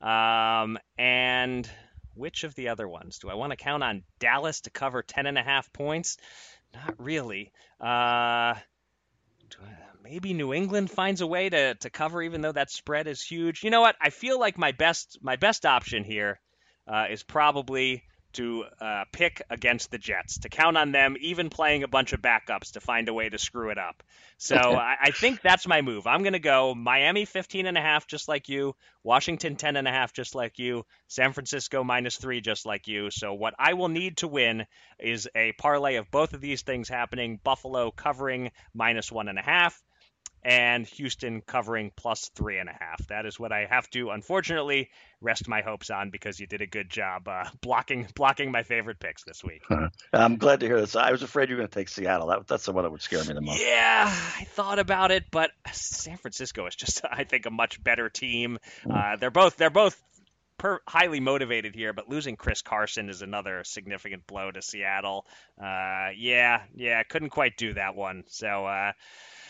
Um, 0.02 0.78
and 0.98 1.70
which 2.14 2.44
of 2.44 2.56
the 2.56 2.70
other 2.70 2.88
ones 2.88 3.20
do 3.20 3.30
I 3.30 3.36
want 3.36 3.52
to 3.52 3.58
count 3.58 3.84
on? 3.84 4.04
Dallas 4.20 4.62
to 4.62 4.70
cover 4.70 5.04
ten 5.04 5.28
and 5.28 5.38
a 5.38 5.44
half 5.44 5.72
points? 5.72 6.18
Not 6.74 6.96
really. 6.98 7.52
Uh, 7.80 8.56
maybe 10.04 10.34
New 10.34 10.54
England 10.54 10.92
finds 10.92 11.22
a 11.22 11.28
way 11.28 11.50
to, 11.50 11.76
to 11.76 11.90
cover, 11.90 12.22
even 12.22 12.42
though 12.42 12.52
that 12.52 12.70
spread 12.72 13.08
is 13.08 13.22
huge. 13.22 13.64
You 13.64 13.70
know 13.70 13.82
what? 13.82 13.96
I 14.02 14.10
feel 14.10 14.40
like 14.40 14.58
my 14.58 14.72
best 14.72 15.20
my 15.22 15.36
best 15.36 15.66
option 15.66 16.04
here 16.04 16.40
uh, 16.88 17.06
is 17.10 17.24
probably 17.24 18.04
to 18.36 18.66
uh, 18.82 19.06
pick 19.14 19.42
against 19.50 19.92
the 19.92 19.98
Jets, 19.98 20.40
to 20.40 20.50
count 20.50 20.78
on 20.78 20.92
them 20.92 21.16
even 21.22 21.50
playing 21.50 21.84
a 21.84 21.88
bunch 21.88 22.12
of 22.12 22.22
backups 22.22 22.74
to 22.74 22.82
find 22.82 23.08
a 23.08 23.14
way 23.14 23.30
to 23.30 23.38
screw 23.38 23.70
it 23.70 23.78
up. 23.78 24.04
So 24.38 24.56
I, 24.58 24.98
I, 25.02 25.12
think 25.12 25.42
that's 25.42 25.68
my 25.68 25.82
move. 25.82 26.06
I'm 26.06 26.22
going 26.22 26.34
to 26.34 26.40
go 26.40 26.76
Miami 26.76 27.24
15 27.24 27.66
and 27.66 27.78
a 27.78 27.82
half, 27.82 28.08
just 28.08 28.28
like 28.28 28.50
you, 28.50 28.76
Washington 29.04 29.56
10 29.56 29.78
and 29.78 29.88
a 29.88 29.92
half, 29.92 30.12
just 30.12 30.36
like 30.36 30.60
you, 30.60 30.86
San 31.08 31.32
Francisco 31.32 31.84
minus 31.86 32.18
three, 32.18 32.42
just 32.42 32.66
like 32.66 32.88
you. 32.88 33.10
So 33.10 33.34
what 33.34 33.54
I 33.58 33.74
will 33.74 33.88
need 33.88 34.18
to 34.18 34.28
win 34.28 34.66
is 35.00 35.30
a 35.34 35.54
parlay 35.54 35.96
of 35.96 36.12
both 36.12 36.34
of 36.34 36.42
these 36.42 36.62
things 36.62 36.90
happening. 36.90 37.40
Buffalo 37.42 37.92
covering 37.92 38.52
minus 38.74 39.10
one 39.10 39.30
and 39.30 39.40
a 39.40 39.44
half 39.44 39.82
and 40.46 40.86
Houston 40.86 41.42
covering 41.42 41.92
plus 41.96 42.30
three 42.36 42.60
and 42.60 42.70
a 42.70 42.72
half. 42.72 43.06
That 43.08 43.26
is 43.26 43.40
what 43.40 43.52
I 43.52 43.66
have 43.66 43.90
to, 43.90 44.12
unfortunately, 44.12 44.92
rest 45.20 45.48
my 45.48 45.62
hopes 45.62 45.90
on 45.90 46.12
because 46.12 46.40
you 46.40 46.46
did 46.46 46.62
a 46.62 46.68
good 46.68 46.88
job 46.88 47.28
uh, 47.28 47.46
blocking 47.62 48.08
blocking 48.14 48.52
my 48.52 48.62
favorite 48.62 49.00
picks 49.00 49.24
this 49.24 49.44
week. 49.44 49.64
I'm 50.14 50.38
glad 50.38 50.60
to 50.60 50.68
hear 50.68 50.80
this. 50.80 50.96
I 50.96 51.12
was 51.12 51.24
afraid 51.24 51.50
you 51.50 51.56
were 51.56 51.62
going 51.62 51.70
to 51.70 51.74
take 51.74 51.90
Seattle. 51.90 52.28
That, 52.28 52.48
that's 52.48 52.66
the 52.66 52.74
one 52.74 52.84
that 52.84 52.92
would 52.92 53.02
scare 53.02 53.24
me 53.24 53.34
the 53.34 53.42
most. 53.42 53.60
Yeah, 53.60 54.06
I 54.08 54.44
thought 54.44 54.78
about 54.78 55.10
it, 55.10 55.26
but 55.32 55.50
San 55.72 56.18
Francisco 56.18 56.68
is 56.68 56.76
just, 56.76 57.02
I 57.12 57.24
think, 57.24 57.48
a 57.48 57.52
much 57.52 57.84
better 57.84 58.08
team. 58.10 58.60
Hmm. 58.84 58.92
Uh, 58.92 59.16
they're 59.16 59.32
both 59.32 59.58
they're 59.58 59.72
both 59.72 60.00
Per, 60.58 60.80
highly 60.88 61.20
motivated 61.20 61.76
here, 61.76 61.92
but 61.92 62.08
losing 62.08 62.38
Chris 62.38 62.62
Carson 62.62 63.10
is 63.10 63.22
another 63.22 63.66
significant 63.66 64.26
blow 64.26 64.52
to 64.52 64.62
Seattle. 64.62 65.26
Uh, 65.62 66.12
yeah, 66.16 66.62
yeah, 66.74 67.04
couldn't 67.04 67.32
quite 67.32 67.58
do 67.58 67.74
that 67.74 67.94
one. 67.94 68.24
So, 68.28 68.66
uh, 68.66 68.94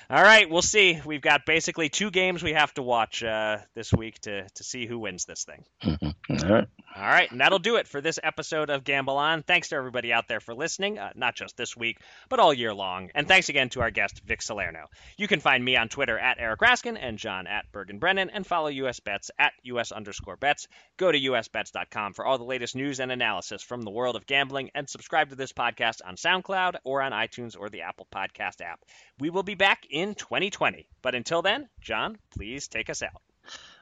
all 0.09 0.23
right, 0.23 0.49
we'll 0.49 0.61
see. 0.61 0.99
We've 1.05 1.21
got 1.21 1.45
basically 1.45 1.89
two 1.89 2.11
games 2.11 2.43
we 2.43 2.53
have 2.53 2.73
to 2.75 2.83
watch 2.83 3.23
uh, 3.23 3.57
this 3.73 3.91
week 3.91 4.19
to 4.21 4.47
to 4.47 4.63
see 4.63 4.85
who 4.85 4.99
wins 4.99 5.25
this 5.25 5.45
thing. 5.45 5.63
All 5.83 6.49
right. 6.49 6.67
All 6.97 7.03
right, 7.03 7.29
and 7.29 7.41
that'll 7.41 7.59
do 7.59 7.75
it 7.75 7.89
for 7.89 7.99
this 7.99 8.19
episode 8.23 8.69
of 8.69 8.85
Gamble 8.85 9.17
On. 9.17 9.43
Thanks 9.43 9.67
to 9.69 9.75
everybody 9.75 10.13
out 10.13 10.29
there 10.29 10.39
for 10.39 10.53
listening, 10.53 10.97
uh, 10.97 11.09
not 11.13 11.35
just 11.35 11.57
this 11.57 11.75
week, 11.75 11.99
but 12.29 12.39
all 12.39 12.53
year 12.53 12.73
long. 12.73 13.09
And 13.13 13.27
thanks 13.27 13.49
again 13.49 13.67
to 13.71 13.81
our 13.81 13.91
guest, 13.91 14.21
Vic 14.25 14.41
Salerno. 14.41 14.85
You 15.17 15.27
can 15.27 15.41
find 15.41 15.63
me 15.63 15.75
on 15.75 15.89
Twitter 15.89 16.17
at 16.17 16.37
Eric 16.39 16.61
Raskin 16.61 16.97
and 16.97 17.17
John 17.17 17.47
at 17.47 17.69
Bergen 17.73 17.99
Brennan, 17.99 18.29
and 18.29 18.47
follow 18.47 18.69
US 18.69 19.01
Bets 19.01 19.29
at 19.37 19.51
US 19.63 19.91
underscore 19.91 20.37
bets. 20.37 20.69
Go 20.95 21.11
to 21.11 21.19
usbets.com 21.19 22.13
for 22.13 22.25
all 22.25 22.37
the 22.37 22.45
latest 22.45 22.77
news 22.77 23.01
and 23.01 23.11
analysis 23.11 23.61
from 23.61 23.81
the 23.81 23.91
world 23.91 24.15
of 24.15 24.25
gambling, 24.25 24.71
and 24.73 24.89
subscribe 24.89 25.31
to 25.31 25.35
this 25.35 25.51
podcast 25.51 25.99
on 26.05 26.15
SoundCloud 26.15 26.75
or 26.85 27.01
on 27.01 27.11
iTunes 27.11 27.59
or 27.59 27.69
the 27.69 27.81
Apple 27.81 28.07
Podcast 28.09 28.61
app. 28.61 28.79
We 29.19 29.29
will 29.29 29.43
be 29.43 29.55
back 29.55 29.85
in 29.95 30.13
2020. 30.13 30.85
But 31.01 31.15
until 31.15 31.41
then, 31.41 31.69
John, 31.79 32.17
please 32.29 32.67
take 32.67 32.89
us 32.89 33.01
out. 33.01 33.21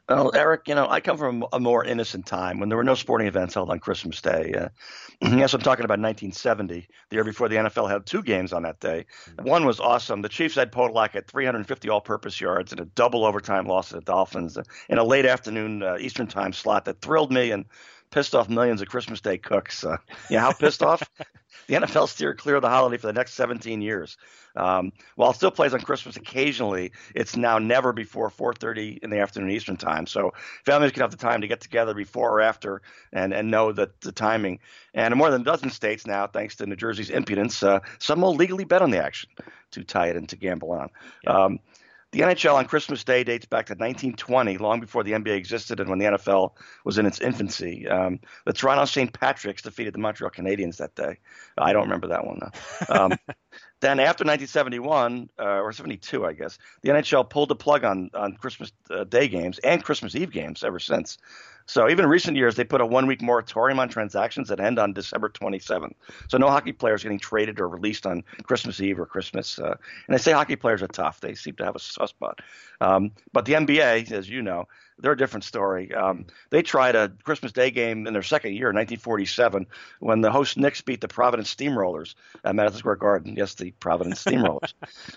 Well, 0.08 0.32
Eric, 0.36 0.68
you 0.68 0.76
know, 0.76 0.88
I 0.88 1.00
come 1.00 1.18
from 1.18 1.46
a 1.54 1.60
more 1.62 1.84
innocent 1.84 2.26
time 2.26 2.60
when 2.60 2.68
there 2.68 2.78
were 2.78 2.84
no 2.84 2.94
sporting 2.94 3.26
events 3.26 3.54
held 3.54 3.70
on 3.70 3.80
Christmas 3.80 4.22
Day. 4.22 4.54
Uh, 4.54 4.68
yes, 5.38 5.54
I'm 5.54 5.62
talking 5.62 5.86
about 5.86 6.00
1970, 6.00 6.88
the 7.10 7.16
year 7.16 7.24
before 7.24 7.48
the 7.48 7.56
NFL 7.56 7.90
had 7.90 8.06
two 8.06 8.22
games 8.22 8.52
on 8.52 8.64
that 8.64 8.82
day. 8.82 9.06
Mm-hmm. 9.30 9.50
One 9.50 9.66
was 9.66 9.80
awesome. 9.80 10.22
The 10.22 10.30
Chiefs 10.30 10.56
had 10.56 10.74
Podolak 10.74 11.16
at 11.16 11.30
350 11.30 11.90
all-purpose 11.90 12.40
yards 12.42 12.74
and 12.74 12.82
a 12.82 12.86
double 12.86 13.24
overtime 13.26 13.66
loss 13.66 13.90
to 13.90 13.96
the 13.96 14.02
Dolphins 14.02 14.58
in 14.90 14.98
a 14.98 15.04
late 15.06 15.26
afternoon 15.26 15.82
uh, 15.82 15.98
Eastern 15.98 16.28
time 16.28 16.52
slot 16.52 16.84
that 16.86 17.00
thrilled 17.02 17.32
me 17.32 17.52
and 17.52 17.66
pissed 18.14 18.36
off 18.36 18.48
millions 18.48 18.82
of 18.82 18.88
Christmas 18.88 19.22
Day 19.22 19.40
cooks. 19.40 19.84
Uh, 19.84 19.98
you 20.30 20.38
know 20.38 20.44
how 20.44 20.54
pissed 20.54 20.84
off? 20.84 21.04
The 21.68 21.76
NFL 21.76 22.10
steered 22.10 22.40
clear 22.40 22.56
of 22.56 22.62
the 22.62 22.68
holiday 22.68 22.98
for 22.98 23.08
the 23.08 23.14
next 23.14 23.36
17 23.36 23.82
years. 23.82 24.18
Um, 24.56 24.92
while 25.16 25.32
it 25.32 25.36
still 25.36 25.52
plays 25.52 25.74
on 25.74 25.80
Christmas 25.80 26.18
occasionally, 26.18 26.92
it's 27.16 27.38
now 27.38 27.58
never 27.58 27.94
before 27.94 28.30
4:30 28.30 29.00
in 29.02 29.10
the 29.10 29.20
afternoon 29.20 29.52
Eastern 29.52 29.78
time. 29.78 30.06
So 30.06 30.34
families 30.66 30.92
can 30.92 31.02
have 31.02 31.12
the 31.12 31.18
time 31.18 31.42
to 31.42 31.48
get 31.48 31.62
together 31.62 31.94
before 31.94 32.32
or 32.32 32.42
after 32.42 32.82
and 33.14 33.34
and 33.34 33.50
know 33.50 33.72
that 33.72 34.02
the 34.02 34.12
timing. 34.12 34.60
And 34.94 35.14
in 35.14 35.18
more 35.18 35.32
than 35.32 35.42
a 35.42 35.46
dozen 35.46 35.70
states 35.70 36.06
now, 36.06 36.28
thanks 36.28 36.56
to 36.58 36.66
New 36.66 36.76
Jersey's 36.76 37.10
impudence, 37.10 37.64
uh, 37.64 37.80
some 38.00 38.22
will 38.22 38.36
legally 38.36 38.66
bet 38.66 38.82
on 38.82 38.92
the 38.92 39.02
action 39.02 39.30
to 39.72 39.84
tie 39.84 40.08
it 40.08 40.18
into 40.18 40.36
gamble 40.36 40.72
on. 40.72 40.90
Yeah. 41.24 41.32
Um, 41.32 41.60
The 42.14 42.20
NHL 42.20 42.54
on 42.54 42.66
Christmas 42.66 43.04
Day 43.04 43.24
dates 43.24 43.48
back 43.48 43.66
to 43.66 43.74
1920, 43.74 44.60
long 44.60 44.80
before 44.80 45.04
the 45.04 45.14
NBA 45.14 45.36
existed 45.36 45.80
and 45.80 45.90
when 45.90 45.98
the 45.98 46.06
NFL 46.06 46.52
was 46.86 47.00
in 47.00 47.08
its 47.08 47.20
infancy. 47.20 47.88
Um, 47.88 48.20
the 48.46 48.54
Toronto 48.54 48.86
St. 48.86 49.12
Patrick's 49.12 49.64
defeated 49.64 49.96
the 49.96 49.98
Montreal 49.98 50.30
Canadiens 50.30 50.78
that 50.78 50.94
day. 50.94 51.18
I 51.58 51.74
don't 51.74 51.86
remember 51.86 52.10
that 52.10 52.28
one 52.28 52.40
though. 52.40 52.96
Um, 52.96 53.12
then 53.82 54.00
after 54.00 54.24
1971 54.24 55.32
uh, 55.40 55.44
or 55.44 55.74
72, 55.74 56.24
I 56.24 56.34
guess, 56.34 56.60
the 56.84 56.90
NHL 56.92 57.28
pulled 57.28 57.50
the 57.50 57.56
plug 57.56 57.84
on 57.84 58.12
on 58.14 58.34
Christmas 58.34 58.72
uh, 58.92 59.06
Day 59.06 59.28
games 59.28 59.58
and 59.58 59.84
Christmas 59.84 60.16
Eve 60.16 60.32
games 60.32 60.64
ever 60.64 60.78
since. 60.78 61.18
So 61.66 61.90
even 61.90 62.06
in 62.06 62.10
recent 62.10 62.38
years, 62.38 62.56
they 62.56 62.64
put 62.64 62.82
a 62.82 62.86
one 62.86 63.08
week 63.08 63.22
moratorium 63.22 63.80
on 63.80 63.90
transactions 63.90 64.50
that 64.50 64.60
end 64.60 64.80
on 64.80 64.94
December 64.94 65.30
27th. 65.30 65.94
So 66.28 66.38
no 66.38 66.48
hockey 66.48 66.74
players 66.74 67.04
getting 67.04 67.20
traded 67.20 67.60
or 67.60 67.68
released 67.68 68.06
on 68.06 68.24
Christmas 68.44 68.82
Eve 68.82 69.00
or 69.00 69.06
Christmas. 69.06 69.60
Uh, 69.60 69.76
and 70.08 70.14
they 70.14 70.18
say 70.18 70.32
hockey 70.32 70.56
players 70.56 70.82
are 70.82 70.88
tough. 70.88 71.22
They 71.22 71.36
seem 71.36 71.56
to 71.56 71.66
have 71.66 71.76
a 71.76 71.80
soft 71.80 72.10
spot. 72.10 72.42
Um, 72.82 73.12
but 73.32 73.46
the 73.46 73.54
NBA, 73.54 74.12
as 74.12 74.30
you 74.30 74.42
know, 74.42 74.68
they're 75.00 75.14
a 75.14 75.18
different 75.18 75.44
story. 75.44 75.94
Um, 75.94 76.26
they 76.50 76.62
tried 76.62 76.96
a 76.96 77.12
Christmas 77.24 77.52
Day 77.52 77.72
game 77.72 78.08
in 78.08 78.14
their 78.14 78.24
second 78.24 78.54
year, 78.54 78.68
1947, 78.68 79.66
when 80.00 80.22
the 80.22 80.32
host 80.32 80.58
Knicks 80.58 80.82
beat 80.82 81.02
the 81.02 81.08
Providence 81.08 81.54
Steamrollers 81.54 82.16
at 82.44 82.56
Madison 82.56 82.80
Square 82.80 82.98
Garden. 82.98 83.36
Yes, 83.36 83.56
the 83.56 83.72
Providence 83.72 84.24
Steamrollers. 84.26 84.74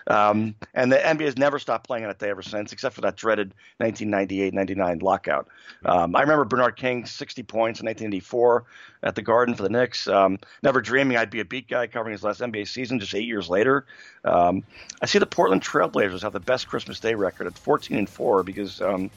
um, 0.07 0.55
and 0.74 0.91
the 0.91 0.97
NBA 0.97 1.24
has 1.24 1.37
never 1.37 1.59
stopped 1.59 1.87
playing 1.87 2.05
on 2.05 2.11
that 2.11 2.18
day 2.18 2.31
ever 2.31 2.43
since, 2.43 2.72
except 2.72 2.95
for 2.95 3.03
that 3.03 3.16
dreaded 3.16 3.55
1998-99 3.81 5.03
lockout. 5.03 5.49
Um, 5.85 6.16
I 6.16 6.22
remember 6.22 6.45
Bernard 6.45 6.77
King 6.77 7.05
60 7.05 7.43
points 7.43 7.81
in 7.81 7.87
1984 7.87 8.64
at 9.03 9.14
the 9.14 9.22
Garden 9.22 9.55
for 9.55 9.62
the 9.62 9.68
Knicks. 9.68 10.09
Um, 10.09 10.39
never 10.62 10.81
dreaming 10.81 11.16
I'd 11.16 11.31
be 11.31 11.41
a 11.41 11.45
beat 11.45 11.68
guy 11.68 11.87
covering 11.87 12.12
his 12.12 12.22
last 12.22 12.41
NBA 12.41 12.68
season 12.68 12.99
just 12.99 13.14
eight 13.14 13.27
years 13.27 13.49
later. 13.49 13.87
Um, 14.24 14.64
I 15.01 15.07
see 15.07 15.18
the 15.18 15.27
Portland 15.27 15.62
Trailblazers 15.62 16.22
have 16.22 16.33
the 16.33 16.41
best 16.41 16.68
Christmas 16.68 17.01
Day 17.01 17.14
record 17.14 17.47
at 17.47 17.57
14 17.59 17.97
and 17.97 18.09
four 18.09 18.43
because 18.43 18.81
um, 18.81 19.11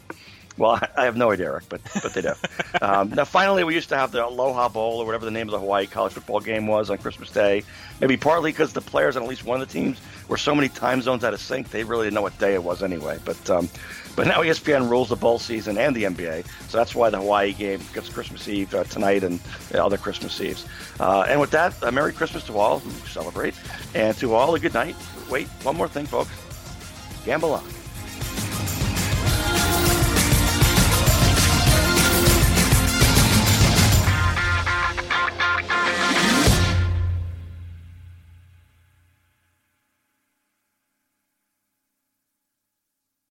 well, 0.60 0.80
I 0.98 1.06
have 1.06 1.18
no 1.18 1.32
idea, 1.32 1.48
Eric, 1.48 1.66
but 1.70 1.82
but 2.04 2.14
they 2.14 2.22
do. 2.22 2.34
um, 2.82 3.10
now, 3.10 3.26
finally, 3.26 3.64
we 3.64 3.74
used 3.74 3.90
to 3.90 3.98
have 3.98 4.12
the 4.12 4.26
Aloha 4.26 4.70
Bowl 4.70 5.00
or 5.00 5.06
whatever 5.06 5.26
the 5.26 5.32
name 5.32 5.48
of 5.48 5.52
the 5.52 5.60
Hawaii 5.60 5.88
college 5.88 6.14
football 6.14 6.42
game 6.42 6.68
was 6.68 6.90
on 6.90 6.98
Christmas 6.98 7.32
Day. 7.32 7.64
Maybe 8.02 8.18
partly 8.18 8.52
because 8.52 8.74
the 8.74 8.82
players 8.82 9.16
on 9.16 9.24
at 9.24 9.30
least 9.30 9.46
one 9.46 9.62
of 9.62 9.68
the 9.68 9.74
teams 9.74 10.00
were 10.28 10.38
so 10.38 10.54
many 10.54 10.70
time 10.70 11.02
zones 11.02 11.24
out 11.24 11.34
of 11.34 11.40
sync, 11.40 11.70
they 11.70 11.84
really 11.84 12.06
didn't 12.06 12.16
know 12.16 12.22
what 12.22 12.38
day 12.38 12.54
it 12.54 12.64
was 12.64 12.84
anyway. 12.84 13.18
But 13.26 13.50
um, 13.50 13.70
but 14.16 14.28
now 14.28 14.42
ESPN 14.42 14.90
rules 14.90 15.10
the 15.10 15.16
bowl 15.16 15.40
season 15.40 15.78
and 15.78 15.96
the 15.96 16.04
NBA, 16.04 16.46
so 16.70 16.78
that's 16.78 16.94
why 16.94 17.10
the 17.10 17.18
Hawaii 17.18 17.54
game 17.54 17.80
gets 17.94 18.10
Christmas 18.10 18.48
Eve 18.48 18.74
uh, 18.76 18.84
tonight 18.84 19.24
and 19.24 19.40
other 19.74 19.98
Christmas 19.98 20.40
Eves. 20.42 20.66
Uh, 21.00 21.26
and 21.30 21.40
with 21.40 21.52
that, 21.52 21.74
a 21.84 21.92
Merry 21.92 22.12
Christmas 22.12 22.44
to 22.48 22.58
all 22.58 22.80
who 22.80 22.90
celebrate, 23.08 23.54
and 23.96 24.16
to 24.18 24.34
all 24.36 24.54
a 24.56 24.60
good 24.60 24.74
night. 24.74 24.96
Wait, 25.30 25.48
one 25.64 25.78
more 25.78 25.88
thing, 25.88 26.06
folks. 26.06 26.32
Gamble 27.26 27.54
on. 27.54 27.79